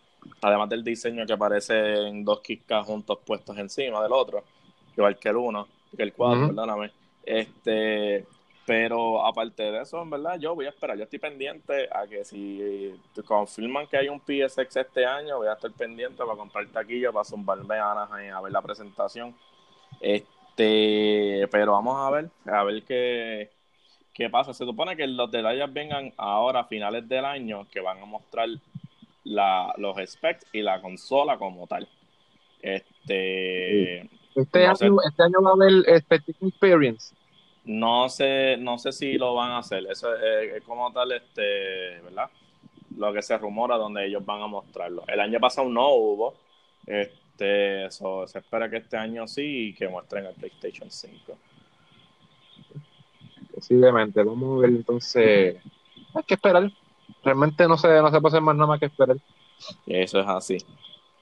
además 0.41 0.69
del 0.69 0.85
diseño 0.85 1.27
que 1.27 1.33
aparece 1.33 2.09
en 2.09 2.25
dos 2.25 2.41
Kickas 2.41 2.87
juntos 2.87 3.19
puestos 3.25 3.57
encima 3.59 4.03
del 4.03 4.13
otro, 4.13 4.45
igual 4.97 5.19
que 5.19 5.29
el 5.29 5.37
uno, 5.37 5.69
que 5.97 6.03
el 6.03 6.13
cuatro, 6.13 6.49
perdóname. 6.49 6.93
Este, 7.25 8.27
Pero 8.65 9.25
aparte 9.25 9.63
de 9.63 9.81
eso, 9.83 10.03
en 10.03 10.11
verdad, 10.11 10.39
yo 10.39 10.55
voy 10.55 10.67
a 10.67 10.69
esperar. 10.71 10.97
Yo 10.99 11.05
estoy 11.05 11.19
pendiente 11.19 11.89
a 11.91 12.07
que 12.07 12.23
si 12.25 12.93
confirman 13.27 13.87
que 13.87 13.97
hay 13.97 14.09
un 14.09 14.21
PSX 14.21 14.77
este 14.77 15.07
año, 15.07 15.39
voy 15.39 15.49
a 15.49 15.55
estar 15.55 15.71
pendiente 15.73 16.19
para 16.19 16.37
comprar 16.37 16.67
taquillo, 16.69 17.13
para 17.13 17.25
zumbarme 17.25 17.77
a 17.77 17.93
Anaheim 17.93 18.35
a 18.35 18.43
ver 18.43 18.53
la 18.53 18.61
presentación. 18.63 19.35
Este, 20.01 21.49
pero 21.51 21.73
vamos 21.73 21.97
a 21.97 22.11
ver, 22.11 22.31
a 22.47 22.63
ver 22.65 22.83
qué, 22.85 23.51
qué 24.13 24.29
pasa. 24.29 24.53
Se 24.53 24.67
supone 24.67 24.97
que 24.97 25.07
los 25.07 25.31
detalles 25.31 25.73
vengan 25.73 26.13
ahora 26.19 26.61
a 26.61 26.65
finales 26.65 27.09
del 27.09 27.25
año, 27.25 27.67
que 27.71 27.81
van 27.81 28.03
a 28.03 28.05
mostrar 28.05 28.49
la, 29.25 29.75
los 29.77 29.97
specs 30.07 30.47
y 30.53 30.63
la 30.63 30.81
consola 30.81 31.39
como 31.39 31.67
tal. 31.67 31.89
Este, 32.61 34.01
este, 34.35 34.67
año, 34.67 34.97
este 35.07 35.23
año 35.23 35.43
va 35.43 35.51
a 35.51 35.55
haber 35.55 36.01
Specific 36.01 36.43
Experience. 36.43 37.15
No 37.65 38.09
sé, 38.09 38.57
no 38.57 38.79
sé 38.79 38.93
si 38.93 39.19
lo 39.19 39.35
van 39.35 39.51
a 39.51 39.59
hacer. 39.59 39.87
Eso 39.91 40.15
es, 40.17 40.63
como 40.65 40.91
tal, 40.93 41.13
este, 41.13 42.01
¿verdad? 42.01 42.31
Lo 42.97 43.13
que 43.13 43.23
se 43.23 43.37
rumora 43.37 43.77
donde 43.77 44.07
ellos 44.07 44.25
van 44.25 44.43
a 44.43 44.47
mostrarlo. 44.47 45.05
El 45.07 45.21
año 45.21 45.39
pasado 45.39 45.69
no 45.69 45.93
hubo. 45.93 46.35
Este, 46.87 47.87
eso, 47.87 48.27
se 48.27 48.39
espera 48.39 48.71
que 48.71 48.79
este 48.79 48.97
año 48.97 49.29
sí 49.29 49.69
y 49.69 49.75
que 49.75 49.89
muestren 49.89 50.27
el 50.27 50.35
PlayStation 50.35 50.91
5. 50.91 51.37
Posiblemente. 53.55 54.23
Vamos 54.23 54.59
a 54.59 54.63
ver 54.63 54.71
entonces. 54.71 55.57
Hay 56.15 56.23
que 56.23 56.35
esperar. 56.35 56.71
Realmente 57.25 57.67
no 57.67 57.77
se, 57.77 57.89
no 58.01 58.11
se 58.11 58.21
puede 58.21 58.35
hacer 58.35 58.43
más 58.43 58.57
nada 58.57 58.69
más 58.69 58.81
que 58.81 58.87
esperar. 58.87 59.17
Eso 59.87 60.21
es 60.21 60.27
así. 60.27 60.59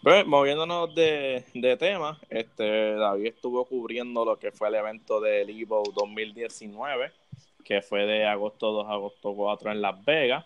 Pues, 0.02 0.24
moviéndonos 0.26 0.94
de, 0.94 1.44
de 1.54 1.76
tema, 1.76 2.18
este, 2.30 2.94
David 2.94 3.26
estuvo 3.26 3.64
cubriendo 3.64 4.24
lo 4.24 4.38
que 4.38 4.52
fue 4.52 4.68
el 4.68 4.76
evento 4.76 5.20
del 5.20 5.50
Evo 5.50 5.82
2019, 5.94 7.10
que 7.64 7.82
fue 7.82 8.06
de 8.06 8.24
agosto 8.24 8.70
2 8.70 8.86
a 8.86 8.92
agosto 8.92 9.34
4 9.34 9.72
en 9.72 9.82
Las 9.82 10.04
Vegas. 10.04 10.44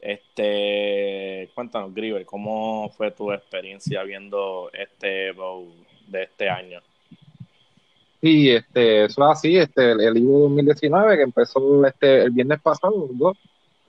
Este, 0.00 1.50
cuéntanos, 1.54 1.94
Griver, 1.94 2.24
¿cómo 2.24 2.90
fue 2.96 3.10
tu 3.10 3.30
experiencia 3.30 4.02
viendo 4.04 4.70
este 4.72 5.28
Evo 5.28 5.66
de 6.06 6.22
este 6.22 6.48
año? 6.48 6.80
Sí, 8.22 8.50
este, 8.50 9.04
eso 9.04 9.22
es 9.30 9.38
así, 9.38 9.56
este, 9.58 9.92
el 9.92 10.16
Evo 10.16 10.38
2019 10.48 11.16
que 11.16 11.22
empezó 11.24 11.84
este, 11.84 12.22
el 12.22 12.30
viernes 12.30 12.60
pasado, 12.62 13.06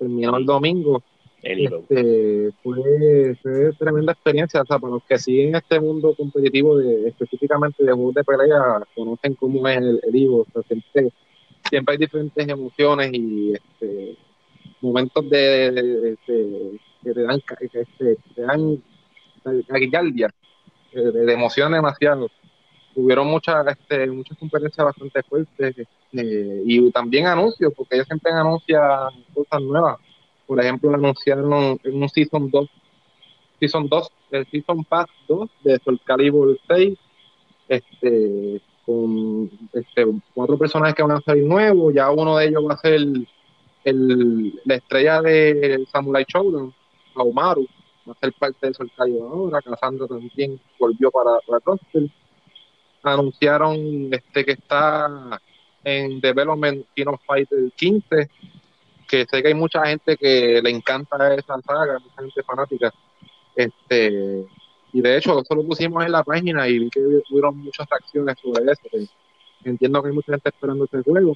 terminó 0.03 0.37
el 0.37 0.45
domingo 0.45 1.03
este, 1.43 2.53
fue, 2.63 3.35
fue, 3.41 3.73
tremenda 3.77 4.13
experiencia, 4.13 4.61
o 4.61 4.65
sea, 4.65 4.79
para 4.79 4.93
los 4.93 5.03
que 5.03 5.19
siguen 5.19 5.55
este 5.55 5.77
mundo 5.77 6.15
competitivo 6.15 6.77
de 6.77 7.09
específicamente 7.09 7.83
de 7.83 7.91
juegos 7.91 8.13
de 8.15 8.23
pelea, 8.23 8.81
conocen 8.95 9.35
cómo 9.35 9.67
es 9.67 9.77
el, 9.77 9.99
el 10.07 10.15
Ivo, 10.15 10.47
siempre, 10.65 11.11
siempre, 11.69 11.91
hay 11.93 11.97
diferentes 11.97 12.47
emociones 12.47 13.11
y 13.11 13.53
este, 13.53 14.17
momentos 14.79 15.29
de, 15.29 16.17
que 16.25 17.13
te 17.13 17.21
dan, 17.21 17.41
este, 17.59 18.17
te 18.35 18.41
dan 18.41 18.81
de, 20.93 21.11
de, 21.11 21.33
emociones 21.33 21.75
demasiado. 21.75 22.31
Hubieron 22.95 23.27
muchas, 23.27 23.65
este, 23.67 24.07
muchas 24.07 24.37
conferencias 24.37 24.85
bastante 24.85 25.23
fuertes 25.23 25.75
eh, 26.13 26.63
y 26.65 26.91
también 26.91 27.27
anuncios, 27.27 27.73
porque 27.75 27.95
ellos 27.95 28.07
siempre 28.07 28.31
anuncian 28.31 29.09
cosas 29.33 29.61
nuevas 29.61 29.97
por 30.45 30.59
ejemplo, 30.59 30.93
anunciaron 30.93 31.79
en 31.83 32.03
un 32.03 32.09
Season 32.09 32.49
2, 32.49 32.69
Season 33.59 33.87
2, 33.87 34.11
el 34.31 34.45
Season 34.51 34.83
Pass 34.83 35.07
2 35.27 35.49
de 35.63 35.79
Soul 35.79 35.99
Calibur 36.03 36.59
6, 36.67 36.97
este, 37.69 38.61
con 38.85 39.49
este, 39.71 40.05
cuatro 40.33 40.57
personajes 40.57 40.95
que 40.95 41.03
van 41.03 41.17
a 41.17 41.21
salir 41.21 41.45
nuevos, 41.45 41.93
ya 41.93 42.11
uno 42.11 42.37
de 42.37 42.47
ellos 42.47 42.63
va 42.67 42.73
a 42.73 42.77
ser 42.77 42.93
el, 42.93 44.61
la 44.65 44.75
estrella 44.75 45.21
de 45.21 45.85
Samurai 45.91 46.25
Showdown, 46.27 46.73
Aumaru, 47.15 47.65
va 48.07 48.13
a 48.13 48.19
ser 48.19 48.33
parte 48.33 48.67
de 48.67 48.73
Soul 48.73 48.91
Calibur 48.95 49.31
ahora, 49.31 49.61
Cassandra 49.61 50.07
también 50.07 50.59
volvió 50.77 51.09
para, 51.09 51.39
para 51.47 51.59
roster. 51.65 52.09
Anunciaron 53.03 54.09
este 54.11 54.45
que 54.45 54.53
está 54.53 55.39
en 55.83 56.21
development 56.21 56.85
King 56.95 57.17
Fighter 57.25 57.71
15, 57.75 58.29
que 59.07 59.25
sé 59.25 59.41
que 59.41 59.47
hay 59.49 59.53
mucha 59.53 59.85
gente 59.85 60.15
que 60.17 60.61
le 60.63 60.69
encanta 60.69 61.35
esa 61.35 61.61
saga, 61.61 61.99
mucha 61.99 62.21
gente 62.21 62.43
fanática. 62.43 62.93
Este, 63.55 64.45
y 64.93 65.01
de 65.01 65.17
hecho, 65.17 65.39
eso 65.41 65.55
lo 65.55 65.63
pusimos 65.63 66.05
en 66.05 66.11
la 66.11 66.23
página 66.23 66.67
y 66.67 66.79
vi 66.79 66.89
que 66.89 67.01
tuvieron 67.27 67.57
muchas 67.57 67.87
reacciones 67.89 68.37
sobre 68.41 68.71
eso. 68.71 69.09
entiendo 69.63 70.01
que 70.01 70.09
hay 70.09 70.15
mucha 70.15 70.31
gente 70.31 70.49
esperando 70.49 70.85
este 70.85 71.01
juego. 71.01 71.35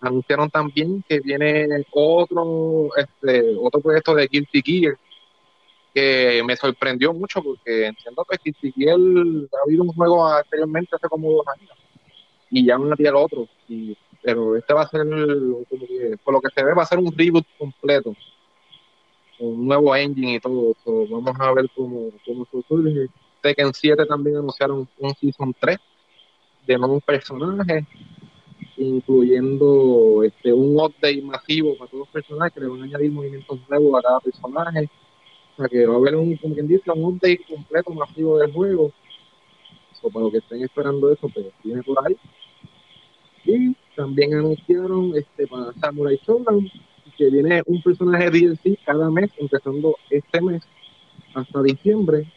Anunciaron 0.00 0.50
también 0.50 1.02
que 1.08 1.20
viene 1.20 1.66
otro, 1.92 2.88
este, 2.96 3.56
otro 3.60 3.80
proyecto 3.80 4.14
de 4.14 4.28
Guilty 4.28 4.62
Gear 4.62 4.98
que 5.94 6.42
me 6.44 6.56
sorprendió 6.56 7.12
mucho 7.12 7.42
porque 7.42 7.86
entiendo 7.86 8.24
que 8.24 8.38
Guilty 8.42 8.72
Gear 8.72 8.98
ha 8.98 9.64
habido 9.64 9.82
un 9.82 9.92
juego 9.92 10.26
anteriormente 10.26 10.96
hace 10.96 11.08
como 11.08 11.30
dos 11.30 11.46
años 11.48 11.70
y 12.50 12.66
ya 12.66 12.78
no 12.78 12.92
había 12.92 13.10
el 13.10 13.16
otro. 13.16 13.48
Y 13.68 13.96
pero 14.22 14.56
este 14.56 14.74
va 14.74 14.82
a 14.82 14.88
ser, 14.88 15.06
por 16.24 16.34
lo 16.34 16.40
que 16.40 16.50
se 16.54 16.64
ve, 16.64 16.74
va 16.74 16.82
a 16.82 16.86
ser 16.86 16.98
un 16.98 17.16
reboot 17.16 17.46
completo, 17.56 18.14
un 19.38 19.66
nuevo 19.66 19.94
engine 19.94 20.34
y 20.34 20.40
todo. 20.40 20.74
vamos 21.10 21.36
a 21.38 21.52
ver 21.52 21.66
cómo, 21.74 22.10
cómo 22.24 22.46
surge. 22.68 23.06
Tekken 23.40 23.72
7 23.72 24.04
también 24.06 24.36
anunciaron 24.36 24.88
un 24.98 25.14
Season 25.14 25.54
3 25.58 25.78
de 26.66 26.78
nuevos 26.78 27.02
personajes, 27.04 27.84
incluyendo 28.76 30.22
este 30.24 30.52
un 30.52 30.76
update 30.78 31.22
masivo 31.22 31.76
para 31.78 31.90
todos 31.90 32.00
los 32.00 32.08
personajes 32.08 32.52
que 32.52 32.60
le 32.60 32.66
van 32.66 32.82
a 32.82 32.84
añadir 32.84 33.12
movimientos 33.12 33.60
nuevos 33.68 33.98
a 33.98 34.02
cada 34.02 34.20
personaje. 34.20 34.90
O 35.58 35.60
sea 35.60 35.68
que 35.68 35.86
va 35.86 35.94
a 35.94 35.96
haber 35.96 36.14
un, 36.14 36.36
como 36.36 36.54
quien 36.54 36.68
dice, 36.68 36.88
un 36.92 37.04
update 37.04 37.44
completo 37.48 37.90
masivo 37.92 38.38
del 38.38 38.52
juego. 38.52 38.92
O 40.02 40.10
para 40.10 40.22
los 40.24 40.32
que 40.32 40.38
estén 40.38 40.62
esperando 40.62 41.12
eso, 41.12 41.28
pues 41.28 41.46
viene 41.64 41.82
por 41.82 41.98
ahí. 42.06 42.16
Y 43.44 43.74
también 43.96 44.34
anunciaron 44.34 45.16
este 45.16 45.48
para 45.48 45.72
Samurai 45.74 46.20
Showdown 46.24 46.70
que 47.18 47.28
viene 47.30 47.62
un 47.66 47.82
personaje 47.82 48.30
DLC 48.30 48.78
cada 48.86 49.10
mes, 49.10 49.30
empezando 49.38 49.96
este 50.08 50.40
mes 50.40 50.62
hasta 51.34 51.62
diciembre, 51.62 52.32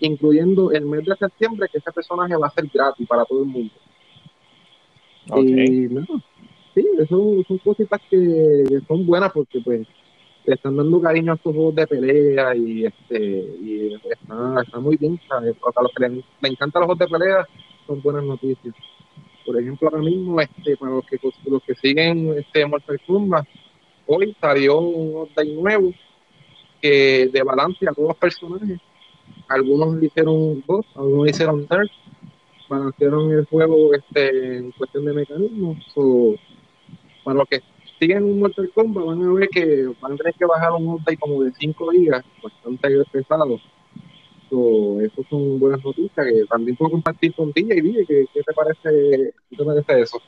incluyendo 0.00 0.70
el 0.70 0.84
mes 0.84 1.06
de 1.06 1.16
septiembre, 1.16 1.68
que 1.72 1.78
ese 1.78 1.90
personaje 1.90 2.36
va 2.36 2.48
a 2.48 2.50
ser 2.50 2.68
gratis 2.72 3.08
para 3.08 3.24
todo 3.24 3.40
el 3.42 3.48
mundo. 3.48 3.72
Y 5.36 5.88
no, 5.88 6.04
sí, 6.74 6.86
eso 6.98 7.42
son 7.48 7.58
cositas 7.58 8.00
que, 8.10 8.82
son 8.86 9.06
buenas 9.06 9.32
porque 9.32 9.60
pues 9.60 9.86
le 10.44 10.54
están 10.54 10.76
dando 10.76 11.00
cariño 11.00 11.32
a 11.32 11.34
estos 11.36 11.54
juegos 11.54 11.74
de 11.76 11.86
pelea 11.86 12.54
y 12.56 12.84
este 12.84 13.18
y 13.18 13.94
está, 13.94 14.80
muy 14.80 14.96
bien. 14.96 15.20
A 15.30 15.40
los 15.40 15.92
que 15.96 16.08
les, 16.08 16.24
encantan 16.42 16.80
los 16.80 16.86
juegos 16.86 16.98
de 16.98 17.06
pelea 17.06 17.46
son 17.86 18.02
buenas 18.02 18.24
noticias. 18.24 18.74
Por 19.46 19.60
ejemplo, 19.60 19.88
ahora 19.88 20.02
mismo, 20.02 20.40
este, 20.40 20.76
para 20.76 20.92
los 20.92 21.04
que, 21.06 21.18
los 21.46 21.62
que 21.62 21.74
siguen 21.74 22.32
este 22.38 22.64
Mortal 22.66 23.00
Kombat, 23.06 23.46
hoy 24.06 24.36
salió 24.40 24.78
un 24.78 25.22
update 25.22 25.54
nuevo 25.54 25.92
que 26.80 27.28
de 27.32 27.42
balance 27.42 27.88
a 27.88 27.92
todos 27.92 28.08
los 28.08 28.16
personajes. 28.16 28.80
Algunos 29.48 29.96
le 29.96 30.06
hicieron 30.06 30.62
dos, 30.66 30.86
algunos 30.94 31.26
le 31.26 31.30
hicieron 31.30 31.66
tres, 31.66 31.90
balancearon 32.68 33.32
el 33.32 33.44
juego 33.46 33.94
este, 33.94 34.58
en 34.58 34.70
cuestión 34.72 35.04
de 35.04 35.12
mecanismos. 35.12 35.78
para 37.24 37.38
los 37.38 37.48
que 37.48 37.60
siguen 38.02 38.24
un 38.24 38.40
Mortal 38.40 38.68
Kombat 38.74 39.04
van 39.04 39.22
a 39.22 39.32
ver 39.32 39.48
que 39.48 39.86
van 40.00 40.14
a 40.14 40.16
tener 40.16 40.34
que 40.34 40.44
bajar 40.44 40.72
un 40.72 40.88
update 40.88 41.18
como 41.18 41.44
de 41.44 41.52
5 41.52 41.90
gigas, 41.92 42.24
bastante 42.42 42.88
pesado 43.12 43.60
eso 45.00 45.24
son 45.30 45.58
buenas 45.58 45.82
noticias 45.84 46.26
que 46.26 46.44
también 46.46 46.76
puedo 46.76 46.90
compartir 46.90 47.32
con 47.32 47.52
ti 47.52 47.60
y 47.60 47.80
dije 47.80 48.04
¿qué, 48.06 48.26
qué, 48.34 48.42
te 48.42 48.52
parece, 48.52 49.34
qué 49.48 49.56
te 49.56 49.64
parece 49.64 50.00
eso? 50.00 50.20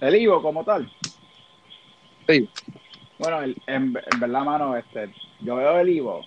El 0.00 0.16
Ivo 0.16 0.42
como 0.42 0.64
tal. 0.64 0.90
Sí. 2.28 2.48
Bueno, 3.18 3.54
en, 3.66 3.92
verdad, 3.94 4.44
mano, 4.44 4.76
este, 4.76 5.10
yo 5.40 5.56
veo 5.56 5.78
el 5.78 5.88
Ivo 5.88 6.20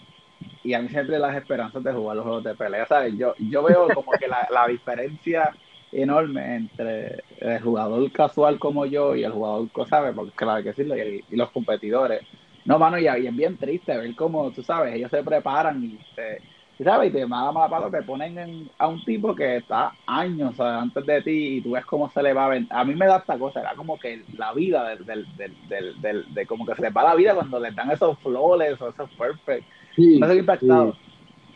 y 0.64 0.74
a 0.74 0.82
mí 0.82 0.90
siempre 0.90 1.20
las 1.20 1.36
esperanzas 1.36 1.84
de 1.84 1.94
jugar 1.94 2.16
los 2.16 2.26
juegos 2.26 2.44
de 2.46 2.56
pelea, 2.56 2.88
¿sabes? 2.88 3.14
Yo, 3.16 3.36
yo 3.38 3.62
veo 3.62 3.88
como 3.94 4.12
que 4.14 4.28
la, 4.28 4.48
la 4.50 4.68
diferencia 4.68 5.54
enorme 5.92 6.56
entre 6.56 7.24
el 7.40 7.62
jugador 7.62 8.12
casual 8.12 8.60
como 8.60 8.86
yo 8.86 9.16
y 9.16 9.24
el 9.24 9.32
jugador, 9.32 9.70
¿sabes? 9.88 10.14
Porque 10.16 10.32
claro, 10.36 10.58
hay 10.58 10.64
que 10.64 10.70
decirlo, 10.70 10.98
y, 10.98 11.24
y 11.30 11.36
los 11.36 11.50
competidores. 11.52 12.22
No, 12.66 12.78
mano, 12.78 13.00
y, 13.00 13.06
y, 13.06 13.28
es 13.28 13.36
bien 13.36 13.58
triste 13.58 13.98
ver 13.98 14.16
cómo, 14.16 14.52
tú 14.52 14.62
sabes, 14.62 14.96
ellos 14.96 15.10
se 15.10 15.24
preparan 15.24 15.84
y 15.84 16.00
se 16.16 16.42
¿sabes? 16.84 17.10
Y 17.10 17.14
te 17.14 17.26
mala 17.26 17.52
mala 17.52 17.70
palo, 17.70 17.92
te 17.92 18.02
ponen 18.04 18.70
a 18.78 18.88
un 18.88 19.04
tipo 19.04 19.36
que 19.36 19.58
está 19.58 19.94
años 20.06 20.60
antes 20.60 21.06
de 21.06 21.22
ti 21.22 21.58
y 21.58 21.62
tú 21.62 21.72
ves 21.72 21.86
cómo 21.86 22.10
se 22.10 22.24
le 22.24 22.34
va 22.34 22.46
a 22.46 22.50
ver. 22.50 22.64
A 22.70 22.84
mí 22.86 22.96
me 22.96 23.06
da 23.06 23.18
esta 23.18 23.38
cosa, 23.38 23.60
era 23.60 23.76
como 23.76 24.00
que 24.00 24.24
la 24.38 24.54
vida 24.54 24.88
del, 24.90 25.06
del, 25.06 25.28
del, 25.68 26.02
del, 26.02 26.34
de 26.34 26.46
como 26.46 26.66
que 26.66 26.76
se 26.76 26.84
les 26.84 26.96
va 26.96 27.04
la 27.04 27.16
vida 27.16 27.36
cuando 27.36 27.60
le 27.60 27.72
dan 27.72 27.92
esos 27.92 28.18
flores 28.20 28.80
o 28.82 28.90
esos 28.90 29.10
perfect. 29.12 29.68
Sí, 29.96 30.16
impactado. 30.16 30.96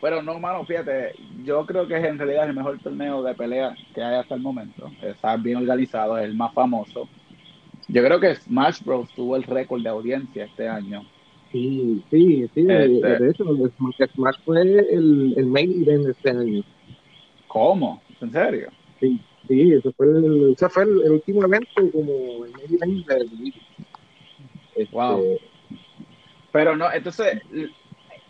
Pero 0.04 0.20
no, 0.20 0.38
mano, 0.38 0.66
fíjate, 0.66 1.14
yo 1.44 1.64
creo 1.64 1.88
que 1.88 1.96
es 1.96 2.04
en 2.04 2.18
realidad 2.18 2.46
el 2.46 2.54
mejor 2.54 2.78
torneo 2.78 3.22
de 3.22 3.34
pelea 3.34 3.74
que 3.94 4.02
hay 4.02 4.16
hasta 4.16 4.34
el 4.34 4.42
momento. 4.42 4.90
Está 5.00 5.34
bien 5.38 5.56
organizado, 5.56 6.18
es 6.18 6.26
el 6.26 6.34
más 6.34 6.52
famoso. 6.52 7.08
Yo 7.88 8.04
creo 8.04 8.20
que 8.20 8.34
Smash 8.34 8.82
Bros. 8.84 9.08
tuvo 9.16 9.34
el 9.34 9.44
récord 9.44 9.82
de 9.82 9.88
audiencia 9.88 10.44
este 10.44 10.68
año. 10.68 11.04
Sí, 11.50 12.04
sí, 12.10 12.46
sí. 12.52 12.66
Este- 12.68 13.18
De 13.18 13.30
hecho, 13.30 13.44
Smash 14.14 14.36
fue 14.44 14.60
el, 14.60 15.32
el 15.38 15.46
main 15.46 15.72
event 15.82 16.04
de 16.04 16.10
este 16.10 16.28
año. 16.32 16.62
¿Cómo? 17.48 18.02
¿En 18.20 18.30
serio? 18.30 18.68
Sí, 19.00 19.18
sí, 19.48 19.72
ese 19.72 19.90
fue 19.92 20.04
el, 20.04 20.52
ese 20.52 20.68
fue 20.68 20.82
el, 20.82 21.00
el 21.02 21.12
último 21.12 21.44
evento 21.46 21.90
como 21.92 22.44
el 22.44 22.52
main 22.52 22.78
event 22.82 23.06
del 23.06 23.54
este, 24.76 24.94
Wow. 24.94 25.24
Pero 26.52 26.76
no, 26.76 26.92
entonces, 26.92 27.40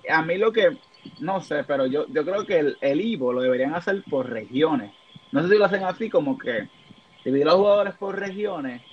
a 0.09 0.23
mí 0.23 0.39
lo 0.39 0.53
que, 0.53 0.77
no 1.19 1.41
sé, 1.41 1.65
pero 1.65 1.87
yo, 1.87 2.07
yo 2.09 2.25
creo 2.25 2.47
que 2.47 2.59
el, 2.59 2.79
el 2.81 3.01
Ivo 3.01 3.33
lo 3.33 3.43
deberían 3.43 3.75
hacer 3.75 4.05
por 4.09 4.31
regiones. 4.31 4.97
No 5.33 5.43
sé 5.43 5.49
si 5.51 5.59
lo 5.59 5.65
hacen 5.67 5.85
así 5.85 6.09
como 6.11 6.39
que 6.39 6.71
dividir 7.25 7.47
los 7.47 7.57
jugadores 7.57 7.95
por 7.97 8.19
regiones 8.19 8.87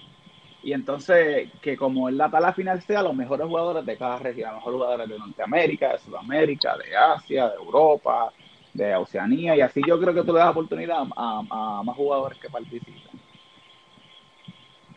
y 0.61 0.73
entonces 0.73 1.53
que 1.61 1.77
como 1.77 2.09
en 2.09 2.17
la 2.17 2.29
tabla 2.31 2.53
final 2.53 2.81
sea 2.81 3.03
los 3.03 3.15
mejores 3.15 3.47
jugadores 3.47 3.85
de 3.85 3.97
cada 3.97 4.19
región, 4.19 4.51
los 4.51 4.59
mejores 4.59 4.75
jugadores 4.77 5.09
de 5.09 5.19
Norteamérica, 5.19 5.93
de 5.93 5.99
Sudamérica, 5.99 6.77
de 6.77 6.95
Asia, 6.97 7.49
de 7.49 7.55
Europa, 7.55 8.33
de 8.73 8.95
Oceanía, 8.95 9.55
y 9.57 9.61
así 9.61 9.81
yo 9.87 9.99
creo 9.99 10.13
que 10.13 10.23
tú 10.23 10.33
le 10.33 10.39
das 10.39 10.51
oportunidad 10.51 10.99
a, 11.17 11.43
a 11.79 11.83
más 11.83 11.95
jugadores 11.95 12.39
que 12.39 12.49
participan. 12.49 13.21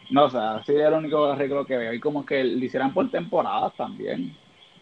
No, 0.09 0.25
o 0.27 0.31
sea, 0.31 0.57
así 0.57 0.73
es 0.73 0.81
el 0.81 0.93
único 0.95 1.25
arreglo 1.27 1.67
que 1.67 1.77
veo. 1.77 1.93
Y 1.93 2.01
como 2.01 2.25
que 2.25 2.43
lo 2.45 2.65
hicieran 2.65 2.93
por 2.95 3.11
temporadas 3.11 3.75
también. 3.77 4.39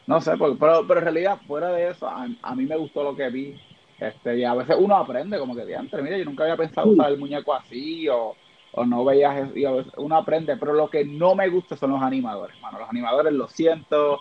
No 0.07 0.21
sé, 0.21 0.37
porque- 0.37 0.57
pero, 0.59 0.87
pero 0.87 1.01
en 1.01 1.05
realidad, 1.05 1.39
fuera 1.47 1.71
de 1.73 1.89
eso, 1.91 2.07
a, 2.09 2.27
a 2.43 2.55
mí 2.55 2.67
me 2.67 2.77
gustó 2.77 3.03
lo 3.03 3.17
que 3.17 3.31
vi. 3.31 3.55
Este, 4.01 4.39
y 4.39 4.45
a 4.45 4.55
veces 4.55 4.77
uno 4.81 4.97
aprende, 4.97 5.39
como 5.39 5.55
que, 5.55 5.65
diantre, 5.65 6.03
mira, 6.03 6.19
yo 6.19 6.25
nunca 6.25 6.43
había 6.43 6.57
pensado 6.57 6.89
usar 6.89 7.13
el 7.13 7.19
muñeco 7.19 7.55
así, 7.55 8.09
o, 8.09 8.35
o 8.73 8.85
no 8.85 9.05
veías, 9.05 9.47
eso", 9.49 9.57
y 9.57 9.65
a 9.65 9.71
veces 9.71 9.93
uno 9.97 10.17
aprende, 10.17 10.57
pero 10.57 10.73
lo 10.73 10.91
que 10.91 11.05
no 11.05 11.37
me 11.37 11.49
gusta 11.49 11.77
son 11.77 11.93
los 11.93 12.03
animadores, 12.03 12.59
mano, 12.61 12.81
los 12.81 12.89
animadores 12.89 13.33
lo 13.33 13.47
siento, 13.49 14.21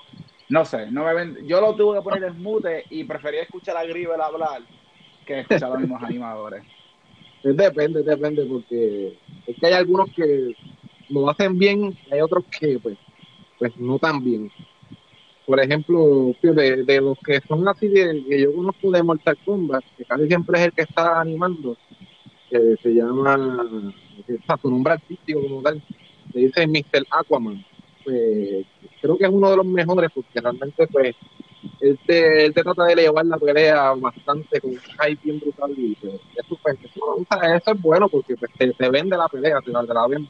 no 0.49 0.65
sé, 0.65 0.91
no 0.91 1.03
me 1.03 1.15
ven, 1.15 1.37
yo 1.47 1.59
lo 1.61 1.75
tuve 1.75 1.97
que 1.97 2.03
poner 2.03 2.23
en 2.25 2.43
mute 2.43 2.85
y 2.91 3.03
prefería 3.05 3.41
escuchar 3.41 3.75
a 3.75 3.83
Gribel 3.85 4.21
hablar 4.21 4.61
que 5.25 5.39
escuchar 5.39 5.69
a 5.69 5.73
los 5.73 5.79
mismos 5.79 6.03
animadores. 6.03 6.63
Es 7.43 7.57
depende, 7.57 8.03
depende, 8.03 8.45
porque 8.45 9.13
es 9.47 9.57
que 9.59 9.65
hay 9.65 9.73
algunos 9.73 10.11
que 10.13 10.53
lo 11.09 11.27
hacen 11.27 11.57
bien 11.57 11.97
y 12.07 12.13
hay 12.13 12.21
otros 12.21 12.45
que, 12.59 12.77
pues, 12.77 12.97
pues 13.57 13.75
no 13.77 13.97
tan 13.97 14.23
bien. 14.23 14.51
Por 15.51 15.59
ejemplo, 15.59 16.33
de, 16.41 16.85
de 16.85 17.01
los 17.01 17.17
que 17.19 17.41
son 17.45 17.67
así, 17.67 17.89
de, 17.89 18.23
que 18.23 18.39
yo 18.39 18.55
conozco 18.55 18.89
de 18.89 19.03
Mortal 19.03 19.37
Kombat, 19.43 19.83
que 19.97 20.05
casi 20.05 20.25
siempre 20.27 20.57
es 20.57 20.65
el 20.67 20.71
que 20.71 20.83
está 20.83 21.19
animando, 21.19 21.75
que 22.49 22.77
se 22.81 22.93
llama, 22.93 23.91
está 24.29 24.55
su 24.55 24.71
nombre 24.71 24.93
artístico 24.93 25.41
como 25.41 25.61
tal, 25.61 25.83
le 26.31 26.39
dice 26.39 26.65
Mr. 26.65 27.05
Aquaman. 27.09 27.65
Pues, 28.05 28.65
creo 29.01 29.17
que 29.17 29.25
es 29.25 29.29
uno 29.29 29.49
de 29.49 29.57
los 29.57 29.65
mejores 29.65 30.09
porque 30.15 30.39
realmente, 30.39 30.87
pues, 30.87 31.17
él 31.81 31.99
te, 32.07 32.45
él 32.45 32.53
te 32.53 32.63
trata 32.63 32.85
de 32.85 32.95
llevar 32.95 33.25
la 33.25 33.37
pelea 33.37 33.91
bastante 33.95 34.61
con 34.61 34.71
un 34.71 34.77
hype 34.79 35.19
bien 35.21 35.41
brutal 35.41 35.73
y 35.75 35.95
pues, 35.95 36.13
eso, 36.37 36.57
pues, 36.63 36.77
eso, 36.81 37.25
eso 37.55 37.71
es 37.71 37.81
bueno 37.81 38.07
porque 38.07 38.37
pues, 38.37 38.51
te, 38.57 38.89
vende 38.89 39.17
la 39.17 39.27
pelea, 39.27 39.59
te 39.59 39.69
te 39.69 39.93
la 39.93 40.07
vende. 40.07 40.29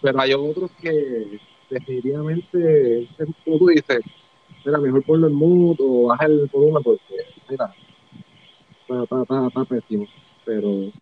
Pero 0.00 0.18
hay 0.18 0.32
otros 0.32 0.70
que 0.80 1.40
definitivamente, 1.68 3.06
como 3.44 3.58
tú 3.58 3.66
dices, 3.66 4.00
mira, 4.66 4.78
mejor 4.78 5.02
ponlo 5.04 5.26
en 5.28 5.34
mood 5.34 5.76
o 5.80 6.08
baja 6.08 6.26
el 6.26 6.50
volumen 6.52 6.82
porque, 6.82 7.02
mira, 7.48 7.74
está, 8.80 9.02
está, 9.02 9.22
está, 9.22 9.46
está 9.46 9.64
pésimo. 9.64 10.06
Pero, 10.44 10.92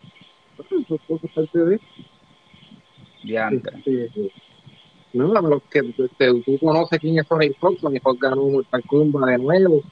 eso 0.59 1.01
es 1.23 1.33
parte 1.33 1.59
de 1.59 1.81
Diantre. 3.25 3.79
este, 3.87 4.33
no, 5.13 5.37
a 5.37 5.43
menos 5.43 5.63
que 5.71 5.79
este, 5.79 6.43
tú 6.43 6.59
conoces 6.59 6.99
quién 6.99 7.19
es 7.19 7.27
Sonic 7.27 7.59
Fox, 7.59 7.81
Sonic 7.81 8.03
Fox 8.03 8.21
ganó 8.21 8.49
Mortal 8.49 8.83
Kombat 8.87 9.31
de 9.31 9.39
nuevo. 9.39 9.83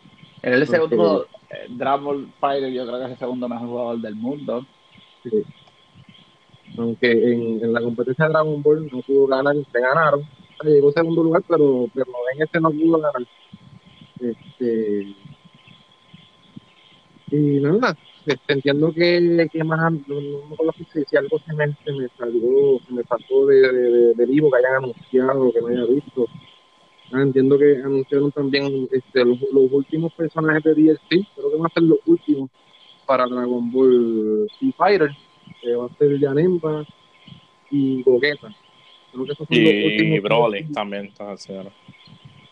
Él 0.42 0.54
es 0.54 0.60
el 0.60 0.66
segundo 0.66 1.26
eh, 1.50 1.66
Dragon 1.70 2.04
Ball 2.04 2.32
Fighter, 2.40 2.72
yo 2.72 2.86
creo 2.86 2.98
que 2.98 3.04
es 3.04 3.10
el 3.12 3.18
segundo 3.18 3.48
mejor 3.48 3.68
jugador 3.68 4.00
del 4.00 4.16
mundo. 4.16 4.66
Sí. 5.22 5.44
Aunque 6.76 7.10
en, 7.12 7.62
en 7.62 7.72
la 7.72 7.80
competencia 7.80 8.24
de 8.24 8.32
Dragon 8.32 8.62
Ball 8.62 8.88
no 8.90 9.00
pudo 9.02 9.26
ganar, 9.26 9.54
se 9.54 9.80
ganaron. 9.80 10.26
Llegó 10.64 10.88
en 10.88 10.94
segundo 10.94 11.22
lugar, 11.22 11.42
pero, 11.48 11.88
pero 11.94 12.06
en 12.34 12.42
este 12.42 12.60
no 12.60 12.70
pudo 12.70 12.98
ganar. 12.98 13.22
Este, 14.22 15.14
y 17.30 17.36
nada, 17.60 17.96
este, 18.26 18.52
entiendo 18.52 18.92
que, 18.92 19.48
que 19.52 19.64
más, 19.64 19.92
no, 19.92 20.20
no 20.20 20.46
me 20.48 20.54
acuerdo 20.54 20.72
si, 20.92 21.02
si 21.04 21.16
algo 21.16 21.38
se 21.40 21.52
me, 21.54 21.66
se 21.84 21.92
me 21.92 22.08
salió, 22.16 22.78
se 22.86 22.92
me 22.92 23.02
pasó 23.04 23.46
de, 23.46 23.56
de, 23.60 23.72
de- 23.90 24.14
de 24.14 24.26
vivo 24.26 24.50
que 24.50 24.58
hayan 24.58 24.76
anunciado, 24.84 25.52
que 25.52 25.60
no 25.60 25.66
haya 25.68 25.84
visto. 25.86 26.26
Ah, 27.12 27.22
entiendo 27.22 27.58
que 27.58 27.76
anunciaron 27.84 28.30
también 28.32 28.88
este, 28.92 29.24
los, 29.24 29.38
los 29.52 29.72
últimos 29.72 30.12
personajes 30.14 30.62
de 30.62 30.74
DLC, 30.74 31.26
creo 31.34 31.50
que 31.50 31.56
van 31.56 31.66
a 31.66 31.74
ser 31.74 31.82
los 31.82 31.98
últimos 32.06 32.50
para 33.06 33.26
Dragon 33.26 33.70
Ball 33.72 34.46
Z 34.60 34.72
Fighter, 34.76 35.10
que 35.60 35.74
va 35.74 35.86
a 35.86 35.96
ser 35.96 36.18
Janemba 36.20 36.86
y 37.70 38.02
Gogeta. 38.02 38.54
Creo 39.10 39.24
que 39.26 39.32
esos 39.32 39.48
son 39.48 39.62
los 39.64 39.72
Y 39.72 39.84
últimos. 39.84 40.22
Broly 40.22 40.64
también 40.72 41.06
está 41.06 41.32
haciendo. 41.32 41.70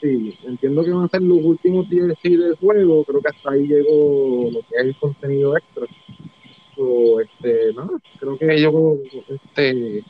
Sí, 0.00 0.34
entiendo 0.44 0.82
que 0.82 0.90
van 0.92 1.04
a 1.04 1.08
ser 1.08 1.20
los 1.22 1.38
últimos 1.42 1.88
DLC 1.88 2.30
del 2.36 2.56
juego, 2.56 3.04
creo 3.04 3.20
que 3.20 3.28
hasta 3.28 3.50
ahí 3.50 3.66
llegó 3.66 4.50
lo 4.50 4.60
que 4.60 4.74
es 4.76 4.84
el 4.84 4.96
contenido 4.96 5.56
extra. 5.56 5.86
So, 6.74 7.20
este, 7.20 7.74
nada, 7.74 7.90
creo 8.18 8.38
que 8.38 8.60
yo 8.60 8.94
este, 9.28 10.02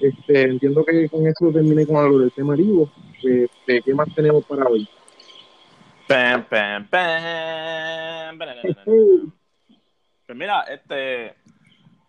este, 0.00 0.42
entiendo 0.42 0.84
que 0.84 1.08
con 1.08 1.26
eso 1.26 1.50
terminé 1.52 1.84
con 1.86 1.96
algo 1.96 2.20
del 2.20 2.30
tema 2.30 2.54
vivo. 2.54 2.90
Este, 3.22 3.82
¿Qué 3.82 3.94
más 3.94 4.14
tenemos 4.14 4.44
para 4.44 4.66
hoy? 4.66 4.86
Pam, 6.06 6.44
pam, 6.48 6.86
pam. 6.88 8.38
Pues 10.26 10.38
mira, 10.38 10.62
este. 10.62 11.34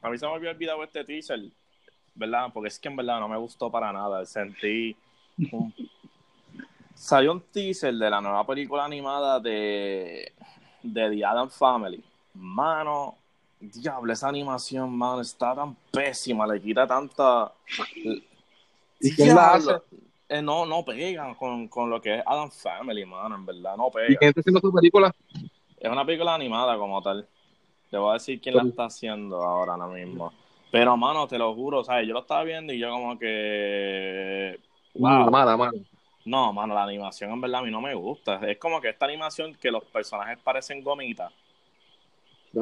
A 0.01 0.09
mí 0.09 0.17
se 0.17 0.27
me 0.27 0.33
había 0.33 0.51
olvidado 0.51 0.83
este 0.83 1.03
teaser, 1.03 1.39
¿verdad? 2.13 2.47
Porque 2.53 2.67
es 2.67 2.77
que 2.77 2.89
en 2.89 2.95
verdad 2.97 3.19
no 3.19 3.27
me 3.27 3.37
gustó 3.37 3.71
para 3.71 3.91
nada. 3.91 4.25
Sentí. 4.25 4.95
un- 5.51 5.73
Salió 6.95 7.33
un 7.33 7.41
teaser 7.41 7.93
de 7.93 8.09
la 8.09 8.21
nueva 8.21 8.45
película 8.47 8.85
animada 8.85 9.39
de. 9.39 10.33
de 10.81 11.09
The 11.09 11.25
Adam 11.25 11.49
Family. 11.49 12.03
Mano, 12.33 13.15
diablo, 13.59 14.11
esa 14.11 14.29
animación, 14.29 14.97
mano, 14.97 15.21
está 15.21 15.53
tan 15.53 15.75
pésima, 15.91 16.47
le 16.47 16.61
quita 16.61 16.87
tanta. 16.87 17.51
¿Y 18.99 19.11
quién 19.13 19.35
la 19.35 19.53
hace? 19.53 19.71
Eh, 20.27 20.41
no, 20.41 20.65
no 20.65 20.83
pegan 20.83 21.35
con, 21.35 21.67
con 21.67 21.89
lo 21.89 22.01
que 22.01 22.15
es 22.15 22.23
Adam 22.25 22.49
Family, 22.49 23.05
mano, 23.05 23.35
en 23.35 23.45
verdad, 23.45 23.77
no 23.77 23.89
¿Y 23.89 23.91
pegan. 23.91 24.15
quién 24.15 24.29
está 24.29 24.39
haciendo 24.41 24.59
su 24.59 24.73
película? 24.73 25.13
Es 25.77 25.91
una 25.91 26.03
película 26.03 26.33
animada 26.33 26.77
como 26.77 27.01
tal. 27.01 27.27
Te 27.91 27.97
voy 27.97 28.09
a 28.09 28.13
decir 28.13 28.41
quién 28.41 28.55
la 28.55 28.63
está 28.63 28.85
haciendo 28.85 29.43
ahora, 29.43 29.73
ahora 29.73 29.87
mismo. 29.87 30.33
Pero, 30.71 30.97
mano, 30.97 31.27
te 31.27 31.37
lo 31.37 31.53
juro, 31.53 31.83
¿sabes? 31.83 32.07
Yo 32.07 32.13
lo 32.13 32.21
estaba 32.21 32.43
viendo 32.43 32.73
y 32.73 32.79
yo 32.79 32.89
como 32.89 33.19
que... 33.19 34.59
Wow. 34.95 35.29
Mala, 35.29 35.55
mala. 35.55 35.71
No, 36.25 36.51
mano, 36.53 36.73
la 36.75 36.83
animación 36.83 37.31
en 37.31 37.41
verdad 37.41 37.61
a 37.61 37.63
mí 37.63 37.71
no 37.71 37.81
me 37.81 37.93
gusta. 37.95 38.39
Es 38.49 38.57
como 38.59 38.81
que 38.81 38.89
esta 38.89 39.05
animación 39.05 39.55
que 39.55 39.71
los 39.71 39.85
personajes 39.85 40.39
parecen 40.43 40.83
gomitas. 40.83 41.33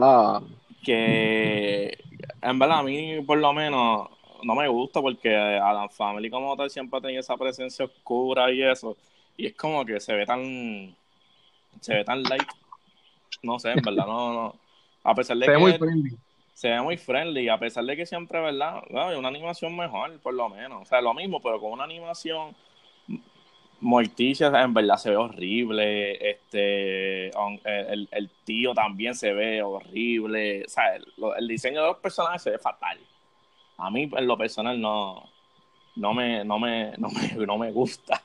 Ah, 0.02 0.42
Que 0.82 1.98
en 2.42 2.60
verdad 2.60 2.80
a 2.80 2.84
mí 2.84 3.22
por 3.22 3.38
lo 3.38 3.54
menos 3.54 4.10
no 4.44 4.56
me 4.56 4.68
gusta 4.68 5.02
porque 5.02 5.36
Adam 5.36 5.90
Family 5.90 6.30
como 6.30 6.56
tal 6.58 6.70
siempre 6.70 6.98
ha 7.00 7.02
tenido 7.02 7.22
esa 7.22 7.38
presencia 7.38 7.86
oscura 7.86 8.52
y 8.52 8.64
eso. 8.64 8.98
Y 9.38 9.48
es 9.48 9.56
como 9.56 9.86
que 9.86 10.00
se 10.00 10.14
ve 10.16 10.26
tan... 10.26 10.98
Se 11.82 11.96
ve 11.96 12.04
tan 12.06 12.24
light. 12.24 12.50
No 13.44 13.60
sé, 13.60 13.72
en 13.74 13.84
verdad, 13.84 14.06
no... 14.08 14.34
no. 14.34 14.62
A 15.04 15.16
pesar 15.16 15.38
de 15.38 15.46
se 15.46 15.52
ve 15.52 15.60
que... 15.60 15.60
muy 15.60 15.74
friendly. 15.74 16.18
se 16.54 16.70
ve 16.70 16.82
muy 16.82 16.98
friendly, 16.98 17.50
a 17.50 17.58
pesar 17.60 17.84
de 17.86 17.96
que 17.98 18.06
siempre, 18.06 18.40
¿verdad? 18.42 18.84
Bueno, 18.90 19.20
una 19.20 19.28
animación 19.30 19.76
mejor, 19.76 20.20
por 20.22 20.34
lo 20.34 20.50
menos. 20.50 20.84
O 20.84 20.86
sea, 20.86 21.02
lo 21.02 21.14
mismo, 21.14 21.42
pero 21.42 21.60
con 21.60 21.72
una 21.74 21.84
animación 21.86 22.56
morticia, 23.84 24.48
en 24.48 24.74
verdad 24.74 24.98
se 24.98 25.10
ve 25.12 25.18
horrible. 25.18 26.30
Este, 26.30 27.32
on- 27.36 27.60
el, 27.66 28.30
tío 28.44 28.74
también 28.74 29.14
se 29.14 29.34
ve 29.34 29.62
horrible. 29.62 30.64
O 30.66 30.70
sea, 30.70 30.96
el, 30.96 31.48
diseño 31.48 31.82
de 31.82 31.88
los 31.88 31.98
personajes 31.98 32.42
se 32.42 32.52
ve 32.52 32.58
fatal. 32.58 32.98
A 33.78 33.90
mí, 33.92 34.10
en 34.16 34.28
lo 34.28 34.38
personal, 34.38 34.80
no, 34.80 35.30
no, 35.96 36.14
me, 36.14 36.44
no, 36.46 36.60
me, 36.60 36.94
no, 36.98 37.10
me, 37.10 37.46
no 37.46 37.58
me 37.58 37.72
gusta. 37.72 38.22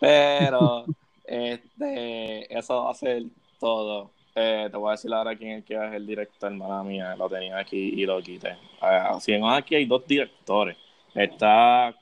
Pero, 0.00 0.86
este, 1.24 2.58
eso 2.58 2.84
va 2.84 2.90
a 2.90 2.94
ser 2.94 3.24
todo. 3.60 4.10
Eh, 4.34 4.68
te 4.70 4.76
voy 4.78 4.88
a 4.88 4.92
decir 4.92 5.12
ahora 5.12 5.36
quién 5.36 5.62
es, 5.66 5.70
el 5.70 6.06
director, 6.06 6.50
hermana 6.50 6.82
mía. 6.82 7.14
Lo 7.16 7.28
tenía 7.28 7.58
aquí 7.58 7.76
y 7.76 8.06
lo 8.06 8.20
quité. 8.22 8.56
Ah, 8.80 9.18
si 9.20 9.36
no, 9.38 9.50
aquí 9.50 9.74
hay 9.74 9.84
dos 9.84 10.06
directores. 10.06 10.76
Está 11.14 11.94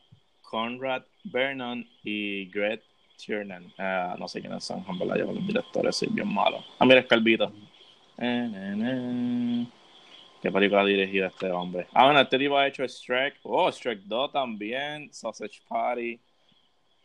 Conrad 0.43 1.03
Vernon 1.25 1.87
y 2.03 2.47
Greg 2.51 2.83
Tiernan. 3.17 3.73
Ah, 3.79 4.17
no 4.19 4.29
sé 4.29 4.41
quiénes 4.41 4.65
son, 4.65 4.85
en 4.89 4.99
verdad, 4.99 5.17
los 5.27 5.47
directores 5.47 5.97
soy 5.97 6.09
bien 6.11 6.33
malo. 6.33 6.65
Ah, 6.79 6.87
mira, 6.87 7.01
es 7.01 7.07
Calvito. 7.07 7.53
Eh, 8.19 8.51
eh, 8.55 8.75
eh. 8.83 9.67
¿Qué 10.43 10.51
película 10.51 10.81
ha 10.81 10.85
dirigido 10.85 11.27
este 11.27 11.51
hombre? 11.51 11.87
Ah, 11.93 12.07
bueno, 12.07 12.21
este 12.21 12.39
tipo 12.39 12.57
ha 12.57 12.67
hecho 12.67 12.87
Shrek. 12.87 13.41
Oh, 13.43 13.71
Shrek 13.71 14.01
2 14.01 14.33
también. 14.33 15.13
Sausage 15.13 15.61
Party. 15.69 16.19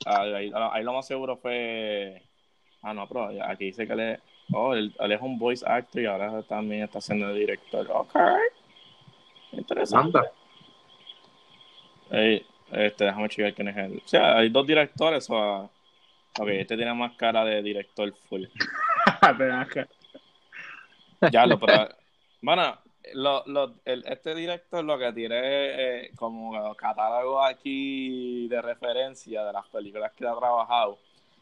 Ah, 0.06 0.22
ahí, 0.22 0.52
ahí 0.54 0.84
lo 0.84 0.94
más 0.94 1.06
seguro 1.06 1.36
fue. 1.38 2.22
Ah, 2.82 2.94
no, 2.94 3.08
pero 3.08 3.30
aquí 3.44 3.66
dice 3.66 3.86
que 3.86 3.94
él 3.94 4.00
es. 4.00 4.20
Oh, 4.54 4.74
él, 4.74 4.94
él 5.00 5.12
es 5.12 5.22
un 5.22 5.38
voice 5.38 5.66
actor 5.68 6.02
y 6.02 6.06
ahora 6.06 6.44
también 6.44 6.84
está 6.84 7.02
siendo 7.02 7.34
director. 7.34 7.90
Ok. 7.92 8.16
Interesante. 9.52 10.20
Anda. 10.20 10.32
Este, 12.72 13.06
déjame 13.06 13.30
checar 13.30 13.54
quién 13.54 13.68
es 13.70 13.78
él. 13.78 14.02
O 14.04 14.08
sea, 14.08 14.38
hay 14.38 14.50
dos 14.50 14.66
directores. 14.66 15.30
O... 15.30 15.70
Ok, 16.40 16.48
este 16.50 16.76
tiene 16.76 16.94
más 16.94 17.16
cara 17.16 17.44
de 17.46 17.62
director 17.62 18.14
full. 18.30 18.46
Ya 21.32 21.46
lo, 21.46 21.58
pero. 21.58 21.88
Bueno, 22.42 22.78
lo, 23.14 23.44
lo, 23.48 23.76
el, 23.86 24.04
este 24.08 24.36
director 24.36 24.84
lo 24.84 24.98
que 25.00 25.12
tiene 25.14 25.38
eh, 25.40 26.12
como 26.16 26.76
catálogo 26.76 27.42
aquí 27.42 28.48
de 28.48 28.62
referencia 28.62 29.44
de 29.44 29.54
las 29.54 29.66
películas 29.68 30.12
que 30.14 30.28
ha 30.28 30.36
trabajado 30.36 31.00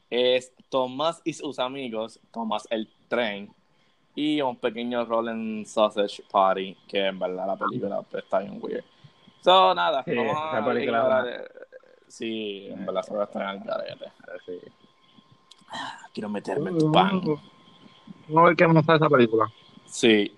es 0.10 0.54
Tomás 0.70 1.22
y 1.24 1.34
sus 1.34 1.60
amigos, 1.60 2.20
Tomás 2.32 2.68
el 2.70 2.88
tren 3.08 3.54
y 4.16 4.42
un 4.42 4.56
pequeño 4.58 5.06
rol 5.06 5.30
en 5.30 5.66
Sausage 5.66 6.24
Party, 6.32 6.78
que 6.88 7.08
en 7.08 7.18
verdad 7.18 7.48
la 7.48 7.58
película 7.58 8.02
pues, 8.04 8.24
está 8.24 8.40
bien 8.40 8.60
weird. 8.62 8.84
So, 9.44 9.76
nada, 9.76 10.04
Sí, 10.04 10.16
vamos 10.16 10.38
a 10.38 10.66
película 10.66 11.26
eh, 11.28 11.48
Sí, 12.08 12.68
en 12.70 12.86
verdad 12.86 13.02
se 13.02 13.14
va 13.14 13.24
a 13.24 13.26
estar 13.26 13.56
en 13.56 13.62
el 13.62 13.68
garete. 13.68 14.06
sí. 14.46 14.60
Quiero 16.14 16.30
meterme 16.30 16.70
en 16.70 16.78
tu 16.78 16.92
pan. 16.92 17.20
Vamos 17.22 17.42
a 18.38 18.44
ver 18.44 18.56
qué 18.56 18.68
nos 18.68 18.88
esa 18.88 19.10
película. 19.10 19.52
Sí. 19.86 20.32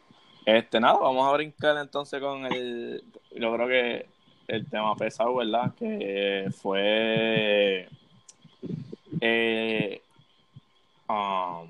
Este, 0.46 0.80
nada, 0.80 0.98
vamos 1.00 1.28
a 1.28 1.34
brincar 1.36 1.78
entonces 1.78 2.20
con 2.22 2.46
el. 2.46 3.04
Yo 3.32 3.54
creo 3.54 3.68
que 3.68 4.10
el 4.48 4.70
tema 4.70 4.96
pesado, 4.96 5.36
¿verdad? 5.36 5.74
Que 5.76 6.50
fue. 6.56 7.90
eh, 9.22 10.02
um, 11.10 11.68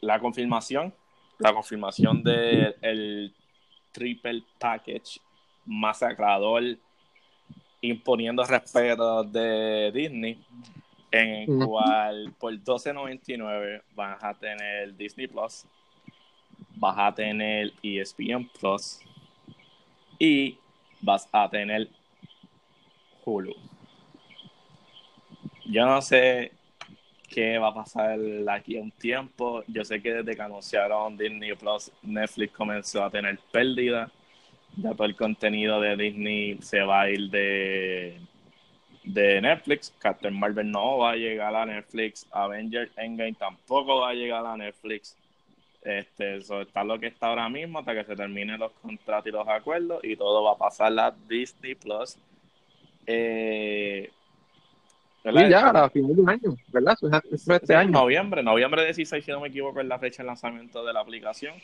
la 0.00 0.18
confirmación. 0.18 0.92
La 1.38 1.52
confirmación 1.52 2.22
del 2.22 2.74
el 2.80 3.34
triple 3.92 4.42
package 4.58 5.20
masacrador 5.66 6.62
imponiendo 7.80 8.44
respeto 8.44 9.22
de 9.24 9.90
Disney 9.92 10.38
en 11.10 11.28
el 11.28 11.66
cual 11.66 12.32
por 12.38 12.52
12.99 12.52 13.82
vas 13.94 14.22
a 14.22 14.34
tener 14.34 14.96
Disney 14.96 15.26
Plus, 15.26 15.66
vas 16.74 16.96
a 16.98 17.14
tener 17.14 17.72
ESPN 17.82 18.48
Plus 18.58 19.00
y 20.18 20.58
vas 21.00 21.28
a 21.32 21.48
tener 21.48 21.88
Hulu. 23.24 23.54
Yo 25.64 25.84
no 25.84 26.00
sé 26.00 26.52
qué 27.28 27.58
va 27.58 27.68
a 27.68 27.74
pasar 27.74 28.18
aquí 28.48 28.78
a 28.78 28.80
un 28.80 28.90
tiempo. 28.92 29.64
Yo 29.66 29.84
sé 29.84 30.00
que 30.00 30.14
desde 30.14 30.36
que 30.36 30.42
anunciaron 30.42 31.16
Disney 31.16 31.54
Plus, 31.54 31.90
Netflix 32.02 32.52
comenzó 32.52 33.04
a 33.04 33.10
tener 33.10 33.38
pérdida. 33.50 34.10
Ya 34.76 34.92
todo 34.92 35.06
el 35.06 35.16
contenido 35.16 35.80
de 35.80 35.96
Disney 35.96 36.58
se 36.60 36.80
va 36.82 37.02
a 37.02 37.10
ir 37.10 37.30
de, 37.30 38.20
de 39.04 39.40
Netflix. 39.40 39.94
Captain 39.98 40.38
Marvel 40.38 40.70
no 40.70 40.98
va 40.98 41.12
a 41.12 41.16
llegar 41.16 41.54
a 41.54 41.64
Netflix. 41.64 42.26
Avengers 42.30 42.90
Endgame 42.96 43.34
tampoco 43.34 44.00
va 44.00 44.10
a 44.10 44.14
llegar 44.14 44.44
a 44.44 44.56
Netflix. 44.56 45.16
Este, 45.82 46.38
eso 46.38 46.62
está 46.62 46.82
lo 46.82 46.98
que 46.98 47.06
está 47.06 47.28
ahora 47.28 47.48
mismo 47.48 47.78
hasta 47.78 47.94
que 47.94 48.04
se 48.04 48.16
terminen 48.16 48.58
los 48.58 48.72
contratos 48.82 49.28
y 49.28 49.30
los 49.30 49.46
acuerdos 49.46 50.00
y 50.02 50.16
todo 50.16 50.42
va 50.42 50.52
a 50.52 50.58
pasar 50.58 50.98
a 50.98 51.14
Disney 51.28 51.74
Plus. 51.76 52.18
Eh. 53.06 54.10
Y 55.24 55.48
ya, 55.48 55.70
a 55.70 55.90
final 55.90 56.14
de 56.14 56.22
un 56.22 56.30
año, 56.30 56.56
¿verdad? 56.72 56.94
Eso 56.94 57.08
es 57.08 57.24
eso 57.32 57.54
es 57.54 57.62
este 57.62 57.66
Sí, 57.66 57.72
año. 57.74 57.90
Noviembre, 57.90 58.42
noviembre 58.42 58.84
16, 58.84 59.24
si 59.24 59.30
no 59.32 59.40
me 59.40 59.48
equivoco, 59.48 59.80
es 59.80 59.86
la 59.86 59.98
fecha 59.98 60.22
de 60.22 60.28
lanzamiento 60.28 60.84
de 60.84 60.92
la 60.92 61.00
aplicación. 61.00 61.54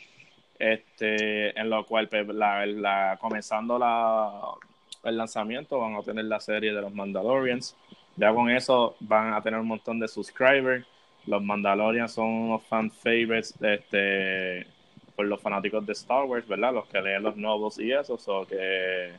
Este, 0.63 1.59
en 1.59 1.69
lo 1.69 1.85
cual, 1.85 2.07
pues, 2.07 2.25
la, 2.27 3.17
comenzando 3.19 3.77
la, 3.77 4.31
el 5.03 5.17
lanzamiento, 5.17 5.77
van 5.77 5.95
a 5.95 6.03
tener 6.03 6.23
la 6.23 6.39
serie 6.39 6.73
de 6.73 6.81
los 6.81 6.93
Mandalorians. 6.93 7.75
Ya 8.15 8.33
con 8.33 8.49
eso 8.49 8.95
van 9.01 9.33
a 9.33 9.41
tener 9.41 9.59
un 9.59 9.67
montón 9.67 9.99
de 9.99 10.07
subscribers. 10.07 10.85
Los 11.25 11.43
Mandalorians 11.43 12.13
son 12.13 12.27
unos 12.27 12.63
fan 12.63 12.89
favorites 12.89 13.53
este, 13.61 14.65
por 15.17 15.25
los 15.25 15.41
fanáticos 15.41 15.85
de 15.85 15.91
Star 15.91 16.23
Wars, 16.23 16.47
¿verdad? 16.47 16.73
Los 16.73 16.87
que 16.87 17.01
leen 17.01 17.23
los 17.23 17.35
novels 17.35 17.77
y 17.79 17.91
eso. 17.91 18.17
So 18.17 18.47
que. 18.47 19.11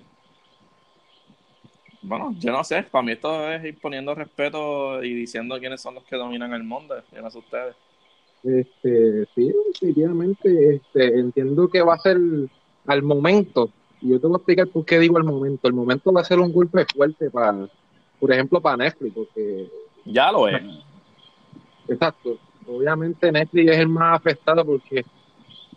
Bueno, 2.01 2.35
yo 2.39 2.53
no 2.53 2.65
sé. 2.65 2.85
Para 2.85 3.03
mí 3.03 3.13
esto 3.13 3.53
es 3.53 3.63
ir 3.65 3.79
poniendo 3.79 4.15
respeto 4.15 5.03
y 5.05 5.13
diciendo 5.13 5.59
quiénes 5.59 5.83
son 5.83 5.97
los 5.97 6.05
que 6.05 6.17
dominan 6.17 6.55
el 6.55 6.63
mundo. 6.65 6.95
Yo 7.13 7.39
ustedes. 7.39 7.77
Este, 8.45 9.27
sí, 9.35 9.53
definitivamente, 9.73 10.75
este, 10.77 11.19
entiendo 11.19 11.67
que 11.69 11.81
va 11.81 11.95
a 11.95 11.99
ser 11.99 12.19
al 12.87 13.03
momento, 13.03 13.71
y 14.03 14.11
yo 14.11 14.21
te 14.21 14.27
voy 14.27 14.35
a 14.35 14.37
explicar 14.37 14.69
por 14.69 14.85
qué 14.85 14.99
digo 14.99 15.17
al 15.17 15.25
momento. 15.25 15.67
El 15.67 15.73
momento 15.73 16.13
va 16.13 16.21
a 16.21 16.25
ser 16.25 16.39
un 16.39 16.53
golpe 16.53 16.85
fuerte 16.95 17.31
para, 17.31 17.67
por 18.21 18.33
ejemplo, 18.33 18.61
para 18.61 18.77
Netflix, 18.77 19.15
porque, 19.15 19.71
Ya 20.05 20.31
lo 20.31 20.47
es. 20.47 20.63
exacto, 21.89 22.37
obviamente 22.67 23.33
Netflix 23.33 23.73
es 23.73 23.79
el 23.79 23.89
más 23.89 24.17
afectado 24.21 24.63
porque, 24.63 25.07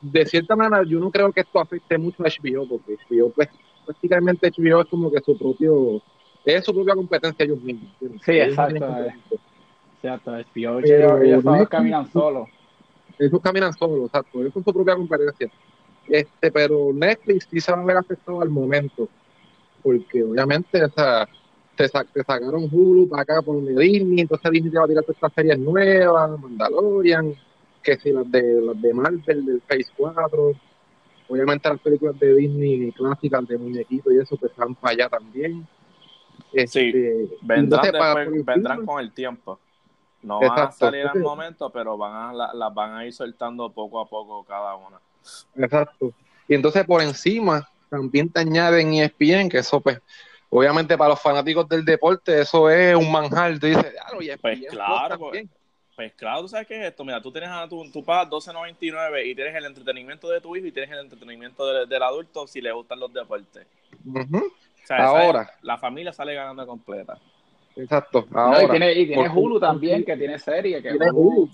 de 0.02 0.26
cierta 0.26 0.58
manera, 0.58 0.84
yo 0.84 1.00
no 1.00 1.10
creo 1.10 1.32
que 1.32 1.42
esto 1.42 1.60
afecte 1.62 1.98
mucho 1.98 2.22
a 2.24 2.28
HBO, 2.28 2.68
porque 2.68 2.98
HBO, 3.10 3.30
pues, 3.30 3.48
prácticamente 3.86 4.52
HBO 4.52 4.82
es 4.82 4.88
como 4.88 5.10
que 5.10 5.22
su 5.22 5.38
propio, 5.38 6.02
es 6.44 6.66
su 6.66 6.74
propia 6.74 6.96
competencia 6.96 7.46
ellos 7.46 7.62
mismos. 7.62 7.94
Sí, 8.26 8.34
Ellos 8.34 8.50
exacto, 8.50 8.86
eh. 9.00 9.16
Cierto, 10.02 10.36
es 10.38 10.46
ellos, 10.54 11.70
caminan 11.70 12.12
solos. 12.12 12.50
Ellos 13.20 13.42
caminan 13.42 13.74
solos, 13.74 14.06
exacto. 14.08 14.40
Ellos 14.42 14.54
son 14.54 14.64
su 14.64 14.74
propia 14.74 14.96
competencia. 14.96 15.50
Este, 16.08 16.52
pero 16.52 16.92
Netflix 16.94 17.48
sí 17.50 17.60
se 17.60 17.72
va 17.72 17.82
a 17.82 17.86
ver 17.86 17.98
afectado 17.98 18.42
al 18.42 18.50
momento. 18.50 19.10
Porque 19.84 20.24
obviamente, 20.24 20.84
o 20.84 20.90
sea, 20.90 21.28
te, 21.76 21.88
sa- 21.88 22.04
te 22.04 22.24
sacaron 22.24 22.68
Hulu 22.72 23.08
para 23.10 23.22
acá 23.24 23.42
por 23.42 23.64
Disney, 23.66 24.22
entonces 24.22 24.52
Disney 24.52 24.72
te 24.72 24.78
va 24.80 24.86
a 24.86 24.88
tirar 24.88 25.04
todas 25.04 25.18
estas 25.18 25.34
series 25.34 25.60
nuevas, 25.60 26.40
Mandalorian, 26.40 27.34
que 27.84 27.98
si 27.98 28.12
las 28.12 28.30
de 28.32 28.62
las 28.62 28.82
de 28.82 28.94
Marvel, 28.94 29.46
del 29.46 29.62
Phase 29.62 29.92
4, 29.96 30.52
obviamente 31.30 31.70
las 31.70 31.80
películas 31.80 32.20
de 32.20 32.36
Disney 32.36 32.92
clásicas 32.94 33.48
de 33.48 33.58
muñequitos 33.58 34.12
y 34.14 34.18
eso, 34.18 34.36
pues 34.38 34.52
van 34.56 34.76
para 34.76 34.94
allá 34.94 35.10
también. 35.10 35.68
Este, 36.54 37.28
Vendrán, 37.42 37.64
entonces, 37.64 37.92
para- 37.92 38.20
después- 38.22 38.26
por 38.46 38.54
vendrán 38.56 38.78
encima- 38.80 38.86
con 38.94 39.04
el 39.04 39.12
tiempo. 39.12 39.60
No 40.28 40.40
van 40.40 40.60
a 40.60 40.72
salir 40.72 41.08
al 41.08 41.20
momento, 41.20 41.70
pero 41.70 41.98
van 41.98 42.14
a, 42.16 42.34
la- 42.34 42.54
las 42.54 42.74
van 42.74 42.96
a 42.96 43.06
ir 43.06 43.14
soltando 43.14 43.70
poco 43.72 44.00
a 44.00 44.06
poco 44.08 44.44
cada 44.44 44.76
una. 44.76 45.00
Exacto. 45.56 46.12
Y 46.48 46.56
entonces 46.56 46.86
por 46.86 47.02
encima 47.02 47.68
también 47.90 48.30
te 48.32 48.40
añaden 48.42 48.94
E 48.94 49.04
ESPN, 49.06 49.50
que 49.50 49.60
eso 49.60 49.80
pues, 49.82 50.00
obviamente 50.50 50.98
para 50.98 51.12
los 51.12 51.22
fanáticos 51.22 51.68
del 51.68 51.84
deporte, 51.86 52.42
eso 52.42 52.70
es 52.70 52.96
un 52.96 53.12
manjar. 53.12 53.58
Tú 53.60 53.68
dices, 53.68 53.86
claro, 53.94 54.22
y 54.22 54.28
Pues 54.38 54.60
ESPN 54.60 54.66
claro, 54.70 55.18
también. 55.18 55.50
Pues 55.96 56.14
claro, 56.14 56.42
tú 56.42 56.48
sabes 56.50 56.68
qué 56.68 56.80
es 56.80 56.90
esto. 56.92 57.04
Mira, 57.04 57.20
tú 57.22 57.32
tienes 57.32 57.50
a 57.50 57.68
tu, 57.68 57.90
tu 57.92 58.04
pagas 58.04 58.30
12.99 58.30 59.26
y 59.26 59.34
tienes 59.34 59.56
el 59.56 59.66
entretenimiento 59.66 60.30
de 60.30 60.40
tu 60.42 60.56
hijo 60.56 60.68
y 60.68 60.72
tienes 60.72 60.92
el 60.92 61.00
entretenimiento 61.00 61.66
de- 61.66 61.86
del 61.88 62.04
adulto 62.04 62.46
si 62.46 62.62
le 62.62 62.72
gustan 62.72 63.00
los 63.00 63.12
deportes. 63.12 63.66
O 64.06 64.86
sea, 64.86 65.06
Ahora. 65.08 65.52
la 65.64 65.78
familia 65.78 66.14
sale 66.14 66.34
ganando 66.36 66.66
completa. 66.68 67.18
Exacto. 67.78 68.26
No, 68.32 68.40
Ahora, 68.40 68.64
y 68.64 68.70
tiene, 68.70 68.92
y 68.94 69.06
tiene 69.08 69.30
Hulu 69.30 69.60
también, 69.60 70.04
que 70.04 70.18
tiene 70.18 70.40
serie. 70.40 70.82
Que 70.82 70.90
tiene 70.92 71.12
Hulu. 71.12 71.50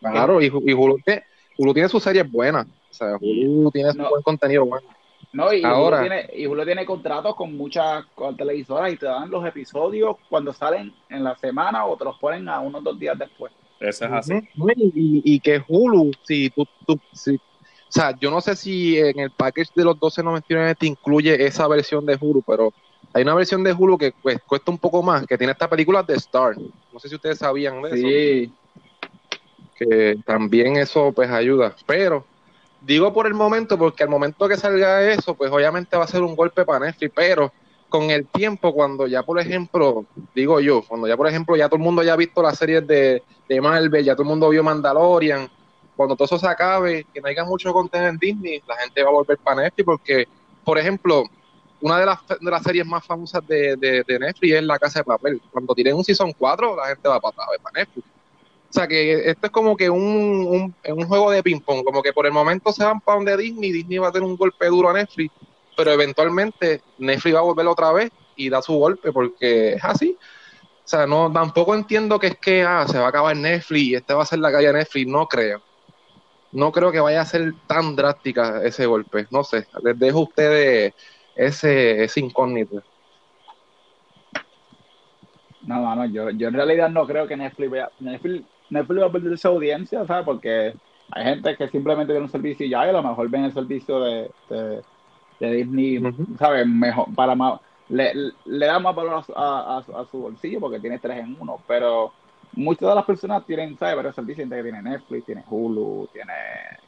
Claro, 0.00 0.40
y, 0.40 0.46
y 0.46 0.72
Hulu, 0.72 0.98
tiene, 1.04 1.24
Hulu 1.56 1.74
tiene 1.74 1.88
sus 1.88 2.02
series 2.02 2.30
buenas. 2.30 2.66
O 2.66 2.94
sea, 2.94 3.16
Hulu 3.20 3.70
tiene 3.70 3.92
su 3.92 3.98
No. 3.98 4.10
buen 4.10 4.22
contenido 4.22 4.64
bueno. 4.64 4.86
No, 5.32 5.52
y 5.52 5.62
Ahora. 5.64 5.98
Hulu, 5.98 6.08
tiene, 6.08 6.30
y 6.34 6.46
Hulu 6.46 6.64
tiene 6.64 6.86
contratos 6.86 7.34
con 7.34 7.56
muchas 7.56 8.04
con 8.14 8.36
televisoras 8.36 8.92
y 8.92 8.96
te 8.96 9.06
dan 9.06 9.28
los 9.30 9.44
episodios 9.46 10.16
cuando 10.28 10.52
salen 10.52 10.92
en 11.10 11.24
la 11.24 11.36
semana 11.36 11.84
o 11.84 11.96
te 11.96 12.04
los 12.04 12.18
ponen 12.18 12.48
a 12.48 12.60
unos 12.60 12.82
dos 12.84 12.98
días 12.98 13.18
después. 13.18 13.52
Eso 13.80 14.04
es 14.06 14.12
así. 14.12 14.34
Y- 14.76 15.22
y 15.24 15.40
que 15.40 15.62
Hulu, 15.68 16.10
si 16.22 16.50
tú, 16.50 16.64
tú 16.86 16.98
si, 17.12 17.34
o 17.36 17.40
sea, 17.90 18.14
yo 18.18 18.30
no 18.30 18.40
sé 18.40 18.56
si 18.56 18.98
en 18.98 19.18
el 19.20 19.30
package 19.30 19.70
de 19.74 19.84
los 19.84 19.96
12.99 19.96 20.74
te 20.76 20.86
incluye 20.86 21.44
esa 21.46 21.66
versión 21.68 22.04
de 22.06 22.16
Hulu, 22.20 22.42
pero 22.46 22.72
hay 23.12 23.22
una 23.22 23.34
versión 23.34 23.64
de 23.64 23.72
Hulu 23.72 23.98
que 23.98 24.12
pues, 24.22 24.38
cuesta 24.46 24.70
un 24.70 24.78
poco 24.78 25.02
más, 25.02 25.26
que 25.26 25.38
tiene 25.38 25.52
esta 25.52 25.68
película 25.68 26.02
de 26.02 26.14
Star. 26.14 26.56
No 26.92 26.98
sé 27.00 27.08
si 27.08 27.14
ustedes 27.14 27.38
sabían 27.38 27.82
de 27.82 27.88
eso, 27.88 27.96
Sí, 27.96 28.52
que 29.76 30.18
también 30.26 30.76
eso 30.76 31.12
pues 31.12 31.30
ayuda. 31.30 31.74
Pero 31.86 32.24
digo 32.80 33.12
por 33.12 33.26
el 33.26 33.34
momento, 33.34 33.78
porque 33.78 34.02
al 34.02 34.08
momento 34.08 34.48
que 34.48 34.56
salga 34.56 35.02
eso, 35.10 35.34
pues 35.34 35.50
obviamente 35.50 35.96
va 35.96 36.04
a 36.04 36.08
ser 36.08 36.22
un 36.22 36.36
golpe 36.36 36.64
para 36.64 36.86
Netflix, 36.86 37.12
pero 37.14 37.52
con 37.88 38.10
el 38.10 38.26
tiempo, 38.26 38.74
cuando 38.74 39.06
ya, 39.06 39.22
por 39.22 39.40
ejemplo, 39.40 40.04
digo 40.34 40.60
yo, 40.60 40.82
cuando 40.82 41.06
ya, 41.08 41.16
por 41.16 41.26
ejemplo, 41.26 41.56
ya 41.56 41.68
todo 41.68 41.76
el 41.76 41.84
mundo 41.84 42.02
haya 42.02 42.16
visto 42.16 42.42
las 42.42 42.58
series 42.58 42.86
de, 42.86 43.22
de 43.48 43.60
Marvel, 43.60 44.04
ya 44.04 44.14
todo 44.14 44.24
el 44.24 44.28
mundo 44.28 44.50
vio 44.50 44.62
Mandalorian, 44.62 45.48
cuando 45.96 46.14
todo 46.14 46.26
eso 46.26 46.38
se 46.38 46.46
acabe, 46.46 47.06
que 47.12 47.20
no 47.20 47.28
haya 47.28 47.44
mucho 47.44 47.72
contenido 47.72 48.10
en 48.10 48.18
Disney, 48.18 48.62
la 48.68 48.76
gente 48.76 49.02
va 49.02 49.08
a 49.08 49.12
volver 49.12 49.38
para 49.38 49.62
Netflix, 49.62 49.86
porque, 49.86 50.28
por 50.64 50.78
ejemplo, 50.78 51.24
una 51.80 51.98
de 51.98 52.06
las, 52.06 52.18
de 52.26 52.50
las 52.50 52.62
series 52.62 52.86
más 52.86 53.04
famosas 53.04 53.46
de, 53.46 53.76
de, 53.76 54.02
de, 54.06 54.18
Netflix 54.18 54.54
es 54.54 54.62
La 54.62 54.78
Casa 54.78 55.00
de 55.00 55.04
Papel. 55.04 55.40
Cuando 55.52 55.74
tienen 55.74 55.94
un 55.94 56.04
Season 56.04 56.32
4, 56.32 56.76
la 56.76 56.86
gente 56.86 57.08
va 57.08 57.20
para, 57.20 57.36
para 57.36 57.80
Netflix. 57.80 58.06
O 58.70 58.72
sea 58.72 58.86
que 58.86 59.30
esto 59.30 59.46
es 59.46 59.52
como 59.52 59.76
que 59.76 59.88
un, 59.88 60.02
un, 60.02 60.74
un 60.94 61.06
juego 61.06 61.30
de 61.30 61.42
ping-pong, 61.42 61.84
como 61.84 62.02
que 62.02 62.12
por 62.12 62.26
el 62.26 62.32
momento 62.32 62.70
se 62.72 62.84
van 62.84 63.00
para 63.00 63.16
donde 63.16 63.36
Disney, 63.36 63.72
Disney 63.72 63.98
va 63.98 64.08
a 64.08 64.12
tener 64.12 64.28
un 64.28 64.36
golpe 64.36 64.66
duro 64.66 64.90
a 64.90 64.92
Netflix, 64.92 65.32
pero 65.74 65.92
eventualmente 65.92 66.82
Netflix 66.98 67.34
va 67.34 67.38
a 67.38 67.42
volver 67.42 67.66
otra 67.66 67.92
vez 67.92 68.10
y 68.36 68.50
da 68.50 68.60
su 68.60 68.74
golpe 68.74 69.10
porque 69.10 69.74
es 69.74 69.84
así. 69.84 70.18
O 70.84 70.88
sea, 70.88 71.06
no, 71.06 71.32
tampoco 71.32 71.74
entiendo 71.74 72.18
que 72.18 72.28
es 72.28 72.38
que 72.38 72.62
ah, 72.62 72.86
se 72.86 72.98
va 72.98 73.06
a 73.06 73.08
acabar 73.08 73.36
Netflix 73.36 73.84
y 73.84 73.94
este 73.94 74.12
va 74.12 74.22
a 74.22 74.26
ser 74.26 74.38
la 74.40 74.52
calle 74.52 74.66
de 74.66 74.72
Netflix, 74.74 75.06
no 75.06 75.26
creo. 75.26 75.62
No 76.52 76.72
creo 76.72 76.92
que 76.92 77.00
vaya 77.00 77.22
a 77.22 77.26
ser 77.26 77.54
tan 77.66 77.96
drástica 77.96 78.62
ese 78.64 78.86
golpe, 78.86 79.26
no 79.30 79.44
sé, 79.44 79.66
les 79.82 79.98
dejo 79.98 80.20
a 80.20 80.22
ustedes 80.22 80.94
ese, 81.38 82.02
ese 82.02 82.20
incógnito. 82.20 82.82
No, 85.62 85.80
no, 85.80 85.94
no, 85.94 86.06
yo, 86.06 86.30
yo 86.30 86.48
en 86.48 86.54
realidad 86.54 86.90
no 86.90 87.06
creo 87.06 87.26
que 87.26 87.36
Netflix 87.36 87.70
vaya, 87.70 87.90
Netflix, 88.00 88.44
Netflix 88.70 89.02
va 89.02 89.06
a 89.06 89.12
perder 89.12 89.38
su 89.38 89.48
audiencia, 89.48 90.06
¿sabes? 90.06 90.24
Porque 90.24 90.74
hay 91.10 91.24
gente 91.24 91.56
que 91.56 91.68
simplemente 91.68 92.12
tiene 92.12 92.24
un 92.24 92.30
servicio 92.30 92.66
y 92.66 92.70
ya, 92.70 92.84
y 92.84 92.88
a 92.88 92.92
lo 92.92 93.02
mejor 93.02 93.30
ven 93.30 93.44
el 93.44 93.54
servicio 93.54 94.00
de, 94.00 94.30
de, 94.50 94.82
de 95.40 95.52
Disney, 95.52 96.02
¿sabes? 96.38 96.66
Mejor, 96.66 97.14
para 97.14 97.34
más, 97.34 97.60
le, 97.88 98.12
le 98.44 98.66
da 98.66 98.78
más 98.80 98.94
valor 98.94 99.22
a, 99.36 99.76
a, 99.76 99.78
a, 99.78 100.04
su 100.06 100.18
bolsillo 100.18 100.58
porque 100.60 100.80
tiene 100.80 100.98
tres 100.98 101.18
en 101.18 101.36
uno, 101.38 101.62
pero 101.68 102.12
muchas 102.52 102.88
de 102.88 102.94
las 102.96 103.04
personas 103.04 103.46
tienen, 103.46 103.78
¿sabes? 103.78 103.94
Varios 103.94 104.14
servicios, 104.14 104.48
que 104.48 104.62
tiene 104.62 104.82
Netflix, 104.82 105.24
tiene 105.24 105.44
Hulu, 105.48 106.08
tiene, 106.12 106.32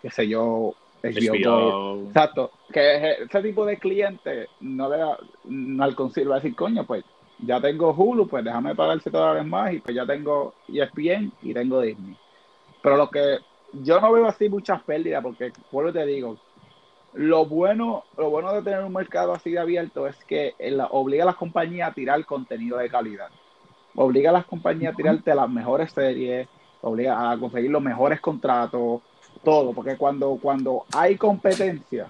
qué 0.02 0.10
sé 0.10 0.26
yo, 0.26 0.74
HBO. 1.02 2.08
Exacto, 2.08 2.50
que 2.72 3.12
ese 3.24 3.42
tipo 3.42 3.64
de 3.64 3.78
cliente 3.78 4.48
no 4.60 4.88
le 4.88 4.98
da, 4.98 5.18
no 5.44 5.84
al 5.84 5.96
va 5.96 6.34
a 6.34 6.38
decir, 6.40 6.54
coño, 6.54 6.84
pues 6.86 7.04
ya 7.38 7.60
tengo 7.60 7.92
Hulu, 7.92 8.28
pues 8.28 8.44
déjame 8.44 8.74
pagar 8.74 9.00
7 9.00 9.16
dólares 9.16 9.46
más 9.46 9.72
y 9.72 9.78
pues 9.78 9.94
ya 9.94 10.04
tengo 10.04 10.54
ESPN 10.68 11.32
y 11.42 11.54
tengo 11.54 11.80
Disney. 11.80 12.16
Pero 12.82 12.96
lo 12.96 13.08
que 13.08 13.38
yo 13.72 14.00
no 14.00 14.12
veo 14.12 14.26
así 14.26 14.48
muchas 14.48 14.82
pérdidas, 14.82 15.22
porque 15.22 15.52
por 15.70 15.84
lo 15.84 15.92
te 15.92 16.04
digo, 16.04 16.36
lo 17.14 17.46
bueno, 17.46 18.04
lo 18.16 18.30
bueno 18.30 18.52
de 18.52 18.62
tener 18.62 18.84
un 18.84 18.92
mercado 18.92 19.32
así 19.32 19.50
de 19.50 19.58
abierto 19.58 20.06
es 20.06 20.16
que 20.24 20.54
obliga 20.90 21.24
a 21.24 21.26
las 21.26 21.36
compañías 21.36 21.90
a 21.90 21.94
tirar 21.94 22.24
contenido 22.24 22.78
de 22.78 22.90
calidad. 22.90 23.28
Obliga 23.94 24.30
a 24.30 24.34
las 24.34 24.46
compañías 24.46 24.94
a 24.94 24.96
tirarte 24.96 25.34
las 25.34 25.50
mejores 25.50 25.92
series, 25.92 26.48
obliga 26.82 27.30
a 27.30 27.38
conseguir 27.38 27.70
los 27.70 27.82
mejores 27.82 28.20
contratos, 28.20 29.00
todo, 29.42 29.72
porque 29.72 29.96
cuando, 29.96 30.38
cuando 30.40 30.84
hay 30.92 31.16
competencia, 31.16 32.08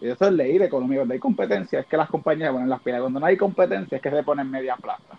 y 0.00 0.08
eso 0.08 0.26
es 0.26 0.32
ley 0.32 0.58
de 0.58 0.66
economía, 0.66 0.98
cuando 0.98 1.14
hay 1.14 1.20
competencia 1.20 1.80
es 1.80 1.86
que 1.86 1.96
las 1.96 2.08
compañías 2.08 2.52
ponen 2.52 2.68
las 2.68 2.80
pilas, 2.80 3.00
cuando 3.00 3.20
no 3.20 3.26
hay 3.26 3.36
competencia 3.36 3.96
es 3.96 4.02
que 4.02 4.10
se 4.10 4.22
ponen 4.22 4.50
media 4.50 4.76
plaza. 4.76 5.18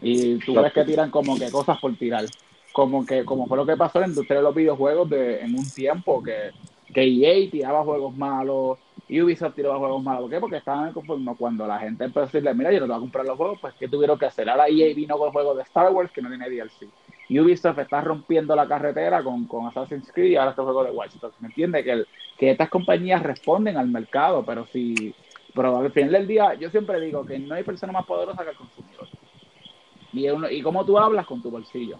Y 0.00 0.38
tú 0.38 0.54
ves 0.54 0.72
que 0.72 0.84
tiran 0.84 1.10
como 1.10 1.38
que 1.38 1.50
cosas 1.50 1.78
por 1.78 1.94
tirar. 1.96 2.24
Como 2.72 3.06
que, 3.06 3.24
como 3.24 3.46
fue 3.46 3.56
lo 3.56 3.64
que 3.64 3.76
pasó 3.76 3.98
en 3.98 4.02
la 4.02 4.08
industria 4.08 4.38
de 4.38 4.42
los 4.42 4.54
videojuegos 4.54 5.08
de, 5.08 5.40
en 5.40 5.54
un 5.56 5.70
tiempo 5.70 6.22
que, 6.22 6.50
que 6.92 7.02
EA 7.02 7.50
tiraba 7.50 7.84
juegos 7.84 8.16
malos, 8.16 8.78
Ubisoft 9.08 9.54
tiraba 9.54 9.78
juegos 9.78 10.02
malos. 10.02 10.22
¿Por 10.22 10.30
qué? 10.30 10.40
Porque 10.40 10.56
estaban 10.56 10.92
conforme 10.92 11.34
cuando 11.36 11.66
la 11.66 11.78
gente 11.78 12.04
empezó 12.04 12.20
a 12.20 12.26
decirle, 12.26 12.54
mira, 12.54 12.72
yo 12.72 12.80
no 12.80 12.86
te 12.86 12.92
voy 12.92 12.96
a 12.96 13.00
comprar 13.00 13.26
los 13.26 13.36
juegos, 13.36 13.58
pues 13.60 13.74
¿qué 13.78 13.88
tuvieron 13.88 14.18
que 14.18 14.26
hacer? 14.26 14.48
Ahora 14.48 14.68
EA 14.68 14.94
vino 14.94 15.16
con 15.16 15.32
juegos 15.32 15.56
de 15.56 15.62
Star 15.62 15.92
Wars 15.92 16.10
que 16.10 16.22
no 16.22 16.28
tiene 16.28 16.48
DLC. 16.48 16.88
Ubisoft 17.30 17.78
está 17.78 18.00
rompiendo 18.00 18.54
la 18.54 18.66
carretera 18.66 19.22
con, 19.22 19.46
con 19.46 19.66
Assassin's 19.66 20.10
Creed 20.12 20.32
y 20.32 20.36
ahora 20.36 20.50
este 20.50 20.62
juego 20.62 20.84
de 20.84 20.90
Watch 20.90 21.14
Dogs. 21.14 21.40
¿Me 21.40 21.48
entiende? 21.48 21.82
Que, 21.82 22.04
que 22.38 22.50
estas 22.50 22.68
compañías 22.68 23.22
responden 23.22 23.76
al 23.76 23.88
mercado, 23.88 24.44
pero 24.44 24.66
si. 24.66 25.14
Pero 25.54 25.78
al 25.78 25.92
final 25.92 26.12
del 26.12 26.26
día, 26.26 26.54
yo 26.54 26.68
siempre 26.70 27.00
digo 27.00 27.24
que 27.24 27.38
no 27.38 27.54
hay 27.54 27.62
persona 27.62 27.92
más 27.92 28.04
poderosa 28.06 28.42
que 28.42 28.50
el 28.50 28.56
consumidor. 28.56 29.08
Y, 30.12 30.28
uno, 30.28 30.50
y 30.50 30.62
cómo 30.62 30.84
tú 30.84 30.98
hablas 30.98 31.26
con 31.26 31.40
tu 31.42 31.50
bolsillo. 31.50 31.96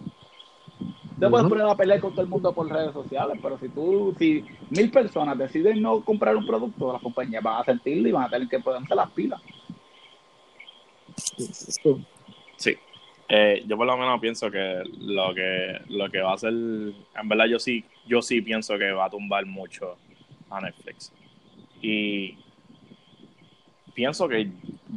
Te 1.19 1.29
puedes 1.29 1.47
poner 1.47 1.65
a 1.65 1.75
pelear 1.75 2.01
con 2.01 2.11
todo 2.11 2.21
el 2.23 2.27
mundo 2.27 2.51
por 2.51 2.69
redes 2.69 2.91
sociales, 2.91 3.39
pero 3.41 3.57
si 3.57 3.69
tú, 3.69 4.13
si 4.19 4.43
mil 4.69 4.91
personas 4.91 5.37
deciden 5.37 5.81
no 5.81 6.01
comprar 6.01 6.35
un 6.35 6.45
producto, 6.45 6.91
las 6.91 7.01
compañías 7.01 7.41
van 7.41 7.61
a 7.61 7.63
sentirlo 7.63 8.09
y 8.09 8.11
van 8.11 8.23
a 8.23 8.29
tener 8.29 8.49
que 8.49 8.59
ponerse 8.59 8.93
las 8.93 9.09
pilas. 9.11 9.41
Sí. 12.57 12.77
Eh, 13.27 13.63
yo 13.65 13.75
por 13.75 13.87
lo 13.87 13.97
menos 13.97 14.19
pienso 14.21 14.51
que 14.51 14.83
lo 14.99 15.33
que 15.33 15.81
lo 15.89 16.09
que 16.11 16.21
va 16.21 16.31
a 16.31 16.35
hacer, 16.35 16.53
en 16.53 17.29
verdad 17.29 17.45
yo 17.45 17.57
sí, 17.57 17.83
yo 18.05 18.21
sí 18.21 18.41
pienso 18.41 18.77
que 18.77 18.91
va 18.91 19.05
a 19.05 19.09
tumbar 19.09 19.45
mucho 19.45 19.97
a 20.49 20.61
Netflix. 20.61 21.11
Y 21.81 22.37
pienso 23.93 24.27
que 24.27 24.49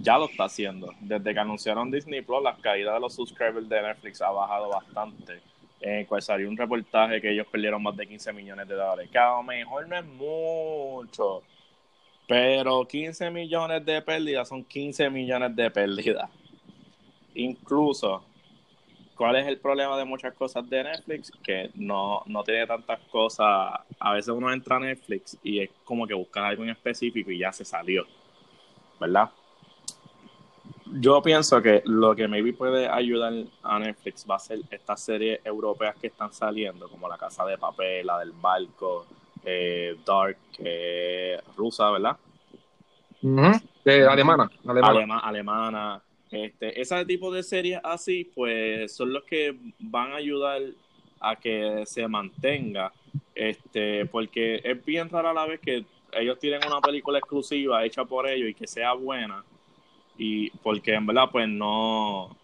ya 0.02 0.18
lo 0.18 0.26
está 0.26 0.44
haciendo. 0.44 0.92
Desde 1.00 1.32
que 1.32 1.40
anunciaron 1.40 1.90
Disney 1.90 2.22
Plus, 2.22 2.42
la 2.42 2.56
caída 2.56 2.94
de 2.94 3.00
los 3.00 3.14
subscribers 3.14 3.68
de 3.68 3.82
Netflix 3.82 4.20
ha 4.20 4.30
bajado 4.30 4.68
bastante. 4.68 5.40
En 5.80 6.00
el 6.00 6.06
cual 6.06 6.20
salió 6.22 6.48
un 6.48 6.56
reportaje 6.56 7.20
que 7.20 7.30
ellos 7.30 7.46
perdieron 7.46 7.82
más 7.82 7.96
de 7.96 8.06
15 8.06 8.32
millones 8.32 8.68
de 8.68 8.74
dólares. 8.74 9.10
Que 9.10 9.18
a 9.18 9.36
lo 9.36 9.42
mejor 9.42 9.88
no 9.88 9.96
es 9.96 10.04
mucho, 10.04 11.42
pero 12.26 12.86
15 12.86 13.30
millones 13.30 13.84
de 13.86 14.02
pérdidas 14.02 14.48
son 14.48 14.64
15 14.64 15.08
millones 15.08 15.54
de 15.54 15.70
pérdidas 15.70 16.28
incluso, 17.38 18.22
¿cuál 19.16 19.36
es 19.36 19.46
el 19.46 19.58
problema 19.58 19.96
de 19.96 20.04
muchas 20.04 20.34
cosas 20.34 20.68
de 20.68 20.84
Netflix? 20.84 21.30
Que 21.42 21.70
no, 21.74 22.22
no 22.26 22.42
tiene 22.44 22.66
tantas 22.66 23.00
cosas. 23.10 23.80
A 23.98 24.12
veces 24.12 24.28
uno 24.28 24.52
entra 24.52 24.76
a 24.76 24.80
Netflix 24.80 25.38
y 25.42 25.60
es 25.60 25.70
como 25.84 26.06
que 26.06 26.14
buscar 26.14 26.44
algo 26.44 26.64
en 26.64 26.70
específico 26.70 27.30
y 27.30 27.38
ya 27.38 27.52
se 27.52 27.64
salió, 27.64 28.06
¿verdad? 29.00 29.30
Yo 30.90 31.20
pienso 31.22 31.60
que 31.60 31.82
lo 31.84 32.16
que 32.16 32.26
maybe 32.26 32.52
puede 32.52 32.88
ayudar 32.88 33.32
a 33.62 33.78
Netflix 33.78 34.26
va 34.28 34.36
a 34.36 34.38
ser 34.38 34.60
estas 34.70 35.02
series 35.02 35.40
europeas 35.44 35.96
que 35.96 36.06
están 36.06 36.32
saliendo, 36.32 36.88
como 36.88 37.08
La 37.08 37.18
Casa 37.18 37.44
de 37.44 37.58
Papel, 37.58 38.06
la 38.06 38.18
del 38.18 38.32
Barco, 38.32 39.06
eh, 39.44 39.96
Dark, 40.04 40.38
eh, 40.58 41.38
rusa, 41.56 41.90
¿verdad? 41.90 42.16
alemana, 44.06 44.50
alemana. 44.66 45.18
alemana 45.18 46.02
este, 46.30 46.80
ese 46.80 47.04
tipo 47.04 47.32
de 47.32 47.42
series 47.42 47.80
así, 47.82 48.24
pues 48.34 48.94
son 48.94 49.12
los 49.12 49.24
que 49.24 49.56
van 49.78 50.12
a 50.12 50.16
ayudar 50.16 50.62
a 51.20 51.36
que 51.36 51.84
se 51.86 52.06
mantenga, 52.06 52.92
este, 53.34 54.06
porque 54.06 54.60
es 54.62 54.84
bien 54.84 55.08
rara 55.08 55.32
la 55.32 55.46
vez 55.46 55.60
que 55.60 55.84
ellos 56.12 56.38
tienen 56.38 56.60
una 56.66 56.80
película 56.80 57.18
exclusiva 57.18 57.84
hecha 57.84 58.04
por 58.04 58.28
ellos 58.28 58.50
y 58.50 58.54
que 58.54 58.66
sea 58.66 58.92
buena, 58.92 59.44
y 60.16 60.50
porque 60.50 60.94
en 60.94 61.06
verdad 61.06 61.28
pues 61.30 61.48
no, 61.48 62.36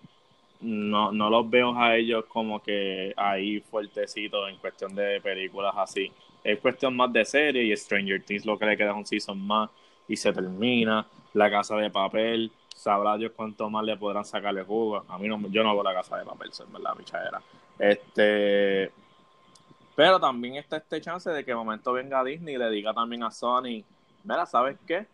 no, 0.60 1.12
no 1.12 1.30
los 1.30 1.48
veo 1.48 1.76
a 1.76 1.96
ellos 1.96 2.24
como 2.26 2.62
que 2.62 3.12
ahí 3.16 3.60
fuertecitos 3.60 4.48
en 4.48 4.56
cuestión 4.56 4.94
de 4.94 5.20
películas 5.20 5.74
así. 5.76 6.10
Es 6.42 6.58
cuestión 6.60 6.96
más 6.96 7.12
de 7.12 7.24
serie 7.24 7.64
y 7.64 7.76
Stranger 7.76 8.22
Things 8.22 8.44
lo 8.44 8.58
que 8.58 8.66
le 8.66 8.92
un 8.92 9.06
season 9.06 9.38
más 9.38 9.70
y 10.08 10.16
se 10.16 10.32
termina. 10.32 11.06
La 11.32 11.50
casa 11.50 11.76
de 11.76 11.90
papel 11.90 12.50
sabrá 12.74 13.16
Dios 13.16 13.32
cuánto 13.34 13.70
más 13.70 13.84
le 13.84 13.96
podrán 13.96 14.24
sacarle 14.24 14.64
jugo. 14.64 15.04
A 15.08 15.16
mí 15.16 15.28
no, 15.28 15.40
yo 15.48 15.62
no 15.62 15.70
hago 15.70 15.82
la 15.82 15.94
casa 15.94 16.18
de 16.18 16.24
papel, 16.24 16.50
verdad. 16.72 17.40
Este, 17.78 18.92
pero 19.94 20.20
también 20.20 20.56
está 20.56 20.76
este 20.76 21.00
chance 21.00 21.30
de 21.30 21.44
que 21.44 21.52
de 21.52 21.56
momento 21.56 21.92
venga 21.92 22.22
Disney 22.24 22.56
y 22.56 22.58
le 22.58 22.70
diga 22.70 22.92
también 22.92 23.22
a 23.22 23.30
Sony, 23.30 23.84
mira, 24.24 24.44
¿sabes 24.44 24.76
qué? 24.86 25.06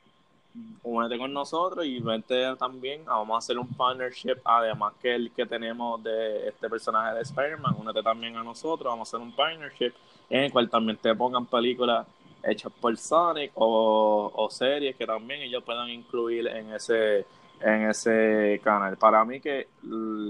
Únete 0.83 1.17
con 1.17 1.33
nosotros 1.33 1.85
y 1.85 2.01
vente 2.01 2.57
también, 2.57 3.05
vamos 3.05 3.35
a 3.35 3.39
hacer 3.39 3.57
un 3.59 3.69
partnership, 3.69 4.37
además 4.45 4.95
que 5.01 5.15
el 5.15 5.31
que 5.31 5.47
tenemos 5.47 6.03
de 6.03 6.49
este 6.49 6.69
personaje 6.69 7.15
de 7.15 7.23
Spider-Man, 7.23 7.77
únete 7.79 8.03
también 8.03 8.37
a 8.37 8.43
nosotros, 8.43 8.91
vamos 8.91 9.07
a 9.07 9.17
hacer 9.17 9.25
un 9.25 9.33
partnership 9.33 9.93
en 10.29 10.45
el 10.45 10.53
cual 10.53 10.69
también 10.69 10.97
te 10.97 11.15
pongan 11.15 11.47
películas 11.47 12.07
hechas 12.43 12.73
por 12.81 12.97
Sonic 12.97 13.53
o 13.55 14.49
series 14.51 14.97
que 14.97 15.07
también 15.07 15.43
ellos 15.43 15.63
puedan 15.63 15.89
incluir 15.91 16.49
en 16.49 16.73
ese 16.73 17.27
en 17.61 17.91
ese 17.91 18.61
canal. 18.63 18.97
Para 18.97 19.25
mí 19.25 19.41
que 19.41 19.69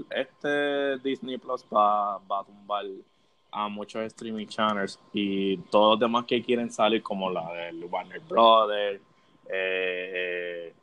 este 0.09 0.97
Disney 0.99 1.37
Plus 1.37 1.65
va, 1.73 2.15
a 2.15 2.43
tumbar 2.45 2.85
a 3.51 3.67
muchos 3.67 4.03
streaming 4.03 4.47
channels 4.47 4.99
y 5.13 5.57
todos 5.57 5.93
los 5.93 5.99
demás 5.99 6.25
que 6.25 6.41
quieren 6.41 6.71
salir 6.71 7.03
como 7.03 7.29
la 7.29 7.51
del 7.53 7.83
Warner 7.85 8.21
Brothers, 8.21 9.01
eh, 9.49 10.73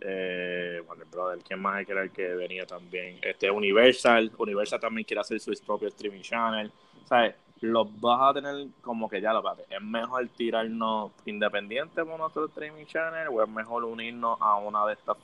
eh, 0.00 0.82
Warner 0.86 1.06
Brothers, 1.06 1.44
¿quién 1.44 1.60
más 1.60 1.88
era 1.88 2.02
el 2.02 2.10
que 2.10 2.26
venía 2.34 2.66
también? 2.66 3.18
Este 3.22 3.50
Universal, 3.50 4.30
Universal 4.36 4.80
también 4.80 5.04
quiere 5.04 5.20
hacer 5.20 5.40
su 5.40 5.52
propio 5.64 5.88
streaming 5.88 6.22
channel, 6.22 6.70
¿sabes? 7.04 7.34
Los 7.60 7.88
vas 8.00 8.30
a 8.30 8.34
tener 8.34 8.68
como 8.80 9.08
que 9.08 9.20
ya 9.20 9.34
lo 9.34 9.42
es 9.68 9.82
mejor 9.82 10.26
tirarnos 10.28 11.12
independiente 11.26 12.02
por 12.04 12.18
nuestro 12.18 12.46
streaming 12.46 12.86
channel 12.86 13.28
o 13.30 13.42
es 13.42 13.48
mejor 13.50 13.84
unirnos 13.84 14.38
a 14.40 14.56
una 14.56 14.86
de 14.86 14.94
estas 14.94 15.18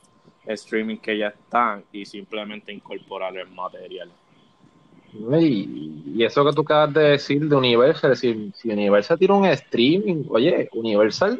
streaming 0.47 0.97
que 0.97 1.17
ya 1.17 1.27
están 1.27 1.83
y 1.91 2.05
simplemente 2.05 2.71
incorporar 2.71 3.37
el 3.37 3.49
material. 3.49 4.11
Y, 5.13 6.23
eso 6.23 6.43
que 6.45 6.53
tú 6.53 6.61
acabas 6.61 6.93
de 6.93 7.01
decir 7.11 7.47
de 7.47 7.55
Universal, 7.55 8.15
si, 8.15 8.51
si 8.55 8.69
Universal 8.69 9.17
tiene 9.17 9.33
un 9.33 9.45
streaming, 9.45 10.25
oye, 10.29 10.67
Universal 10.73 11.39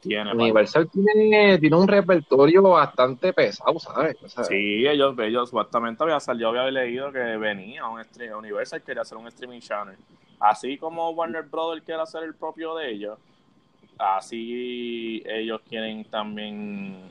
Tiene, 0.00 0.32
Universal 0.32 0.88
tiene, 0.90 1.58
tiene 1.58 1.76
un 1.76 1.88
repertorio 1.88 2.62
bastante 2.62 3.32
pesado, 3.32 3.78
¿sabes? 3.78 4.16
O 4.22 4.28
sea, 4.28 4.44
Sí, 4.44 4.86
ellos, 4.86 5.16
ellos 5.18 5.48
supuestamente 5.48 6.02
había 6.02 6.20
salido, 6.20 6.50
había 6.50 6.70
leído 6.70 7.12
que 7.12 7.18
venía 7.18 7.86
un 7.86 8.02
stream, 8.04 8.38
Universal 8.38 8.82
quería 8.82 9.02
hacer 9.02 9.18
un 9.18 9.26
streaming 9.28 9.60
channel. 9.60 9.96
Así 10.38 10.76
como 10.76 11.10
Warner 11.10 11.44
Brothers 11.44 11.84
quiere 11.84 12.02
hacer 12.02 12.22
el 12.24 12.34
propio 12.34 12.74
de 12.76 12.90
ellos, 12.90 13.18
así 13.98 15.22
ellos 15.24 15.60
quieren 15.68 16.04
también 16.04 17.10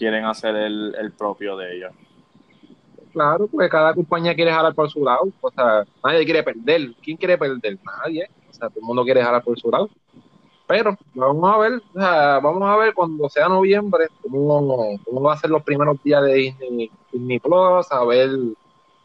quieren 0.00 0.24
hacer 0.24 0.56
el, 0.56 0.94
el 0.98 1.12
propio 1.12 1.56
de 1.56 1.76
ellos. 1.76 1.92
Claro, 3.12 3.46
porque 3.48 3.68
cada 3.68 3.92
compañía 3.92 4.34
quiere 4.34 4.50
jalar 4.52 4.74
por 4.74 4.88
su 4.90 5.04
lado. 5.04 5.28
O 5.40 5.50
sea, 5.50 5.84
nadie 6.02 6.24
quiere 6.24 6.42
perder. 6.42 6.92
¿Quién 7.02 7.16
quiere 7.16 7.36
perder? 7.36 7.78
Nadie. 7.84 8.28
O 8.48 8.52
sea, 8.52 8.68
todo 8.68 8.80
el 8.80 8.86
mundo 8.86 9.04
quiere 9.04 9.22
jalar 9.22 9.42
por 9.42 9.58
su 9.58 9.70
lado. 9.70 9.90
Pero 10.66 10.96
vamos 11.14 11.52
a 11.54 11.58
ver, 11.58 11.72
o 11.94 11.98
sea, 12.00 12.38
vamos 12.38 12.62
a 12.62 12.76
ver 12.76 12.94
cuando 12.94 13.28
sea 13.28 13.48
noviembre 13.48 14.06
cómo, 14.22 14.96
cómo 15.04 15.20
va 15.20 15.34
a 15.34 15.36
ser 15.36 15.50
los 15.50 15.62
primeros 15.64 16.00
días 16.02 16.22
de 16.22 16.34
Disney, 16.34 16.90
Disney 17.12 17.40
Plus, 17.40 17.90
a 17.90 18.04
ver 18.04 18.30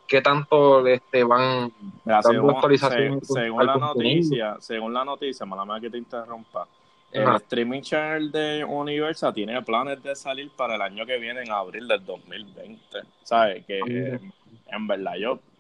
qué 0.08 0.22
tanto 0.22 0.86
este, 0.86 1.24
van 1.24 1.72
Mira, 2.06 2.22
dando 2.22 2.30
según, 2.32 2.50
actualizaciones 2.52 3.28
se- 3.28 3.34
según 3.34 3.66
la 3.66 3.74
contenido. 3.74 4.14
noticia, 4.20 4.58
según 4.60 4.94
la 4.94 5.04
noticia, 5.04 5.44
mala 5.48 5.80
que 5.82 5.90
te 5.90 5.98
interrumpa, 5.98 6.68
el 7.16 7.36
streaming 7.36 7.82
channel 7.82 8.32
de 8.32 8.64
Universal 8.64 9.34
tiene 9.34 9.62
planes 9.62 10.02
de 10.04 10.16
salir 10.16 10.52
para 10.56 10.76
el 10.76 10.82
año 10.82 11.06
que 11.06 11.18
viene, 11.18 11.42
en 11.42 11.52
abril 11.52 11.88
del 11.88 12.06
2020. 12.06 12.80
¿Sabes? 13.24 13.66
Que 13.66 13.80
eh, 13.80 14.20
en 14.68 14.88
verdad 14.88 15.14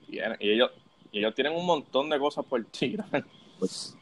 tienen, 0.08 0.38
y 0.39 0.49
ellos, 0.49 0.72
y 1.12 1.20
ellos 1.20 1.34
tienen 1.34 1.53
un 1.56 1.66
montón 1.66 2.10
de 2.10 2.20
cosas 2.20 2.45
por 2.45 2.64
tirar. 2.66 3.26
Pues, 3.60 3.97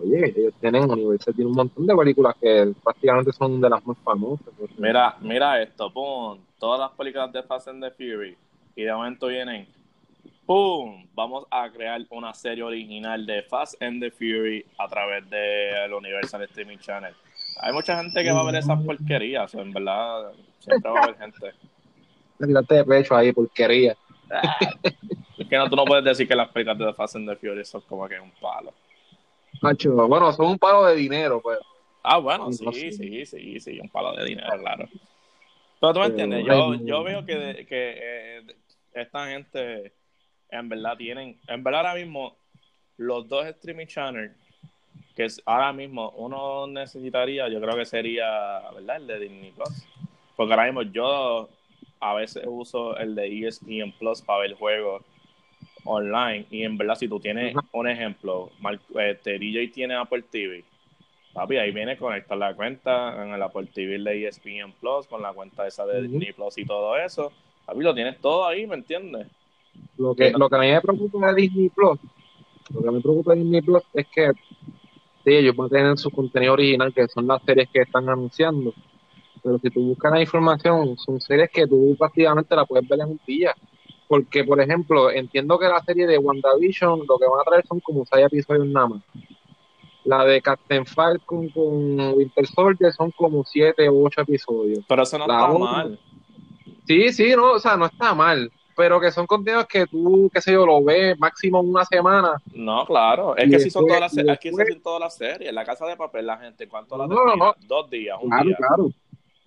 oye, 0.00 0.32
ellos 0.36 0.54
tienen, 0.60 0.90
Universal 0.90 1.34
tiene 1.34 1.50
un 1.50 1.56
montón 1.56 1.86
de 1.86 1.96
películas 1.96 2.36
que 2.40 2.72
prácticamente 2.82 3.32
son 3.32 3.60
de 3.60 3.70
las 3.70 3.84
más 3.86 3.96
famosas. 3.98 4.46
Mira, 4.76 5.16
mira 5.20 5.62
esto, 5.62 5.92
pum, 5.92 6.38
todas 6.58 6.80
las 6.80 6.90
películas 6.92 7.32
de 7.32 7.42
Fast 7.42 7.68
and 7.68 7.82
the 7.82 7.90
Fury 7.90 8.36
y 8.76 8.84
de 8.84 8.92
momento 8.92 9.26
vienen, 9.26 9.66
pum, 10.48 11.06
vamos 11.12 11.44
a 11.50 11.70
crear 11.70 12.00
una 12.08 12.32
serie 12.32 12.64
original 12.64 13.26
de 13.26 13.42
Fast 13.42 13.82
and 13.82 14.00
the 14.00 14.10
Fury 14.10 14.64
a 14.78 14.88
través 14.88 15.28
del 15.28 15.92
Universal 15.92 16.40
Streaming 16.44 16.78
Channel. 16.78 17.14
Hay 17.60 17.70
mucha 17.74 17.98
gente 17.98 18.24
que 18.24 18.32
va 18.32 18.40
a 18.40 18.44
ver 18.44 18.54
esas 18.54 18.82
porquerías, 18.82 19.54
en 19.54 19.74
verdad, 19.74 20.32
siempre 20.58 20.90
va 20.90 21.00
a 21.00 21.02
haber 21.02 21.18
gente. 21.18 21.52
Tiraste 22.38 22.74
de 22.76 22.84
pecho 22.84 23.14
ahí, 23.14 23.30
porquería. 23.30 23.94
Es 25.36 25.46
que 25.46 25.56
no, 25.56 25.68
tú 25.68 25.76
no 25.76 25.84
puedes 25.84 26.02
decir 26.02 26.26
que 26.26 26.34
las 26.34 26.48
películas 26.48 26.78
de 26.78 26.94
Fast 26.94 27.16
and 27.16 27.28
the 27.28 27.36
Fury 27.36 27.62
son 27.66 27.82
como 27.82 28.08
que 28.08 28.18
un 28.18 28.30
palo. 28.40 28.72
Macho, 29.60 30.08
bueno, 30.08 30.32
son 30.32 30.46
un 30.46 30.58
palo 30.58 30.86
de 30.86 30.96
dinero, 30.96 31.42
pues. 31.42 31.58
Ah, 32.02 32.16
bueno, 32.16 32.50
Sí, 32.52 32.64
sí, 32.72 32.92
sí, 32.92 33.26
sí, 33.26 33.60
sí, 33.60 33.80
un 33.80 33.90
palo 33.90 34.14
de 34.14 34.24
dinero, 34.24 34.48
claro. 34.58 34.88
Pero 35.78 35.92
tú 35.92 36.00
me 36.00 36.08
Pero, 36.10 36.22
entiendes, 36.22 36.46
yo, 36.46 36.74
yo 36.86 37.04
veo 37.04 37.26
que, 37.26 37.66
que 37.68 37.98
eh, 38.00 38.46
esta 38.94 39.28
gente 39.28 39.92
en 40.50 40.68
verdad 40.68 40.96
tienen, 40.96 41.38
en 41.46 41.62
verdad 41.64 41.86
ahora 41.86 42.00
mismo 42.00 42.36
los 42.96 43.28
dos 43.28 43.46
streaming 43.46 43.86
channels 43.86 44.32
que 45.14 45.24
es- 45.24 45.42
ahora 45.46 45.72
mismo 45.72 46.10
uno 46.16 46.66
necesitaría, 46.66 47.48
yo 47.48 47.60
creo 47.60 47.76
que 47.76 47.84
sería, 47.84 48.60
¿verdad? 48.74 48.96
El 48.96 49.06
de 49.08 49.18
Disney 49.20 49.50
Plus. 49.52 49.84
Porque 50.36 50.52
ahora 50.52 50.66
mismo 50.66 50.82
yo 50.82 51.48
a 52.00 52.14
veces 52.14 52.44
uso 52.46 52.96
el 52.96 53.14
de 53.16 53.26
ESPN 53.26 53.92
Plus 53.98 54.22
para 54.22 54.40
ver 54.40 54.54
juegos 54.54 55.02
online 55.84 56.46
y 56.50 56.62
en 56.62 56.76
verdad 56.76 56.94
si 56.94 57.08
tú 57.08 57.18
tienes 57.18 57.54
un 57.72 57.88
ejemplo, 57.88 58.50
este, 59.00 59.38
DJ 59.38 59.72
tiene 59.72 59.94
Apple 59.96 60.22
TV, 60.22 60.64
papi, 61.32 61.56
ahí 61.56 61.72
viene 61.72 61.96
conectar 61.96 62.36
la 62.38 62.54
cuenta 62.54 63.20
en 63.24 63.32
el 63.32 63.42
Apple 63.42 63.66
TV 63.74 63.98
de 63.98 64.26
ESPN 64.28 64.72
Plus 64.80 65.06
con 65.08 65.22
la 65.22 65.32
cuenta 65.32 65.66
esa 65.66 65.84
de. 65.86 66.02
Disney 66.02 66.32
Plus 66.32 66.58
y 66.58 66.64
todo 66.64 66.96
eso. 66.96 67.32
Papi, 67.66 67.80
lo 67.80 67.94
tienes 67.94 68.20
todo 68.20 68.46
ahí, 68.46 68.66
¿me 68.66 68.76
entiendes? 68.76 69.26
Lo 69.96 70.14
que, 70.14 70.30
lo 70.32 70.48
que 70.48 70.56
a 70.56 70.60
mí 70.60 70.70
me 70.70 70.80
preocupa 70.80 71.32
de 71.32 71.42
Disney 71.42 71.68
Plus, 71.70 71.98
lo 72.72 72.82
que 72.82 72.90
me 72.90 73.00
preocupa 73.00 73.34
de 73.34 73.40
Disney 73.40 73.62
Plus 73.62 73.82
es 73.94 74.06
que 74.14 74.32
sí, 75.24 75.34
ellos 75.34 75.56
van 75.56 75.66
a 75.66 75.70
tener 75.70 75.98
su 75.98 76.10
contenido 76.10 76.52
original, 76.52 76.92
que 76.94 77.08
son 77.08 77.26
las 77.26 77.42
series 77.42 77.68
que 77.72 77.80
están 77.82 78.08
anunciando. 78.08 78.72
Pero 79.42 79.58
si 79.58 79.70
tú 79.70 79.80
buscas 79.82 80.12
la 80.12 80.20
información, 80.20 80.96
son 80.98 81.20
series 81.20 81.50
que 81.50 81.66
tú 81.66 81.96
prácticamente 81.98 82.54
la 82.54 82.64
puedes 82.64 82.88
ver 82.88 83.00
en 83.00 83.08
un 83.10 83.20
día. 83.26 83.54
Porque, 84.08 84.42
por 84.44 84.60
ejemplo, 84.60 85.10
entiendo 85.10 85.58
que 85.58 85.66
la 85.68 85.82
serie 85.84 86.06
de 86.06 86.18
WandaVision 86.18 87.00
lo 87.06 87.18
que 87.18 87.26
van 87.26 87.40
a 87.40 87.44
traer 87.44 87.66
son 87.66 87.78
como 87.80 88.04
seis 88.06 88.24
episodios 88.26 88.66
nada 88.66 88.86
más. 88.88 89.02
La 90.04 90.24
de 90.24 90.40
Captain 90.40 90.86
Falcon 90.86 91.48
con 91.50 92.00
Winter 92.16 92.46
Soldier 92.46 92.92
son 92.92 93.10
como 93.10 93.44
siete 93.44 93.88
o 93.88 94.04
ocho 94.04 94.22
episodios. 94.22 94.84
Pero 94.88 95.02
eso 95.02 95.18
no 95.18 95.26
La 95.26 95.34
está 95.34 95.50
otra- 95.50 95.58
mal. 95.58 96.00
Sí, 96.86 97.12
sí, 97.12 97.32
no, 97.36 97.52
o 97.52 97.58
sea, 97.58 97.76
no 97.76 97.84
está 97.86 98.14
mal, 98.14 98.50
pero 98.78 99.00
que 99.00 99.10
son 99.10 99.26
contenidos 99.26 99.66
que 99.66 99.86
tú, 99.88 100.30
qué 100.32 100.40
sé 100.40 100.52
yo, 100.52 100.64
lo 100.64 100.80
ves 100.84 101.18
máximo 101.18 101.60
una 101.60 101.84
semana. 101.84 102.40
No, 102.54 102.86
claro. 102.86 103.36
Es 103.36 103.48
Y 103.48 103.50
que 103.50 103.58
si 103.58 103.70
son 103.70 103.84
después- 103.84 103.98
todas 103.98 104.00
las 104.00 104.12
y 104.12 104.14
series, 104.14 104.32
aquí 104.36 104.42
se 104.42 104.50
después- 104.50 104.68
hacen 104.68 104.82
todas 104.84 105.00
las 105.00 105.16
series. 105.16 105.52
La 105.52 105.64
casa 105.64 105.84
de 105.86 105.96
papel, 105.96 106.26
la 106.26 106.36
gente, 106.38 106.68
¿cuánto 106.68 106.96
la 106.96 107.08
No, 107.08 107.14
no, 107.16 107.24
termina? 107.24 107.44
no. 107.46 107.54
Dos 107.66 107.90
días, 107.90 108.16
un 108.22 108.30
Claro, 108.30 108.44
día. 108.46 108.56
claro. 108.56 108.90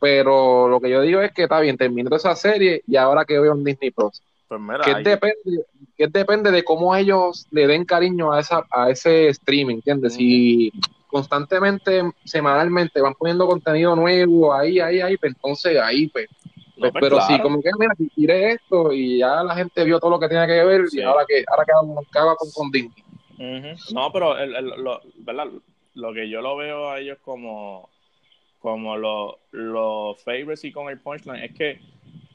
Pero 0.02 0.68
lo 0.68 0.82
que 0.82 0.90
yo 0.90 1.00
digo 1.02 1.22
es 1.22 1.32
que 1.32 1.44
está 1.44 1.62
bien, 1.62 1.78
terminó 1.78 2.14
esa 2.14 2.36
serie 2.36 2.82
y 2.86 2.98
ahora 2.98 3.24
que 3.24 3.40
veo 3.40 3.54
en 3.54 3.64
Disney 3.64 3.92
Plus. 3.92 4.22
Pues 4.50 4.60
mira, 4.60 4.80
Que 4.84 4.92
ahí- 4.96 5.04
depende, 5.04 5.38
que 5.96 6.08
depende 6.08 6.52
de 6.52 6.64
cómo 6.66 6.94
ellos 6.94 7.48
le 7.52 7.68
den 7.68 7.86
cariño 7.86 8.34
a 8.34 8.42
esa, 8.42 8.66
a 8.70 8.90
ese 8.90 9.30
streaming, 9.30 9.76
¿entiendes? 9.76 10.16
Si 10.16 10.72
constantemente, 11.08 12.02
semanalmente 12.26 13.00
van 13.00 13.14
poniendo 13.14 13.48
contenido 13.48 13.96
nuevo 13.96 14.54
ahí, 14.54 14.80
ahí, 14.80 15.00
ahí, 15.00 15.16
pues 15.18 15.34
entonces 15.36 15.80
ahí, 15.80 16.08
pues. 16.08 16.28
No, 16.82 16.92
Pues, 16.92 17.02
pero 17.02 17.18
claro. 17.18 17.36
si 17.36 17.42
como 17.42 17.62
que 17.62 17.70
mira, 17.80 17.94
tiré 18.16 18.52
esto 18.54 18.92
y 18.92 19.20
ya 19.20 19.44
la 19.44 19.56
gente 19.56 19.84
vio 19.84 20.00
todo 20.00 20.12
lo 20.12 20.20
que 20.20 20.28
tenía 20.28 20.48
que 20.48 20.64
ver 20.64 20.88
Sí. 20.90 21.00
y 21.00 21.02
ahora 21.04 21.26
que 21.28 21.44
ahora 21.48 21.66
que 21.66 21.72
hago, 21.72 22.04
qué 22.12 22.20
hago 22.20 22.36
con, 22.36 22.52
con 22.52 22.72
Disney. 22.72 23.74
No, 23.94 24.12
pero 24.12 24.38
el, 24.38 24.56
el- 24.56 24.68
lo, 24.84 25.02
¿verdad? 25.18 25.48
lo 25.96 26.14
que 26.14 26.30
yo 26.30 26.42
lo 26.42 26.56
veo 26.58 26.90
a 26.90 27.00
ellos 27.00 27.18
como, 27.24 27.90
como 28.60 28.96
los 28.98 29.36
los 29.52 30.22
favorites 30.24 30.64
y 30.66 30.72
con 30.72 30.90
el 30.90 31.00
punchline 31.00 31.44
es 31.44 31.54
que 31.56 31.80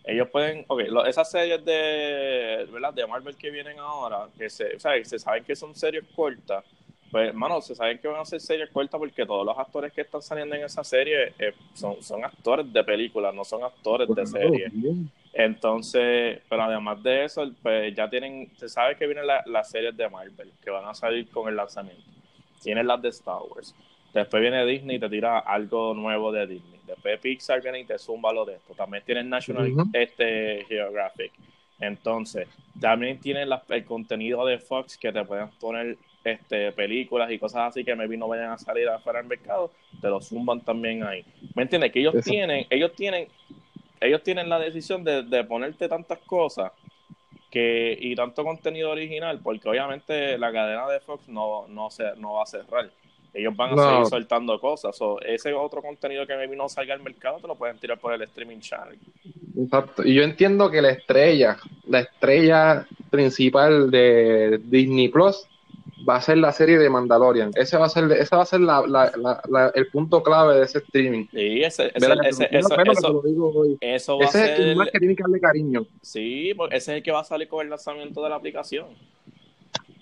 ellos 0.04 0.28
pueden, 0.30 0.64
ok, 0.68 0.82
lo- 0.88 1.04
esas 1.06 1.30
series 1.30 1.64
de, 1.64 2.68
¿verdad? 2.72 2.92
de 2.94 3.06
Marvel 3.06 3.36
que 3.36 3.50
vienen 3.50 3.78
ahora, 3.78 4.28
que 4.38 4.48
se, 4.48 4.76
o 4.76 4.78
sea, 4.80 4.92
se 5.04 5.18
saben 5.18 5.42
que 5.44 5.56
son 5.56 5.74
series 5.74 6.04
cortas, 6.14 6.64
pues, 7.16 7.28
hermano, 7.30 7.62
se 7.62 7.74
saben 7.74 7.96
que 7.98 8.08
van 8.08 8.20
a 8.20 8.26
ser 8.26 8.38
series 8.42 8.68
cortas 8.68 8.98
porque 8.98 9.24
todos 9.24 9.46
los 9.46 9.56
actores 9.58 9.90
que 9.90 10.02
están 10.02 10.20
saliendo 10.20 10.54
en 10.54 10.66
esa 10.66 10.84
serie 10.84 11.32
eh, 11.38 11.54
son, 11.72 12.02
son 12.02 12.22
actores 12.22 12.70
de 12.70 12.84
películas, 12.84 13.34
no 13.34 13.42
son 13.42 13.64
actores 13.64 14.06
de 14.14 14.26
serie. 14.26 14.70
Entonces, 15.32 16.42
pero 16.46 16.64
además 16.64 17.02
de 17.02 17.24
eso, 17.24 17.50
pues 17.62 17.94
ya 17.94 18.10
tienen, 18.10 18.50
se 18.58 18.68
sabe 18.68 18.96
que 18.96 19.06
vienen 19.06 19.26
la- 19.26 19.42
las 19.46 19.70
series 19.70 19.96
de 19.96 20.10
Marvel 20.10 20.52
que 20.62 20.68
van 20.68 20.84
a 20.84 20.92
salir 20.92 21.26
con 21.30 21.48
el 21.48 21.56
lanzamiento. 21.56 22.02
Tienen 22.62 22.86
las 22.86 23.00
de 23.00 23.08
Star 23.08 23.40
Wars. 23.48 23.74
Después 24.12 24.42
viene 24.42 24.66
Disney 24.66 24.96
y 24.96 25.00
te 25.00 25.08
tira 25.08 25.38
algo 25.38 25.94
nuevo 25.94 26.30
de 26.32 26.46
Disney. 26.46 26.80
Después 26.86 27.18
Pixar 27.18 27.62
viene 27.62 27.80
y 27.80 27.84
te 27.86 27.98
zumba 27.98 28.30
lo 28.30 28.44
de 28.44 28.56
esto. 28.56 28.74
También 28.74 29.02
tienen 29.06 29.30
National 29.30 29.72
este, 29.94 30.66
Geographic. 30.68 31.32
Entonces, 31.80 32.46
también 32.78 33.18
tienen 33.20 33.48
el 33.70 33.84
contenido 33.86 34.44
de 34.44 34.58
Fox 34.58 34.98
que 34.98 35.12
te 35.12 35.24
pueden 35.24 35.48
poner 35.60 35.96
este, 36.26 36.72
películas 36.72 37.30
y 37.30 37.38
cosas 37.38 37.68
así 37.68 37.84
que 37.84 37.94
maybe 37.94 38.16
no 38.16 38.28
vayan 38.28 38.50
a 38.50 38.58
salir 38.58 38.88
afuera 38.88 39.20
del 39.20 39.28
mercado, 39.28 39.70
te 40.00 40.08
lo 40.08 40.20
zumban 40.20 40.60
también 40.60 41.02
ahí. 41.04 41.24
¿Me 41.54 41.62
entiendes? 41.62 41.92
Que 41.92 42.00
ellos 42.00 42.16
tienen, 42.24 42.66
ellos 42.68 42.92
tienen, 42.94 43.28
ellos 44.00 44.22
tienen 44.22 44.48
la 44.48 44.58
decisión 44.58 45.04
de, 45.04 45.22
de 45.22 45.44
ponerte 45.44 45.88
tantas 45.88 46.18
cosas 46.20 46.72
que 47.50 47.96
y 48.00 48.14
tanto 48.14 48.42
contenido 48.44 48.90
original, 48.90 49.40
porque 49.42 49.68
obviamente 49.68 50.36
la 50.36 50.52
cadena 50.52 50.88
de 50.88 51.00
Fox 51.00 51.28
no, 51.28 51.66
no, 51.68 51.90
se, 51.90 52.04
no 52.16 52.34
va 52.34 52.42
a 52.42 52.46
cerrar. 52.46 52.90
Ellos 53.32 53.54
van 53.54 53.72
a 53.72 53.76
No. 53.76 53.90
seguir 53.90 54.06
soltando 54.06 54.58
cosas. 54.58 54.96
O 55.02 55.20
ese 55.20 55.52
otro 55.52 55.82
contenido 55.82 56.26
que 56.26 56.34
maybe 56.36 56.56
no 56.56 56.68
salga 56.70 56.94
al 56.94 57.02
mercado, 57.02 57.38
te 57.38 57.46
lo 57.46 57.54
pueden 57.54 57.78
tirar 57.78 57.98
por 57.98 58.12
el 58.14 58.22
streaming 58.22 58.60
channel. 58.60 58.98
Exacto. 59.58 60.02
Y 60.06 60.14
yo 60.14 60.22
entiendo 60.22 60.70
que 60.70 60.80
la 60.80 60.90
estrella, 60.90 61.56
la 61.86 62.00
estrella 62.00 62.86
principal 63.10 63.90
de 63.90 64.58
Disney 64.64 65.08
Plus 65.08 65.46
va 66.08 66.16
a 66.16 66.20
ser 66.20 66.38
la 66.38 66.52
serie 66.52 66.78
de 66.78 66.88
Mandalorian. 66.90 67.50
Ese 67.54 67.76
va 67.76 67.86
a 67.86 67.88
ser, 67.88 68.10
ese 68.12 68.36
va 68.36 68.42
a 68.42 68.46
ser 68.46 68.60
la, 68.60 68.86
la- 68.86 69.12
la- 69.16 69.42
la- 69.48 69.72
el 69.74 69.88
punto 69.88 70.22
clave 70.22 70.56
de 70.56 70.64
ese 70.64 70.78
streaming. 70.78 71.26
Y 71.32 71.62
ese, 71.62 71.90
ese, 71.94 72.06
ese- 72.28 72.48
eso, 72.56 72.74
eso, 72.80 73.22
eso 73.80 74.18
va 74.18 74.24
a 74.24 74.28
Ese 74.28 74.44
es 74.44 74.58
el 74.60 74.64
ser. 74.68 74.76
más 74.76 74.90
que 74.90 74.98
tiene 74.98 75.16
que 75.16 75.22
darle 75.22 75.40
cariño. 75.40 75.86
Sí, 76.02 76.52
porque 76.56 76.76
ese 76.76 76.92
es 76.92 76.96
el 76.98 77.02
que 77.02 77.10
va 77.12 77.20
a 77.20 77.24
salir 77.24 77.48
con 77.48 77.62
el 77.64 77.70
lanzamiento 77.70 78.22
de 78.22 78.28
la 78.30 78.36
aplicación. 78.36 78.86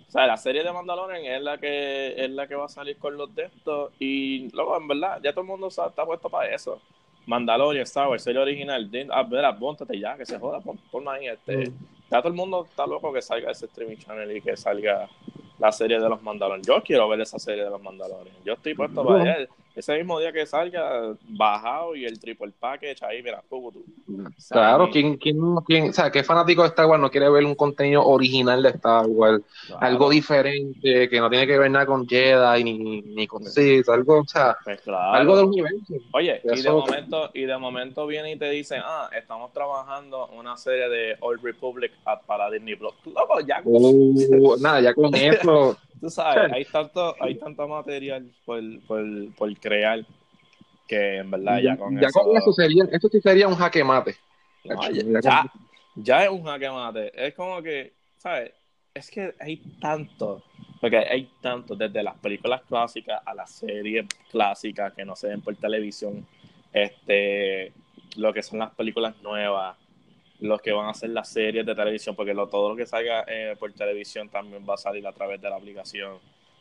O 0.08 0.10
sea, 0.10 0.26
la 0.26 0.36
serie 0.36 0.62
de 0.62 0.72
Mandalorian 0.72 1.24
es 1.24 1.42
la 1.42 1.58
que 1.58 2.14
es 2.24 2.30
la 2.30 2.46
que 2.46 2.54
va 2.54 2.66
a 2.66 2.68
salir 2.68 2.96
con 2.98 3.16
los 3.16 3.34
de 3.34 3.44
estos. 3.46 3.90
Y 3.98 4.48
luego, 4.54 4.76
en 4.76 4.86
verdad, 4.86 5.18
ya 5.22 5.32
todo 5.32 5.40
el 5.40 5.48
mundo 5.48 5.66
está 5.68 5.90
puesto 6.06 6.28
para 6.28 6.54
eso. 6.54 6.80
Mandalorian, 7.26 7.82
Star 7.84 8.08
Wars, 8.08 8.22
serie 8.22 8.40
original, 8.40 8.88
ah, 9.10 9.24
mira, 9.28 9.58
póntate 9.58 9.98
ya, 9.98 10.16
que 10.16 10.26
se 10.26 10.38
joda, 10.38 10.60
pon, 10.60 10.78
ponme 10.92 11.10
ahí, 11.10 11.26
este, 11.28 11.56
Mm. 11.70 11.72
ya 12.10 12.18
todo 12.18 12.28
el 12.28 12.34
mundo 12.34 12.66
está 12.68 12.86
loco 12.86 13.12
que 13.14 13.22
salga 13.22 13.50
ese 13.50 13.64
streaming 13.66 13.96
channel 13.96 14.36
y 14.36 14.42
que 14.42 14.54
salga 14.58 15.08
la 15.58 15.72
serie 15.72 16.00
de 16.00 16.08
los 16.08 16.22
Mandalorian. 16.22 16.62
Yo 16.64 16.82
quiero 16.82 17.08
ver 17.08 17.20
esa 17.20 17.38
serie 17.38 17.64
de 17.64 17.70
los 17.70 17.82
Mandalorian. 17.82 18.34
Yo 18.44 18.54
estoy 18.54 18.74
puesto 18.74 19.04
para 19.04 19.22
allá. 19.22 19.48
Ese 19.76 19.96
mismo 19.96 20.20
día 20.20 20.30
que 20.32 20.46
salga, 20.46 21.16
bajado 21.30 21.96
y 21.96 22.04
el 22.04 22.20
triple 22.20 22.52
package 22.60 23.02
ahí, 23.02 23.24
mira, 23.24 23.42
tú, 23.50 23.72
tú. 23.72 23.84
Claro, 24.48 24.88
¿quién, 24.88 25.16
quién, 25.16 25.36
quién, 25.66 25.90
o 25.90 25.92
sea, 25.92 26.12
qué 26.12 26.22
fanático 26.22 26.62
de 26.62 26.68
Star 26.68 26.86
Wars 26.86 27.00
no 27.00 27.10
quiere 27.10 27.28
ver 27.28 27.44
un 27.44 27.56
contenido 27.56 28.06
original 28.06 28.62
de 28.62 28.68
Star 28.68 29.04
Wars? 29.08 29.42
Claro. 29.66 29.84
Algo 29.84 30.10
diferente, 30.10 31.08
que 31.08 31.18
no 31.18 31.28
tiene 31.28 31.48
que 31.48 31.58
ver 31.58 31.72
nada 31.72 31.86
con 31.86 32.06
Jedi 32.06 32.62
ni, 32.62 33.02
ni 33.02 33.26
con 33.26 33.42
Sith, 33.42 33.88
algo, 33.88 34.20
o 34.20 34.24
sea, 34.24 34.56
Pues 34.62 34.80
claro. 34.82 35.12
algo 35.12 35.36
del 35.38 35.46
universo. 35.46 35.94
Oye, 36.12 36.40
y 36.44 36.62
de 36.62 36.70
momento, 36.70 37.30
y 37.34 37.42
de 37.42 37.58
momento 37.58 38.06
viene 38.06 38.30
y 38.30 38.38
te 38.38 38.50
dicen, 38.50 38.80
ah, 38.84 39.10
estamos 39.18 39.52
trabajando 39.52 40.28
una 40.38 40.56
serie 40.56 40.88
de 40.88 41.16
Old 41.18 41.42
Republic 41.42 41.90
para 42.28 42.48
Disney 42.48 42.76
Plus. 42.76 42.92
Loco, 43.06 43.40
ya, 43.40 43.60
Uh, 43.64 44.56
nada, 44.60 44.80
ya 44.80 44.94
con 44.94 45.12
eso, 45.16 45.43
tú 46.00 46.10
sabes, 46.10 46.52
hay 46.52 46.64
tanto, 46.64 47.14
hay 47.20 47.36
tanto 47.36 47.68
material 47.68 48.30
por, 48.44 48.60
por, 48.86 49.34
por 49.34 49.58
crear 49.58 50.04
que 50.86 51.18
en 51.18 51.30
verdad 51.30 51.60
ya 51.60 51.76
con 51.76 51.98
ya 51.98 52.08
eso. 52.08 52.20
con 52.20 52.36
eso 52.36 52.52
sería, 52.52 52.84
eso 52.92 53.08
sí 53.08 53.20
sería 53.20 53.48
un 53.48 53.54
jaque 53.54 53.82
mate. 53.82 54.16
No, 54.64 54.80
ya, 55.20 55.44
ya 55.96 56.24
es 56.24 56.30
un 56.30 56.44
jaque 56.44 56.70
mate. 56.70 57.26
Es 57.26 57.34
como 57.34 57.62
que, 57.62 57.94
¿sabes? 58.18 58.52
Es 58.92 59.10
que 59.10 59.34
hay 59.40 59.56
tanto, 59.80 60.42
porque 60.80 60.98
hay 60.98 61.30
tanto, 61.40 61.74
desde 61.74 62.02
las 62.02 62.16
películas 62.18 62.62
clásicas 62.62 63.20
a 63.24 63.34
las 63.34 63.50
series 63.50 64.06
clásicas 64.30 64.92
que 64.92 65.04
no 65.04 65.16
se 65.16 65.28
ven 65.28 65.40
por 65.40 65.56
televisión, 65.56 66.26
este, 66.72 67.72
lo 68.16 68.32
que 68.32 68.42
son 68.42 68.60
las 68.60 68.70
películas 68.72 69.14
nuevas, 69.22 69.76
los 70.44 70.60
que 70.60 70.72
van 70.72 70.88
a 70.88 70.94
ser 70.94 71.08
las 71.10 71.28
series 71.28 71.64
de 71.64 71.74
televisión, 71.74 72.14
porque 72.14 72.34
lo, 72.34 72.46
todo 72.48 72.68
lo 72.68 72.76
que 72.76 72.84
salga 72.84 73.24
eh, 73.26 73.56
por 73.58 73.72
televisión 73.72 74.28
también 74.28 74.64
va 74.68 74.74
a 74.74 74.76
salir 74.76 75.06
a 75.06 75.12
través 75.12 75.40
de 75.40 75.48
la 75.48 75.56
aplicación. 75.56 76.18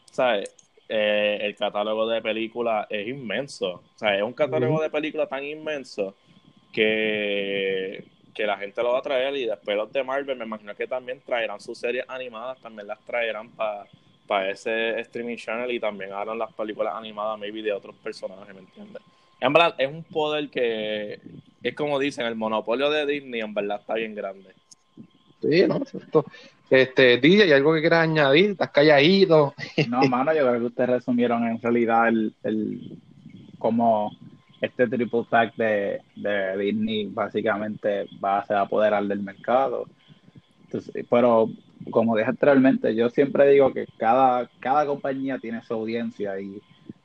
¿Sabes? 0.10 0.56
Eh, 0.88 1.40
el 1.42 1.56
catálogo 1.56 2.08
de 2.08 2.22
películas 2.22 2.88
es 2.90 3.08
inmenso. 3.10 3.72
O 3.74 3.98
sea, 3.98 4.16
es 4.16 4.24
un 4.24 4.32
catálogo 4.32 4.82
de 4.82 4.90
películas 4.90 5.28
tan 5.28 5.44
inmenso 5.44 6.16
que, 6.72 8.06
que 8.34 8.48
la 8.48 8.58
gente 8.58 8.82
lo 8.82 8.94
va 8.94 9.00
a 9.00 9.02
traer 9.02 9.36
y 9.36 9.48
después 9.48 9.76
los 9.76 9.92
de 9.92 10.02
Marvel 10.02 10.38
me 10.38 10.46
imagino 10.46 10.74
que 10.76 10.88
también 10.88 11.20
traerán 11.20 11.60
sus 11.60 11.78
series 11.78 12.06
animadas, 12.08 12.62
también 12.62 12.88
las 12.88 13.00
traerán 13.02 13.50
para 13.50 14.50
ese 14.50 14.98
streaming 15.02 15.36
channel 15.36 15.70
y 15.70 15.80
también 15.82 16.14
harán 16.14 16.40
las 16.40 16.54
películas 16.54 16.96
animadas 16.96 17.38
maybe 17.38 17.62
de 17.62 17.74
otros 17.74 17.96
personajes, 17.98 18.54
¿me 18.56 18.62
entiendes? 18.62 19.02
En 19.42 19.52
verdad, 19.52 19.76
es 19.78 19.90
un 19.90 20.04
poder 20.04 20.50
que 20.50 21.20
es 21.64 21.76
como 21.76 21.98
dicen, 22.00 22.26
el 22.26 22.36
monopolio 22.36 22.90
de 22.90 23.06
Disney 23.06 23.42
en 23.42 23.54
verdad 23.54 23.80
está 23.80 23.96
bien 23.96 24.14
grande. 24.14 24.50
Sí, 25.42 25.66
no, 25.68 25.78
exacto. 25.78 26.26
Este, 26.70 27.18
DJ, 27.18 27.44
¿hay 27.44 27.52
algo 27.52 27.74
que 27.74 27.82
quieras 27.82 28.04
añadir? 28.04 28.52
¿Estás 28.52 28.72
calladito? 28.72 29.54
No, 29.90 30.02
mano, 30.04 30.34
yo 30.34 30.48
creo 30.48 30.60
que 30.60 30.66
ustedes 30.66 30.90
resumieron 30.90 31.46
en 31.46 31.62
realidad 31.62 32.08
el, 32.08 32.34
el 32.44 32.98
cómo 33.60 34.12
este 34.62 34.88
triple 34.88 35.26
pack 35.30 35.56
de, 35.56 36.02
de 36.16 36.58
Disney 36.58 37.08
básicamente 37.08 38.08
va 38.24 38.40
a 38.40 38.46
se 38.46 38.54
va 38.54 38.62
a 38.62 38.64
apoderar 38.64 39.04
del 39.06 39.22
mercado. 39.22 39.88
Entonces, 40.66 41.06
pero 41.10 41.50
como 41.92 42.16
dije 42.16 42.30
anteriormente, 42.30 42.96
yo 42.96 43.10
siempre 43.10 43.50
digo 43.50 43.74
que 43.74 43.86
cada, 43.98 44.50
cada 44.60 44.86
compañía 44.86 45.38
tiene 45.38 45.62
su 45.64 45.74
audiencia 45.74 46.40
y, 46.40 46.62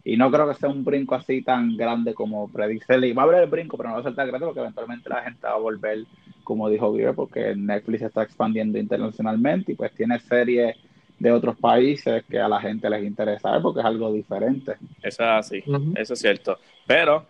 y 0.09 0.17
no 0.17 0.31
creo 0.31 0.49
que 0.49 0.55
sea 0.55 0.71
un 0.71 0.85
brinco 0.85 1.15
así 1.15 1.43
tan 1.43 1.77
grande 1.77 2.15
como 2.15 2.51
predice. 2.51 3.13
Va 3.13 3.23
a 3.23 3.25
haber 3.27 3.43
el 3.43 3.51
brinco, 3.51 3.77
pero 3.77 3.91
no 3.91 3.97
va 3.97 4.01
a 4.01 4.05
ser 4.05 4.15
tan 4.15 4.27
grande 4.27 4.47
porque 4.47 4.61
eventualmente 4.61 5.07
la 5.07 5.23
gente 5.23 5.47
va 5.47 5.53
a 5.53 5.59
volver, 5.59 6.07
como 6.45 6.71
dijo 6.71 6.91
Guillermo, 6.95 7.15
porque 7.15 7.55
Netflix 7.55 8.01
está 8.01 8.23
expandiendo 8.23 8.79
internacionalmente 8.79 9.73
y 9.73 9.75
pues 9.75 9.93
tiene 9.93 10.19
series 10.19 10.77
de 11.19 11.31
otros 11.31 11.59
países 11.59 12.25
que 12.25 12.39
a 12.39 12.49
la 12.49 12.59
gente 12.59 12.89
les 12.89 13.05
interesa 13.05 13.61
porque 13.61 13.81
es 13.81 13.85
algo 13.85 14.11
diferente. 14.11 14.77
Eso 15.03 15.23
es 15.25 15.29
así, 15.29 15.63
eso 15.95 16.15
es 16.15 16.19
cierto. 16.19 16.59
Pero, 16.87 17.27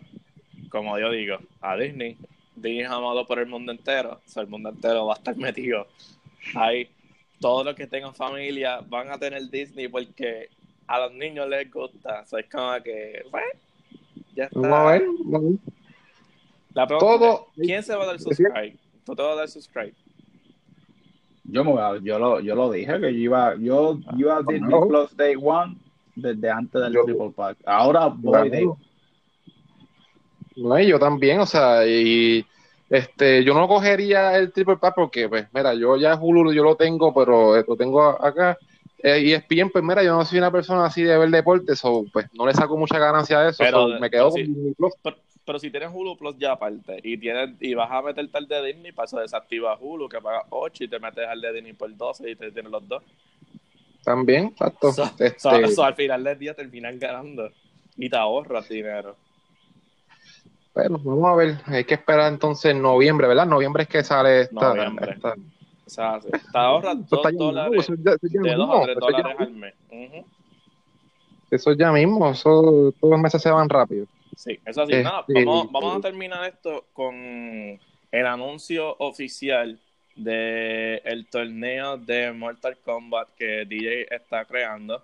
como 0.69 0.97
yo 0.97 1.11
digo, 1.11 1.35
a 1.59 1.75
Disney, 1.75 2.15
Disney 2.55 2.79
es 2.79 2.89
amado 2.89 3.27
por 3.27 3.39
el 3.39 3.47
mundo 3.47 3.73
entero, 3.73 4.21
o 4.25 4.29
sea, 4.29 4.41
el 4.43 4.47
mundo 4.47 4.69
entero 4.69 5.05
va 5.05 5.15
a 5.15 5.17
estar 5.17 5.35
metido 5.35 5.85
ahí. 6.55 6.87
Todos 7.41 7.65
los 7.65 7.75
que 7.75 7.87
tengan 7.87 8.15
familia 8.15 8.79
van 8.87 9.11
a 9.11 9.17
tener 9.17 9.49
Disney 9.49 9.89
porque 9.89 10.47
a 10.89 10.99
los 11.01 11.13
niños 11.13 11.47
les 11.47 11.71
gusta. 11.71 12.21
O 12.21 12.25
sea, 12.25 12.39
es 12.39 12.49
como 12.49 12.71
que, 12.83 13.23
bueno, 13.31 13.47
ya 14.35 14.45
está. 14.45 14.59
Vamos 14.59 14.77
a 14.77 14.91
ver, 14.91 15.03
vamos 15.23 15.41
a 15.41 15.49
ver. 15.49 15.59
La 16.73 16.87
pregunta 16.87 17.05
Todo- 17.17 17.47
es, 17.57 17.67
¿quién 17.67 17.83
se 17.83 17.95
va 17.95 18.03
a 18.03 18.07
dar 18.07 18.19
subscribe? 18.19 18.75
¿Tú 19.05 19.15
te 19.15 19.21
vas 19.21 19.31
a 19.33 19.35
dar 19.35 19.47
subscribe? 19.49 19.93
Yo 21.43 21.63
me 21.63 21.71
voy 21.71 21.81
a- 21.81 21.99
yo 22.03 22.19
lo, 22.19 22.39
yo 22.39 22.55
lo 22.55 22.71
dije 22.71 22.93
que 22.99 23.11
yo 23.13 23.19
iba, 23.19 23.55
yo, 23.55 23.97
yo 23.99 24.17
iba 24.17 24.37
a 24.37 24.41
Disney 24.41 24.69
Claro. 24.69 24.87
Plus 24.87 25.15
Day 25.17 25.35
One 25.41 25.77
desde 26.15 26.49
antes 26.49 26.81
del 26.81 26.93
Yo- 26.93 27.05
Triple 27.05 27.31
Pack. 27.35 27.57
Ahora 27.65 28.07
voy 28.07 28.49
de. 28.49 28.69
No, 30.55 30.79
y 30.79 30.87
yo 30.87 30.99
también, 30.99 31.39
o 31.39 31.45
sea, 31.45 31.87
y 31.87 32.45
este, 32.89 33.43
yo 33.43 33.53
no 33.53 33.67
cogería 33.67 34.35
el 34.37 34.51
triple 34.51 34.77
pack 34.77 34.93
porque, 34.95 35.29
pues, 35.29 35.47
mira, 35.53 35.73
yo 35.73 35.95
ya 35.95 36.15
Hulu 36.15 36.51
yo 36.51 36.63
lo 36.63 36.75
tengo, 36.75 37.13
pero 37.13 37.55
lo 37.61 37.75
tengo 37.77 38.01
acá. 38.03 38.57
Eh, 39.01 39.19
y 39.21 39.33
es 39.33 39.47
bien, 39.47 39.69
pues, 39.69 39.83
mira, 39.83 40.03
yo 40.03 40.13
no 40.15 40.25
soy 40.25 40.39
una 40.39 40.51
persona 40.51 40.85
así 40.85 41.03
de 41.03 41.17
ver 41.17 41.29
deportes, 41.29 41.79
o 41.83 42.03
pues 42.11 42.27
no 42.33 42.45
le 42.45 42.53
saco 42.53 42.75
mucha 42.77 42.99
ganancia 42.99 43.39
a 43.39 43.49
eso, 43.49 43.63
Pero, 43.63 43.87
so, 43.93 43.99
me 43.99 44.09
quedo 44.09 44.29
pero 44.29 44.31
con 44.31 44.53
Disney 44.53 44.73
Plus. 44.73 44.93
Pero, 45.01 45.17
pero 45.45 45.59
si 45.59 45.71
tienes 45.71 45.89
Hulu 45.93 46.17
Plus 46.17 46.35
ya 46.37 46.51
aparte 46.51 46.99
y 47.03 47.17
tienes 47.17 47.51
y 47.61 47.73
vas 47.73 47.89
a 47.89 48.01
meterte 48.01 48.37
al 48.37 48.47
de 48.47 48.65
Disney, 48.65 48.91
para 48.91 49.05
eso 49.05 49.19
desactivas 49.19 49.77
Hulu, 49.81 50.09
que 50.09 50.19
pagas 50.19 50.43
8 50.49 50.83
y 50.83 50.87
te 50.89 50.99
metes 50.99 51.25
al 51.27 51.39
de 51.39 51.53
Disney 51.53 51.73
por 51.73 51.95
12 51.95 52.29
y 52.29 52.35
te 52.35 52.51
tienes 52.51 52.71
los 52.71 52.87
dos. 52.87 53.01
También, 54.03 54.47
exacto. 54.47 54.91
So- 54.91 55.03
Este, 55.03 55.39
so- 55.39 55.67
so 55.69 55.83
al 55.83 55.95
final 55.95 56.23
del 56.23 56.37
día 56.37 56.53
terminan 56.53 56.99
ganando 56.99 57.49
y 57.95 58.09
te 58.09 58.17
ahorras 58.17 58.67
dinero. 58.67 59.15
Bueno, 60.73 60.99
vamos 61.03 61.25
a 61.29 61.35
ver, 61.35 61.57
hay 61.65 61.83
que 61.83 61.95
esperar 61.95 62.31
entonces 62.31 62.71
en 62.71 62.81
noviembre, 62.81 63.27
¿verdad? 63.27 63.45
Noviembre 63.45 63.83
es 63.83 63.89
que 63.89 64.03
sale 64.03 64.41
esta. 64.41 64.55
Noviembre. 64.73 65.13
esta- 65.13 65.35
O 65.89 65.95
sea, 65.95 66.19
te 66.19 66.57
ahorras 66.57 66.97
eso 66.97 67.05
2 67.09 67.19
está 67.19 67.29
ya 67.31 67.31
mismo, 67.31 67.45
dólares, 67.45 67.87
ya- 67.87 68.11
de 68.21 68.29
2 68.31 68.57
mismo, 68.57 68.73
a 68.75 68.83
3 68.83 68.97
eso 68.97 69.09
ya 69.09 69.17
dólares 69.17 69.39
al 69.39 69.51
mes. 69.53 69.73
Eso 71.51 71.73
ya 71.73 71.91
mismo, 71.91 72.29
eso, 72.29 72.93
todos 72.99 73.11
los 73.11 73.19
meses 73.19 73.41
se 73.41 73.49
van 73.49 73.67
rápido. 73.69 74.05
Sí, 74.35 74.59
eso 74.65 74.83
así. 74.83 74.91
Este- 74.93 75.03
Nada, 75.03 75.25
vamos, 75.27 75.71
vamos 75.71 75.97
a 75.97 76.01
terminar 76.01 76.45
esto 76.47 76.85
con 76.93 77.15
el 77.15 78.25
anuncio 78.27 78.95
oficial 78.99 79.79
de 80.15 81.01
el 81.05 81.27
torneo 81.27 81.97
de 81.97 82.31
Mortal 82.33 82.77
Kombat 82.85 83.29
que 83.35 83.65
DJ 83.65 84.05
está 84.13 84.45
creando. 84.45 85.01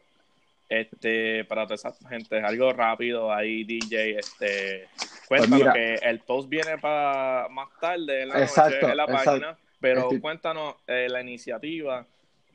Este, 0.70 1.46
para 1.46 1.64
toda 1.66 1.76
esa 1.76 1.94
gente, 2.10 2.38
es 2.40 2.44
algo 2.44 2.74
rápido 2.74 3.32
ahí, 3.32 3.64
DJ, 3.64 4.18
este, 4.20 4.88
cuéntanos 5.28 5.60
mira. 5.60 5.74
que 5.74 5.94
el 5.96 6.20
post 6.22 6.50
viene 6.50 6.78
para 6.80 7.48
más 7.50 7.70
tarde 7.80 8.24
en 8.24 8.30
la 8.30 8.40
Exacto, 8.42 8.76
noche 8.82 8.92
en 8.92 8.98
la 8.98 9.04
exacto. 9.04 9.30
página, 9.32 9.58
pero 9.86 10.02
Estoy- 10.02 10.20
cuéntanos 10.20 10.74
eh, 10.88 11.08
la 11.08 11.22
iniciativa 11.22 12.04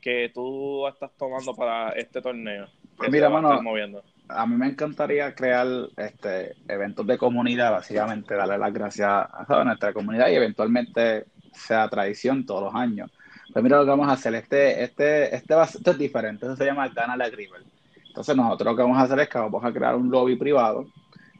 que 0.01 0.31
tú 0.33 0.85
estás 0.85 1.11
tomando 1.17 1.55
para 1.55 1.91
este 1.91 2.21
torneo. 2.21 2.67
que 2.99 3.09
Mira, 3.09 3.29
mano, 3.29 3.57
a 4.27 4.45
mí 4.45 4.55
me 4.57 4.67
encantaría 4.67 5.33
crear 5.33 5.65
este 5.95 6.55
eventos 6.67 7.07
de 7.07 7.17
comunidad, 7.17 7.71
básicamente 7.71 8.35
darle 8.35 8.57
las 8.57 8.73
gracias 8.73 9.09
a 9.09 9.63
nuestra 9.63 9.93
comunidad 9.93 10.27
y 10.29 10.35
eventualmente 10.35 11.27
sea 11.53 11.87
tradición 11.87 12.45
todos 12.45 12.63
los 12.63 12.75
años. 12.75 13.09
Pues 13.53 13.63
mira 13.63 13.77
lo 13.77 13.85
que 13.85 13.89
vamos 13.91 14.09
a 14.09 14.13
hacer, 14.13 14.35
este, 14.35 14.83
este, 14.83 15.33
este 15.33 15.55
va 15.55 15.63
a 15.63 15.67
ser- 15.67 15.79
esto 15.79 15.91
es 15.91 15.97
diferente, 15.97 16.45
eso 16.45 16.57
se 16.57 16.65
llama 16.65 16.89
Gana 16.89 17.15
la. 17.15 17.27
Entonces 18.07 18.35
nosotros 18.35 18.71
lo 18.71 18.75
que 18.75 18.81
vamos 18.83 18.97
a 18.97 19.03
hacer 19.03 19.19
es 19.19 19.29
que 19.29 19.37
vamos 19.37 19.63
a 19.63 19.71
crear 19.71 19.95
un 19.95 20.11
lobby 20.11 20.35
privado, 20.35 20.85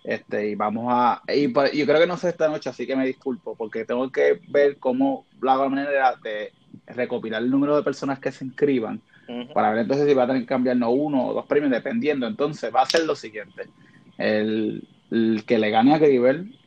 este, 0.04 0.50
y 0.50 0.56
vamos 0.56 0.86
a, 0.90 1.22
y 1.28 1.52
yo 1.52 1.86
creo 1.86 2.00
que 2.00 2.08
no 2.08 2.18
sé 2.18 2.30
esta 2.30 2.50
noche, 2.50 2.70
así 2.70 2.88
que 2.88 2.96
me 2.96 3.06
disculpo, 3.06 3.56
porque 3.56 3.86
tengo 3.86 4.12
que 4.12 4.42
ver 4.50 4.78
cómo 4.78 5.26
de 5.40 5.70
manera 5.70 6.16
de 6.24 6.52
recopilar 6.88 7.42
el 7.42 7.52
número 7.52 7.76
de 7.76 7.84
personas 7.84 8.20
que 8.20 8.32
se 8.32 8.46
inscriban 8.46 9.02
para 9.54 9.72
ver 9.72 9.80
entonces 9.80 10.08
si 10.08 10.14
va 10.14 10.24
a 10.24 10.28
tener 10.28 10.42
que 10.42 10.48
cambiarnos 10.48 10.90
uno 10.94 11.28
o 11.28 11.34
dos 11.34 11.46
premios 11.46 11.72
dependiendo. 11.72 12.28
Entonces 12.28 12.74
va 12.74 12.82
a 12.82 12.86
ser 12.86 13.06
lo 13.06 13.16
siguiente. 13.16 13.70
El, 14.18 14.88
el 15.10 15.44
que 15.46 15.58
le 15.58 15.70
gane 15.70 15.94
a 15.94 16.00
Grivel, 16.00 16.58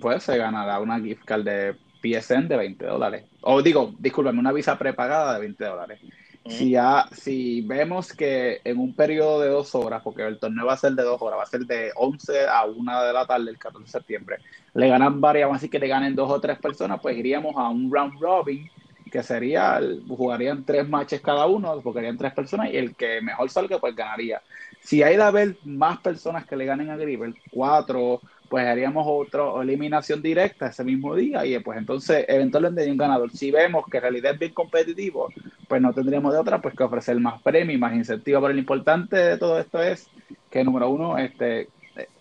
pues 0.00 0.22
se 0.22 0.36
ganará 0.38 0.80
una 0.80 1.00
gift 1.00 1.24
card 1.24 1.44
de 1.44 1.76
PSN 2.02 2.48
de 2.48 2.56
20 2.56 2.86
dólares. 2.86 3.24
O 3.42 3.62
digo, 3.62 3.94
discúlpame, 3.98 4.38
una 4.38 4.52
visa 4.52 4.78
prepagada 4.78 5.34
de 5.34 5.40
20 5.40 5.64
dólares. 5.64 6.00
Si, 6.48 6.70
ya, 6.70 7.06
si 7.12 7.62
vemos 7.62 8.12
que 8.12 8.60
en 8.64 8.78
un 8.78 8.94
periodo 8.94 9.40
de 9.40 9.48
dos 9.48 9.74
horas, 9.74 10.02
porque 10.02 10.26
el 10.26 10.38
torneo 10.38 10.66
va 10.66 10.74
a 10.74 10.76
ser 10.76 10.92
de 10.92 11.02
dos 11.02 11.20
horas, 11.20 11.38
va 11.38 11.42
a 11.42 11.46
ser 11.46 11.66
de 11.66 11.90
11 11.96 12.46
a 12.46 12.64
1 12.64 13.04
de 13.04 13.12
la 13.12 13.26
tarde 13.26 13.50
el 13.50 13.58
14 13.58 13.84
de 13.84 13.90
septiembre, 13.90 14.38
le 14.74 14.88
ganan 14.88 15.20
varias, 15.20 15.50
así 15.52 15.68
que 15.68 15.78
le 15.78 15.88
ganen 15.88 16.14
dos 16.14 16.30
o 16.30 16.40
tres 16.40 16.58
personas, 16.58 17.00
pues 17.00 17.16
iríamos 17.16 17.56
a 17.56 17.68
un 17.68 17.90
round 17.92 18.20
robin, 18.20 18.70
que 19.10 19.22
sería, 19.22 19.80
jugarían 20.08 20.64
tres 20.64 20.88
matches 20.88 21.20
cada 21.20 21.46
uno, 21.46 21.80
porque 21.82 22.00
harían 22.00 22.18
tres 22.18 22.32
personas, 22.32 22.70
y 22.72 22.76
el 22.76 22.94
que 22.94 23.20
mejor 23.20 23.48
salga, 23.50 23.78
pues 23.78 23.94
ganaría. 23.94 24.42
Si 24.80 25.02
hay 25.02 25.16
de 25.16 25.22
haber 25.22 25.56
más 25.64 25.98
personas 25.98 26.46
que 26.46 26.56
le 26.56 26.66
ganen 26.66 26.90
a 26.90 26.96
Grivel, 26.96 27.36
cuatro 27.50 28.20
pues 28.48 28.66
haríamos 28.66 29.06
otra 29.08 29.44
eliminación 29.62 30.22
directa 30.22 30.68
ese 30.68 30.84
mismo 30.84 31.14
día 31.14 31.44
y 31.44 31.58
pues 31.60 31.78
entonces 31.78 32.24
eventualmente 32.28 32.82
hay 32.82 32.90
un 32.90 32.96
ganador. 32.96 33.30
Si 33.30 33.50
vemos 33.50 33.84
que 33.90 33.98
en 33.98 34.02
realidad 34.02 34.32
es 34.34 34.38
bien 34.38 34.54
competitivo, 34.54 35.32
pues 35.68 35.82
no 35.82 35.92
tendríamos 35.92 36.32
de 36.32 36.38
otra 36.38 36.60
pues 36.60 36.74
que 36.74 36.84
ofrecer 36.84 37.18
más 37.20 37.42
premios, 37.42 37.80
más 37.80 37.94
incentivos, 37.94 38.42
pero 38.42 38.54
lo 38.54 38.58
importante 38.60 39.16
de 39.16 39.38
todo 39.38 39.58
esto 39.58 39.82
es 39.82 40.08
que 40.50 40.64
número 40.64 40.88
uno, 40.90 41.18
este, 41.18 41.68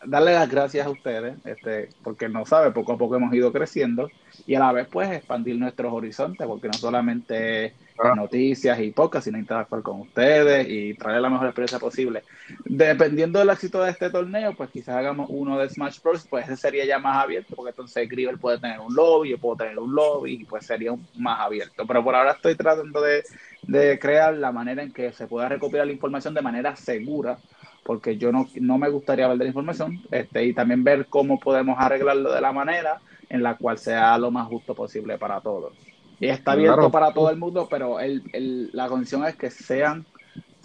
darle 0.06 0.34
las 0.34 0.50
gracias 0.50 0.88
a 0.88 0.90
ustedes, 0.90 1.36
este, 1.46 1.90
porque 2.04 2.30
no 2.30 2.46
sabe, 2.46 2.72
poco 2.72 2.94
a 2.94 2.98
poco 2.98 3.16
hemos 3.16 3.34
ido 3.34 3.52
creciendo 3.52 4.10
y 4.46 4.56
a 4.56 4.60
la 4.60 4.72
vez 4.72 4.88
pues 4.92 5.12
expandir 5.12 5.58
nuestros 5.58 5.94
horizontes, 5.94 6.48
porque 6.48 6.68
no 6.68 6.74
solamente 6.74 7.74
ah. 7.98 8.16
noticias 8.16 8.80
y 8.80 8.92
pocas, 8.92 9.24
sino 9.24 9.38
interactuar 9.38 9.82
con 9.82 10.02
ustedes 10.02 10.68
y 10.70 10.94
traer 10.96 11.22
la 11.22 11.30
mejor 11.30 11.48
experiencia 11.48 11.80
posible. 11.80 12.24
Dependiendo 12.66 13.40
del 13.40 13.50
éxito 13.50 13.82
de 13.82 13.92
este 13.92 14.10
torneo, 14.10 14.54
pues 14.56 14.70
quizás 14.70 14.96
hagamos 14.96 15.28
uno 15.30 15.58
de 15.58 15.70
Smash 15.70 16.02
Bros, 16.02 16.28
pues 16.30 16.46
ese 16.46 16.58
sería 16.58 16.86
ya 16.86 17.00
más 17.00 17.24
abierto, 17.24 17.56
porque 17.56 17.72
entonces 17.72 18.10
Grivel 18.10 18.40
puede 18.40 18.60
tener 18.60 18.80
un 18.80 18.94
lobby, 18.94 19.30
yo 19.30 19.38
puedo 19.38 19.58
tener 19.58 19.78
un 19.80 19.94
lobby 19.94 20.34
y 20.34 20.46
pues 20.46 20.66
sería 20.66 20.92
más 21.18 21.40
abierto. 21.40 21.86
Pero 21.88 22.04
por 22.04 22.16
ahora 22.16 22.32
estoy 22.32 22.56
tratando 22.56 23.02
de, 23.02 23.24
de 23.64 24.00
crear 24.00 24.34
la 24.36 24.52
manera 24.52 24.84
en 24.84 24.92
que 24.92 25.12
se 25.12 25.28
pueda 25.28 25.50
recopilar 25.50 25.88
la 25.88 25.94
información 25.94 26.34
de 26.34 26.42
manera 26.42 26.76
segura 26.76 27.38
porque 27.86 28.18
yo 28.18 28.32
no, 28.32 28.48
no 28.56 28.80
me 28.80 28.90
gustaría 28.90 29.28
ver 29.28 29.38
la 29.38 29.46
información 29.46 30.02
este, 30.10 30.44
y 30.44 30.54
también 30.54 30.84
ver 30.84 31.06
cómo 31.06 31.40
podemos 31.40 31.78
arreglarlo 31.80 32.34
de 32.34 32.42
la 32.42 32.52
manera 32.52 33.00
en 33.30 33.44
la 33.44 33.56
cual 33.58 33.78
sea 33.78 34.18
lo 34.18 34.32
más 34.32 34.48
justo 34.48 34.74
posible 34.74 35.20
para 35.20 35.40
todos. 35.40 35.74
Y 36.20 36.28
está 36.28 36.54
abierto 36.54 36.90
para 36.92 37.14
todo 37.14 37.30
el 37.30 37.38
mundo, 37.38 37.68
pero 37.70 38.00
el, 38.00 38.24
el, 38.34 38.70
la 38.74 38.88
condición 38.88 39.26
es 39.26 39.36
que 39.36 39.50
sean 39.50 40.06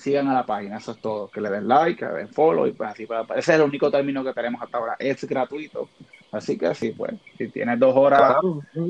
sigan 0.00 0.28
a 0.28 0.34
la 0.34 0.46
página, 0.46 0.78
eso 0.78 0.92
es 0.92 1.00
todo, 1.00 1.30
que 1.30 1.40
le 1.40 1.50
den 1.50 1.68
like, 1.68 1.98
que 1.98 2.06
le 2.06 2.18
den 2.20 2.28
follow 2.30 2.66
y 2.66 2.72
pues 2.72 2.90
así, 2.90 3.06
pues, 3.06 3.20
ese 3.36 3.52
es 3.52 3.58
el 3.60 3.62
único 3.62 3.90
término 3.90 4.24
que 4.24 4.32
tenemos 4.32 4.62
hasta 4.62 4.78
ahora, 4.78 4.96
es 4.98 5.22
gratuito, 5.24 5.90
así 6.32 6.56
que 6.56 6.66
así 6.66 6.92
pues, 6.92 7.12
si 7.36 7.50
tienes 7.50 7.78
dos 7.78 7.94
horas 7.94 8.36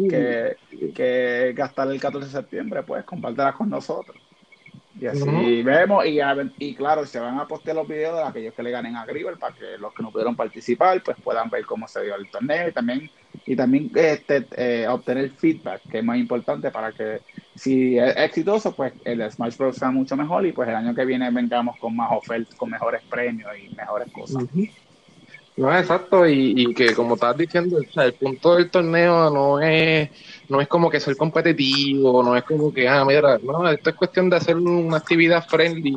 que, 0.08 0.56
que 0.94 1.52
gastar 1.54 1.90
el 1.90 2.00
14 2.00 2.26
de 2.26 2.32
septiembre, 2.32 2.82
pues 2.84 3.04
compártelas 3.04 3.56
con 3.56 3.68
nosotros. 3.68 4.16
Y 4.98 5.06
así 5.06 5.62
vemos, 5.62 6.04
y, 6.04 6.20
y 6.58 6.74
claro, 6.74 7.06
se 7.06 7.20
van 7.20 7.38
a 7.38 7.46
postear 7.46 7.76
los 7.76 7.86
videos 7.86 8.16
de 8.16 8.24
aquellos 8.24 8.54
que 8.54 8.62
le 8.62 8.70
ganen 8.70 8.96
a 8.96 9.06
Grivel 9.06 9.38
para 9.38 9.54
que 9.54 9.78
los 9.78 9.94
que 9.94 10.02
no 10.02 10.10
pudieron 10.10 10.34
participar 10.34 11.02
pues 11.02 11.16
puedan 11.22 11.48
ver 11.48 11.64
cómo 11.64 11.86
se 11.86 12.02
dio 12.02 12.16
el 12.16 12.28
torneo 12.28 12.68
y 12.68 12.72
también 12.72 13.10
y 13.46 13.54
también 13.54 13.90
este 13.94 14.46
eh, 14.56 14.88
obtener 14.88 15.30
feedback 15.30 15.82
que 15.88 15.98
es 15.98 16.04
más 16.04 16.18
importante 16.18 16.70
para 16.70 16.92
que 16.92 17.20
si 17.54 17.98
es 17.98 18.16
exitoso 18.16 18.74
pues 18.74 18.92
el 19.04 19.30
Smash 19.30 19.56
Bros. 19.56 19.76
sea 19.76 19.90
mucho 19.90 20.16
mejor 20.16 20.44
y 20.46 20.52
pues 20.52 20.68
el 20.68 20.74
año 20.74 20.94
que 20.94 21.04
viene 21.04 21.30
vengamos 21.30 21.78
con 21.78 21.94
más 21.94 22.10
ofertas 22.12 22.54
con 22.56 22.70
mejores 22.70 23.02
premios 23.08 23.50
y 23.56 23.74
mejores 23.74 24.10
cosas 24.12 24.44
no 25.60 25.78
exacto 25.78 26.26
y, 26.26 26.72
que 26.74 26.94
como 26.94 27.14
estás 27.14 27.36
diciendo 27.36 27.78
el 27.78 28.14
punto 28.14 28.56
del 28.56 28.70
torneo 28.70 29.30
no 29.30 29.60
es 29.60 30.08
no 30.48 30.60
es 30.60 30.66
como 30.66 30.90
que 30.90 30.98
ser 30.98 31.16
competitivo, 31.16 32.22
no 32.22 32.34
es 32.36 32.42
como 32.42 32.72
que, 32.72 32.88
ah, 32.88 33.04
mira, 33.04 33.38
no, 33.38 33.68
esto 33.68 33.90
es 33.90 33.96
cuestión 33.96 34.28
de 34.28 34.36
hacer 34.36 34.56
una 34.56 34.96
actividad 34.96 35.46
friendly, 35.46 35.96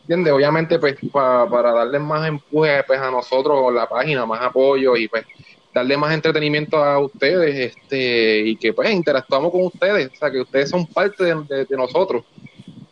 ¿entiendes? 0.00 0.32
Obviamente, 0.32 0.80
pues, 0.80 0.96
para 1.12 1.72
darle 1.72 2.00
más 2.00 2.26
empuje 2.26 2.82
pues, 2.84 2.98
a 2.98 3.10
nosotros, 3.10 3.72
la 3.72 3.88
página, 3.88 4.26
más 4.26 4.42
apoyo 4.42 4.96
y 4.96 5.06
pues 5.06 5.24
darle 5.72 5.96
más 5.96 6.12
entretenimiento 6.12 6.82
a 6.82 6.98
ustedes 6.98 7.72
este 7.72 8.40
y 8.40 8.56
que 8.56 8.72
pues 8.72 8.90
interactuamos 8.90 9.52
con 9.52 9.66
ustedes, 9.66 10.10
o 10.12 10.16
sea, 10.16 10.30
que 10.30 10.40
ustedes 10.40 10.70
son 10.70 10.86
parte 10.86 11.24
de, 11.24 11.76
nosotros, 11.76 12.24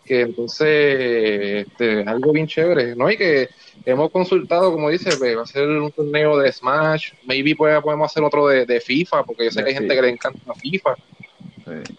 que 0.07 0.21
entonces 0.23 1.67
este, 1.67 2.01
es 2.01 2.07
algo 2.07 2.33
bien 2.33 2.47
chévere, 2.47 2.95
¿no? 2.95 3.11
Y 3.11 3.17
que 3.17 3.49
hemos 3.85 4.11
consultado, 4.11 4.73
como 4.73 4.89
dice, 4.89 5.17
pues, 5.19 5.37
va 5.37 5.43
a 5.43 5.47
ser 5.47 5.69
un 5.69 5.91
torneo 5.91 6.39
de 6.39 6.53
Smash, 6.53 7.13
maybe 7.25 7.55
pues, 7.55 7.83
podemos 7.83 8.11
hacer 8.11 8.23
otro 8.23 8.47
de, 8.47 8.81
FIFA, 8.81 9.25
porque 9.25 9.45
yo 9.45 9.51
sé 9.51 9.63
que 9.63 9.71
hay 9.71 9.75
gente 9.75 9.95
que 9.95 10.03
le 10.03 10.11
encanta 10.11 10.55
FIFA. 10.55 10.95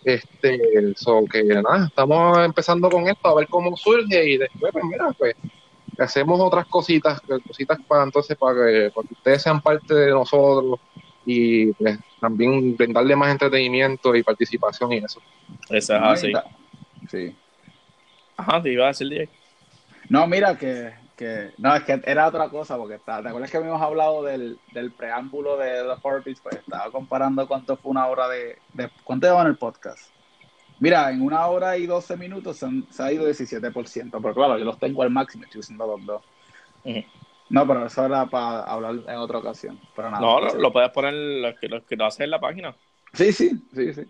Este, 0.05 0.93
so 0.95 1.25
que 1.25 1.43
nada, 1.43 1.87
estamos 1.87 2.39
empezando 2.45 2.89
con 2.89 3.05
esto 3.07 3.27
a 3.27 3.35
ver 3.35 3.47
cómo 3.49 3.75
surge 3.75 4.29
y 4.29 4.37
después, 4.37 4.71
pues 4.71 4.85
mira, 4.85 5.11
pues 5.17 5.35
hacemos 5.99 6.39
otras 6.39 6.67
cositas, 6.67 7.19
cositas 7.45 7.77
para 7.85 8.03
entonces 8.03 8.37
para 8.37 8.65
que, 8.65 8.91
ustedes 9.11 9.41
sean 9.41 9.61
parte 9.61 9.93
de 9.93 10.11
nosotros 10.11 10.79
y 11.25 11.73
pues, 11.73 11.99
también 12.21 12.77
brindarle 12.77 13.15
más 13.17 13.29
entretenimiento 13.29 14.15
y 14.15 14.23
participación 14.23 14.93
y 14.93 14.97
eso. 14.99 15.21
Eso 15.69 15.95
es 15.95 16.01
así. 16.01 16.31
Sí. 17.09 17.35
Ajá, 18.37 18.61
te 18.61 18.71
iba 18.71 18.85
a 18.85 18.87
decir 18.87 19.09
Diego. 19.09 19.31
No, 20.09 20.25
mira 20.27 20.57
que 20.57 20.93
que 21.17 21.51
no, 21.57 21.75
es 21.75 21.83
que 21.83 21.99
era 22.05 22.27
otra 22.27 22.47
cosa, 22.47 22.77
porque 22.77 22.95
está, 22.95 23.21
¿te 23.21 23.27
acuerdas 23.27 23.49
que 23.49 23.57
habíamos 23.57 23.81
hablado 23.81 24.23
del, 24.23 24.59
del 24.71 24.91
preámbulo 24.91 25.57
de 25.57 25.81
The 25.81 25.99
Orbits? 26.03 26.39
Pues 26.39 26.57
estaba 26.57 26.91
comparando 26.91 27.47
cuánto 27.47 27.75
fue 27.75 27.91
una 27.91 28.05
hora 28.05 28.29
de, 28.29 28.59
de 28.73 28.89
¿cuánto 29.03 29.27
lleva 29.27 29.41
en 29.41 29.47
el 29.47 29.57
podcast? 29.57 30.11
Mira, 30.79 31.09
en 31.09 31.23
una 31.23 31.47
hora 31.47 31.75
y 31.75 31.87
12 31.87 32.17
minutos 32.17 32.57
se, 32.57 33.03
ha 33.03 33.11
ido 33.11 33.27
17%, 33.27 34.11
pero 34.21 34.33
claro, 34.35 34.59
yo 34.59 34.65
los 34.65 34.77
tengo 34.77 35.01
al 35.01 35.09
máximo, 35.09 35.43
estoy 35.43 35.61
usando 35.61 35.87
los 35.87 36.05
dos. 36.05 36.21
No, 37.49 37.65
pero 37.65 37.87
eso 37.87 38.05
era 38.05 38.27
para 38.27 38.61
hablar 38.61 38.95
en 39.07 39.17
otra 39.17 39.39
ocasión. 39.39 39.79
Pero 39.95 40.11
nada, 40.11 40.21
no, 40.21 40.39
lo, 40.39 40.71
puedes 40.71 40.91
poner 40.91 41.13
los 41.13 41.55
que, 41.59 41.67
los 41.67 41.83
que 41.83 41.95
lo 41.95 42.05
hacen 42.05 42.25
en 42.25 42.31
la 42.31 42.39
página. 42.39 42.75
Sí, 43.13 43.33
sí, 43.33 43.49
sí, 43.73 43.93
sí. 43.93 44.03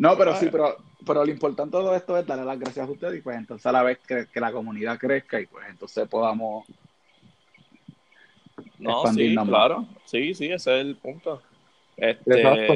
No, 0.00 0.16
pero 0.16 0.34
sí, 0.34 0.48
pero, 0.50 0.78
pero 1.04 1.26
lo 1.26 1.30
importante 1.30 1.76
de 1.76 1.82
todo 1.82 1.94
esto 1.94 2.16
es 2.16 2.26
darle 2.26 2.46
las 2.46 2.58
gracias 2.58 2.88
a 2.88 2.90
ustedes 2.90 3.18
y 3.18 3.20
pues 3.20 3.36
entonces 3.36 3.66
a 3.66 3.72
la 3.72 3.82
vez 3.82 3.98
que, 3.98 4.40
la 4.40 4.50
comunidad 4.50 4.98
crezca 4.98 5.38
y 5.38 5.44
pues 5.44 5.66
entonces 5.68 6.08
podamos 6.08 6.64
no, 8.78 9.06
sí, 9.12 9.36
claro. 9.44 9.86
Sí, 10.06 10.32
sí, 10.32 10.46
ese 10.46 10.80
es 10.80 10.86
el 10.86 10.96
punto. 10.96 11.42
Este, 11.98 12.40
Exacto. 12.40 12.72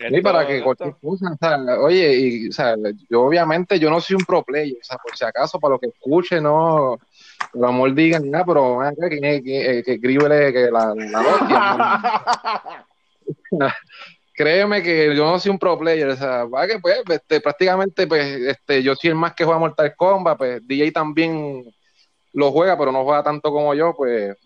Y 0.00 0.20
para 0.20 0.44
que 0.48 0.64
cualquier 0.64 0.96
cosa, 1.00 1.32
o 1.32 1.36
sea, 1.36 1.58
oye, 1.78 2.18
y, 2.18 2.48
o 2.48 2.52
sea, 2.52 2.74
yo 3.08 3.22
obviamente 3.22 3.78
yo 3.78 3.88
no 3.88 4.00
soy 4.00 4.16
un 4.16 4.24
pro 4.24 4.42
player, 4.42 4.76
o 4.80 4.84
sea, 4.84 4.98
por 4.98 5.16
si 5.16 5.24
acaso, 5.24 5.60
para 5.60 5.74
lo 5.74 5.78
que 5.78 5.86
escuche, 5.86 6.40
no, 6.40 6.98
por 7.52 7.64
amor 7.64 7.94
digan 7.94 8.28
nada, 8.28 8.44
pero 8.44 8.80
que, 9.08 9.20
que, 9.20 9.42
que, 9.42 10.00
que, 10.00 10.00
que 10.00 10.70
la, 10.72 10.92
la 10.92 12.84
créeme 14.36 14.82
que 14.82 15.16
yo 15.16 15.24
no 15.24 15.38
soy 15.38 15.50
un 15.50 15.58
pro 15.58 15.78
player, 15.78 16.08
o 16.08 16.16
sea, 16.16 16.44
va 16.44 16.66
que 16.66 16.78
pues, 16.78 17.02
este, 17.08 17.40
prácticamente, 17.40 18.06
pues, 18.06 18.26
este, 18.26 18.82
yo 18.82 18.94
soy 18.94 19.10
el 19.10 19.16
más 19.16 19.34
que 19.34 19.44
juega 19.44 19.58
Mortal 19.58 19.94
Kombat, 19.96 20.36
pues, 20.36 20.68
DJ 20.68 20.92
también 20.92 21.64
lo 22.34 22.52
juega, 22.52 22.76
pero 22.76 22.92
no 22.92 23.02
juega 23.02 23.22
tanto 23.22 23.50
como 23.50 23.74
yo, 23.74 23.94
pues, 23.96 24.36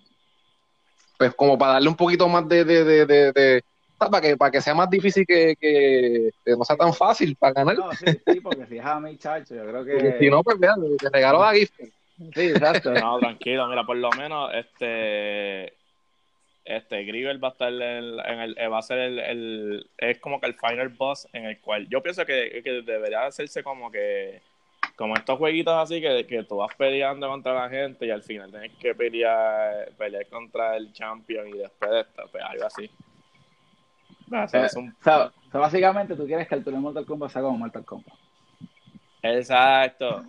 pues, 1.19 1.35
como 1.35 1.59
para 1.59 1.75
darle 1.75 1.89
un 1.89 1.97
poquito 1.97 2.29
más 2.29 2.49
de, 2.49 2.65
de, 2.65 2.85
de, 2.85 3.07
de, 3.33 3.65
para 3.99 4.21
que, 4.21 4.37
para 4.37 4.51
que 4.53 4.61
sea 4.61 4.75
más 4.75 4.89
difícil 4.89 5.27
que, 5.27 5.57
que, 5.61 6.31
no 6.47 6.65
sea 6.65 6.77
tan 6.77 6.95
fácil 6.95 7.37
para 7.37 7.53
ganar. 7.53 7.77
No, 7.77 7.93
sí, 7.93 8.07
sí, 8.27 8.41
porque 8.41 8.67
si 8.67 8.79
es 8.79 8.85
a 8.85 9.01
mi 9.01 9.19
chacho, 9.19 9.57
yo 9.57 9.67
creo 9.67 9.85
que... 9.85 10.19
si 10.21 10.31
no, 10.31 10.45
pues, 10.45 10.57
vean, 10.59 10.77
te 10.99 11.11
regalo 11.11 11.43
a 11.43 11.53
gift. 11.53 11.75
Sí, 12.35 12.43
exacto. 12.43 12.93
No, 12.95 13.19
tranquilo, 13.19 13.67
mira, 13.67 13.85
por 13.85 13.97
lo 13.97 14.11
menos, 14.11 14.53
este 14.55 15.80
este 16.65 17.05
Grivel 17.05 17.43
va 17.43 17.49
a 17.49 17.53
estar 17.53 17.73
en, 17.73 17.81
el, 17.81 18.73
va 18.73 18.79
a 18.79 18.83
ser 18.83 18.99
el, 18.99 19.89
es 19.99 20.19
como 20.19 20.41
que 20.41 20.47
el 20.47 20.55
final 20.55 20.89
boss 20.91 21.29
en 21.33 21.47
el 21.47 21.59
cual 21.61 21.89
yo 21.89 22.03
pienso 22.03 22.25
que, 22.27 22.63
debería 22.85 23.27
hacerse 23.27 23.63
como 23.63 23.91
que 23.91 24.43
como 24.97 25.15
estos 25.15 25.39
jueguitos 25.39 25.75
así 25.75 26.01
que, 26.01 26.27
que 26.27 26.45
tú 26.45 26.57
vas 26.57 26.75
peleando 26.75 27.29
contra 27.29 27.55
la 27.55 27.69
gente 27.69 28.07
y 28.07 28.11
al 28.11 28.23
final 28.23 28.51
tienes 28.51 28.73
que 28.79 28.95
pelear 28.95 29.91
pelear 29.97 30.27
contra 30.27 30.77
el 30.77 30.93
champion 30.93 31.49
y 31.49 31.59
después 31.59 31.91
de 31.91 32.01
esto, 32.01 32.23
pues 32.31 32.45
algo 32.45 32.67
así. 32.67 32.91
Eh, 34.33 34.69
o, 34.77 35.03
sea, 35.03 35.33
básicamente 35.53 36.15
tú 36.15 36.25
quieres 36.25 36.47
que 36.47 36.55
el 36.55 36.63
torneo 36.63 36.81
Mortal 36.81 37.05
Kombat 37.05 37.33
sea 37.33 37.43
como 37.43 37.59
Mortal 37.59 37.85
Kombat. 37.85 38.15
Exacto. 39.23 40.25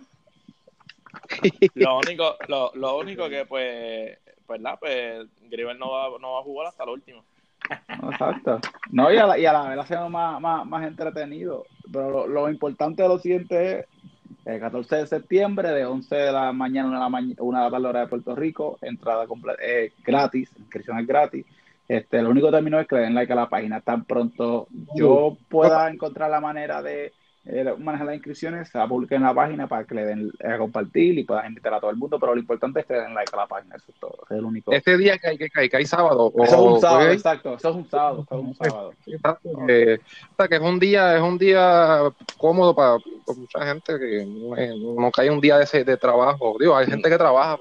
lo 1.74 1.98
único, 1.98 2.36
lo, 2.48 2.72
lo 2.74 2.98
único 2.98 3.28
que 3.28 3.46
pues 3.46 4.18
¿verdad? 4.48 4.76
Pues 4.80 5.26
Grivel 5.50 5.78
no 5.78 5.90
va, 5.90 6.18
no 6.20 6.32
va 6.32 6.40
a 6.40 6.44
jugar 6.44 6.68
hasta 6.68 6.84
el 6.84 6.90
último. 6.90 7.24
Exacto. 8.10 8.60
No, 8.90 9.12
y 9.12 9.16
a 9.16 9.26
la, 9.26 9.38
y 9.38 9.46
a 9.46 9.52
la 9.52 9.74
vez 9.74 9.86
sido 9.86 10.08
más, 10.08 10.40
más, 10.40 10.66
más 10.66 10.86
entretenido. 10.86 11.64
Pero 11.92 12.26
lo, 12.26 12.48
importante 12.48 13.02
de 13.02 13.08
lo 13.08 13.18
siguiente 13.18 13.80
es 13.80 13.86
el 14.44 14.60
14 14.60 14.96
de 14.96 15.06
septiembre, 15.06 15.70
de 15.70 15.84
11 15.84 16.14
de 16.14 16.32
la 16.32 16.52
mañana 16.52 16.96
a 16.96 17.00
la, 17.00 17.08
mañana, 17.08 17.36
una 17.40 17.58
de 17.58 17.64
la 17.64 17.70
tarde 17.70 17.88
hora 17.88 18.00
de 18.00 18.06
Puerto 18.08 18.34
Rico, 18.34 18.78
entrada 18.82 19.26
completa, 19.26 19.62
eh, 19.62 19.92
gratis, 20.04 20.52
inscripción 20.58 20.98
es 20.98 21.06
gratis. 21.06 21.46
Este, 21.88 22.22
lo 22.22 22.30
único 22.30 22.50
término 22.50 22.80
es 22.80 22.86
que 22.86 22.96
le 22.96 23.02
den 23.02 23.14
like 23.14 23.32
a 23.32 23.36
la 23.36 23.48
página. 23.48 23.80
Tan 23.80 24.04
pronto 24.04 24.66
yo 24.94 25.36
pueda 25.48 25.90
encontrar 25.90 26.30
la 26.30 26.40
manera 26.40 26.80
de 26.80 27.12
manejar 27.78 28.06
las 28.06 28.14
inscripciones, 28.14 28.68
se 28.68 28.78
va 28.78 28.84
a 28.84 28.88
publicar 28.88 29.16
en 29.16 29.24
la 29.24 29.34
página 29.34 29.66
para 29.66 29.84
que 29.84 29.96
le 29.96 30.04
den 30.04 30.32
a 30.44 30.58
compartir 30.58 31.18
y 31.18 31.24
puedan 31.24 31.46
invitar 31.46 31.74
a 31.74 31.80
todo 31.80 31.90
el 31.90 31.96
mundo, 31.96 32.18
pero 32.20 32.34
lo 32.34 32.40
importante 32.40 32.80
es 32.80 32.86
que 32.86 32.92
le 32.92 33.00
den 33.00 33.14
like 33.14 33.34
a 33.34 33.36
la 33.36 33.46
página, 33.48 33.74
eso 33.74 33.86
es 33.88 33.98
todo, 33.98 34.16
es 34.30 34.36
el 34.36 34.44
único. 34.44 34.72
Este 34.72 34.96
día 34.96 35.18
que 35.18 35.28
hay, 35.28 35.38
que 35.38 35.50
hay, 35.52 35.68
que 35.68 35.76
hay 35.76 35.86
sábado. 35.86 36.32
O, 36.32 36.44
eso 36.44 36.54
es 36.54 36.74
un 36.74 36.80
sábado, 36.80 37.10
exacto, 37.10 37.54
eso 37.54 37.70
es 37.70 37.76
un 37.76 37.90
sábado, 37.90 38.22
eso 38.22 38.38
es 38.38 38.44
un 38.44 38.54
sábado. 38.54 38.94
Exacto, 39.06 39.48
o 39.50 40.36
sea, 40.36 40.48
que 40.48 40.54
es 40.54 40.60
un 40.60 40.78
día, 40.78 41.16
es 41.16 41.22
un 41.22 41.36
día 41.36 42.00
cómodo 42.38 42.76
para, 42.76 42.98
mucha 43.36 43.66
gente 43.66 43.98
que 43.98 44.24
no, 44.24 45.10
cae 45.10 45.28
un 45.28 45.40
día 45.40 45.58
de, 45.58 45.84
de 45.84 45.96
trabajo, 45.96 46.56
digo, 46.60 46.76
hay 46.76 46.86
gente 46.86 47.10
que 47.10 47.18
trabaja, 47.18 47.58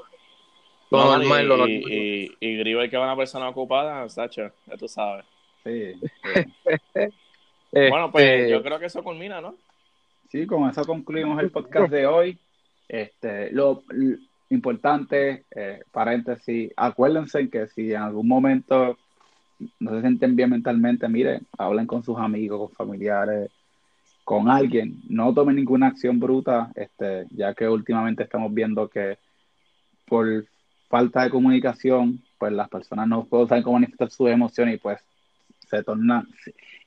Lo 0.91 0.99
mano, 0.99 1.17
normal, 1.17 1.43
y, 1.43 1.47
lo 1.47 1.55
y, 1.55 1.57
normal. 1.57 1.91
y, 2.39 2.89
que 2.89 2.95
es 2.97 3.01
una 3.01 3.15
persona 3.15 3.49
ocupada, 3.49 4.07
Sacho, 4.09 4.51
ya 4.67 4.77
tú 4.77 4.87
sabes. 4.87 5.25
Sí, 5.63 5.93
sí. 5.95 7.01
Bueno, 7.71 8.11
pues 8.11 8.25
Este, 8.25 8.49
yo 8.49 8.61
creo 8.61 8.79
que 8.79 8.87
eso 8.87 9.01
culmina, 9.01 9.39
¿no? 9.39 9.55
Sí, 10.31 10.47
con 10.47 10.69
eso 10.69 10.85
concluimos 10.85 11.41
el 11.43 11.51
podcast 11.51 11.91
de 11.91 12.07
hoy. 12.07 12.39
Este, 12.87 13.51
lo, 13.51 13.83
importante, 14.49 15.43
eh, 15.51 15.81
paréntesis, 15.91 16.71
acuérdense 16.77 17.49
que 17.49 17.67
si 17.67 17.91
en 17.91 18.01
algún 18.01 18.29
momento 18.29 18.97
no 19.81 19.91
se 19.91 19.99
sienten 19.99 20.37
bien 20.37 20.51
mentalmente, 20.51 21.09
miren, 21.09 21.45
hablen 21.57 21.85
con 21.85 22.01
sus 22.01 22.17
amigos, 22.17 22.69
con 22.69 22.87
familiares, 22.87 23.51
con 24.23 24.49
alguien. 24.49 25.01
No 25.09 25.33
tomen 25.33 25.57
ninguna 25.57 25.87
acción 25.87 26.17
bruta, 26.17 26.71
este, 26.75 27.25
ya 27.31 27.53
que 27.53 27.67
últimamente 27.67 28.23
estamos 28.23 28.53
viendo 28.53 28.87
que 28.87 29.17
por 30.07 30.45
falta 30.87 31.23
de 31.23 31.29
comunicación, 31.29 32.21
pues 32.37 32.53
las 32.53 32.69
personas 32.69 33.05
no 33.05 33.27
saber 33.49 33.63
cómo 33.63 33.79
manifestar 33.79 34.09
sus 34.09 34.29
emociones 34.29 34.75
y 34.75 34.77
pues 34.77 35.01
se 35.67 35.83
tornan, 35.83 36.25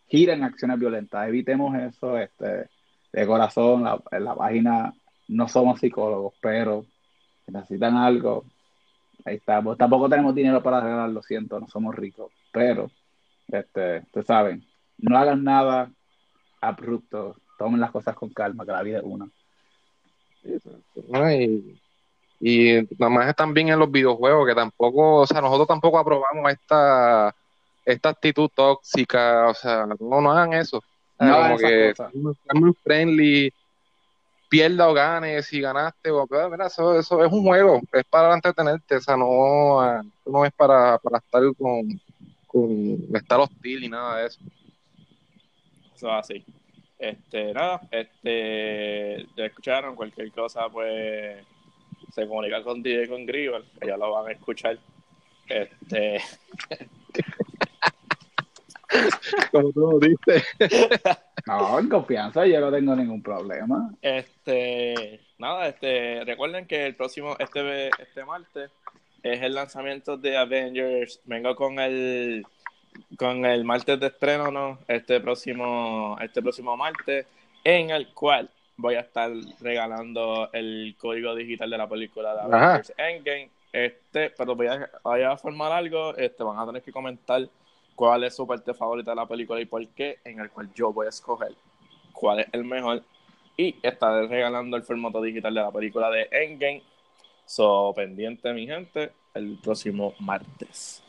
giran 0.09 0.45
acciones 0.45 0.78
violentas. 0.78 1.28
Evitemos 1.28 1.76
eso, 1.76 2.16
este, 2.16 2.68
de 3.14 3.26
corazón, 3.26 3.84
la, 3.84 4.00
en 4.10 4.24
la 4.24 4.34
página 4.34 4.92
no 5.28 5.48
somos 5.48 5.78
psicólogos, 5.78 6.34
pero 6.40 6.84
si 7.46 7.52
necesitan 7.52 7.96
algo, 7.96 8.44
ahí 9.24 9.36
estamos. 9.36 9.78
Tampoco 9.78 10.08
tenemos 10.08 10.34
dinero 10.34 10.62
para 10.62 10.80
regalar, 10.80 11.10
lo 11.10 11.22
siento, 11.22 11.60
no 11.60 11.68
somos 11.68 11.94
ricos, 11.94 12.32
pero, 12.52 12.90
este, 13.48 13.98
ustedes 13.98 14.26
saben, 14.26 14.64
no 14.98 15.16
hagan 15.16 15.44
nada 15.44 15.90
abrupto, 16.60 17.36
tomen 17.56 17.80
las 17.80 17.92
cosas 17.92 18.16
con 18.16 18.30
calma, 18.30 18.66
que 18.66 18.72
la 18.72 18.82
vida 18.82 18.98
es 18.98 19.04
una. 19.04 19.28
Y, 20.42 21.78
y 22.40 22.82
nada 22.98 23.10
más 23.10 23.36
también 23.36 23.68
en 23.68 23.78
los 23.78 23.90
videojuegos, 23.90 24.48
que 24.48 24.54
tampoco, 24.56 25.20
o 25.20 25.26
sea, 25.26 25.40
nosotros 25.40 25.68
tampoco 25.68 25.98
aprobamos 25.98 26.50
esta, 26.50 27.32
esta 27.84 28.08
actitud 28.08 28.50
tóxica, 28.52 29.46
o 29.48 29.54
sea, 29.54 29.86
no, 29.86 30.20
no 30.20 30.32
hagan 30.32 30.54
eso. 30.54 30.82
No 31.18 31.36
como 31.36 31.56
que 31.58 31.94
cosas. 31.94 32.12
sean 32.12 32.60
muy 32.62 32.72
friendly, 32.82 33.52
pierda 34.48 34.88
o 34.88 34.94
gane, 34.94 35.42
si 35.42 35.60
ganaste, 35.60 36.10
o, 36.10 36.26
pero, 36.26 36.50
mira, 36.50 36.66
eso, 36.66 36.98
eso 36.98 37.24
es 37.24 37.32
un 37.32 37.42
juego, 37.42 37.80
es 37.92 38.04
para 38.04 38.34
entretenerte, 38.34 38.96
o 38.96 39.00
sea, 39.00 39.16
no, 39.16 39.80
ah, 39.80 40.02
no 40.26 40.44
es 40.44 40.52
para, 40.52 40.98
para 40.98 41.18
estar 41.18 41.42
con, 41.56 42.00
con 42.46 43.16
estar 43.16 43.40
hostil 43.40 43.84
y 43.84 43.88
nada 43.88 44.18
de 44.18 44.26
eso. 44.28 44.40
Eso 45.94 46.08
es 46.08 46.14
así. 46.14 46.44
Este, 46.98 47.52
nada, 47.52 47.80
este, 47.90 49.26
ya 49.36 49.44
escucharon 49.44 49.96
cualquier 49.96 50.30
cosa, 50.32 50.68
pues 50.68 51.44
se 52.12 52.28
comunica 52.28 52.62
con 52.62 52.82
DJ 52.82 53.08
con 53.08 53.26
Grieber, 53.26 53.64
que 53.80 53.88
ya 53.88 53.96
lo 53.96 54.12
van 54.12 54.28
a 54.28 54.32
escuchar. 54.32 54.78
Este, 55.48 56.20
Como 59.53 59.72
tú 59.72 59.80
lo 59.80 59.99
dices. 59.99 60.45
No, 61.47 61.78
en 61.78 61.91
confianza, 61.91 62.47
yo 62.47 62.59
no 62.59 62.72
tengo 62.72 62.97
ningún 62.97 63.22
problema. 63.22 63.95
este, 64.01 65.20
nada, 65.37 65.68
este, 65.68 66.24
recuerden 66.24 66.66
que 66.66 66.87
el 66.87 66.95
próximo, 66.95 67.37
este, 67.39 67.89
este 67.89 68.24
martes, 68.24 68.70
es 69.22 69.43
el 69.43 69.55
lanzamiento 69.55 70.16
de 70.16 70.39
Avengers. 70.39 71.20
Vengo 71.24 71.55
con 71.55 71.80
el 71.80 72.47
con 73.18 73.45
el 73.45 73.64
martes 73.64 74.01
de 74.01 74.07
estreno, 74.07 74.51
¿no? 74.51 74.78
Este 74.89 75.20
próximo, 75.20 76.16
este 76.20 76.41
próximo 76.41 76.76
martes, 76.76 77.26
en 77.64 77.91
el 77.91 78.09
cual 78.14 78.49
voy 78.76 78.95
a 78.95 79.01
estar 79.01 79.30
regalando 79.61 80.49
el 80.53 80.95
código 80.99 81.35
digital 81.35 81.70
de 81.70 81.78
la 81.78 81.89
película 81.89 82.35
de 82.35 82.41
Ajá. 82.41 82.66
Avengers 82.66 82.93
Endgame. 82.97 83.51
Este, 83.72 84.30
pero 84.30 84.55
voy 84.55 84.68
a, 84.68 84.89
voy 85.03 85.22
a 85.22 85.37
formar 85.37 85.72
algo, 85.72 86.16
este, 86.16 86.45
van 86.45 86.59
a 86.59 86.66
tener 86.66 86.82
que 86.82 86.93
comentar 86.93 87.49
cuál 87.95 88.24
es 88.24 88.34
su 88.34 88.47
parte 88.47 88.74
favorita 88.74 89.11
de 89.12 89.16
la 89.16 89.26
película 89.26 89.61
y 89.61 89.66
por 89.66 89.86
qué, 89.88 90.18
en 90.24 90.40
el 90.40 90.51
cual 90.51 90.70
yo 90.74 90.92
voy 90.92 91.07
a 91.07 91.11
escoger 91.11 91.55
cuál 92.12 92.40
es 92.40 92.47
el 92.53 92.64
mejor. 92.64 93.03
Y 93.57 93.76
estaré 93.82 94.26
regalando 94.26 94.76
el 94.76 94.82
formato 94.82 95.22
digital 95.22 95.55
de 95.55 95.61
la 95.61 95.70
película 95.70 96.11
de 96.11 96.28
Endgame. 96.30 96.82
So, 97.47 97.92
pendiente, 97.95 98.53
mi 98.53 98.66
gente, 98.66 99.12
el 99.34 99.59
próximo 99.62 100.14
martes. 100.18 101.03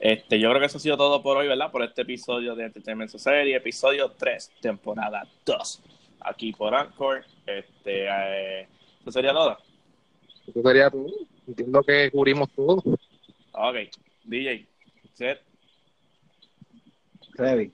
Este, 0.00 0.40
yo 0.40 0.48
creo 0.48 0.60
que 0.60 0.66
eso 0.66 0.78
ha 0.78 0.80
sido 0.80 0.96
todo 0.96 1.22
por 1.22 1.36
hoy, 1.36 1.46
¿verdad? 1.46 1.70
Por 1.70 1.84
este 1.84 2.02
episodio 2.02 2.54
de 2.54 2.64
Entertainment 2.64 3.10
Society, 3.10 3.52
episodio 3.52 4.10
3, 4.10 4.52
temporada 4.60 5.28
2, 5.44 5.82
aquí 6.20 6.52
por 6.52 6.74
Anchor. 6.74 7.22
Este, 7.46 8.06
eh, 8.08 8.68
eso 9.02 9.12
sería 9.12 9.32
todo. 9.32 9.58
Eso 10.46 10.62
sería 10.62 10.90
todo. 10.90 11.06
Entiendo 11.46 11.82
que 11.82 12.10
cubrimos 12.10 12.48
todo. 12.52 12.82
Ok, 13.52 13.76
DJ, 14.24 14.66
set, 15.20 15.42
Ready. 17.36 17.70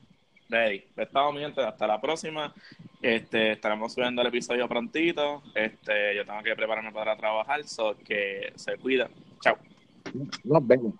ready. 0.48 0.82
Estamos, 0.96 1.32
mi 1.32 1.40
gente, 1.42 1.62
hasta 1.62 1.86
la 1.86 2.00
próxima. 2.00 2.52
Este, 3.00 3.52
estaremos 3.52 3.94
subiendo 3.94 4.20
el 4.20 4.28
episodio 4.28 4.68
prontito. 4.68 5.44
Este, 5.54 6.16
yo 6.16 6.26
tengo 6.26 6.42
que 6.42 6.56
prepararme 6.56 6.90
para 6.90 7.16
trabajar, 7.16 7.62
so 7.62 7.96
que 7.98 8.52
se 8.56 8.76
cuidan. 8.78 9.10
Chao. 9.40 9.56
Nos 10.42 10.66
vemos. 10.66 10.94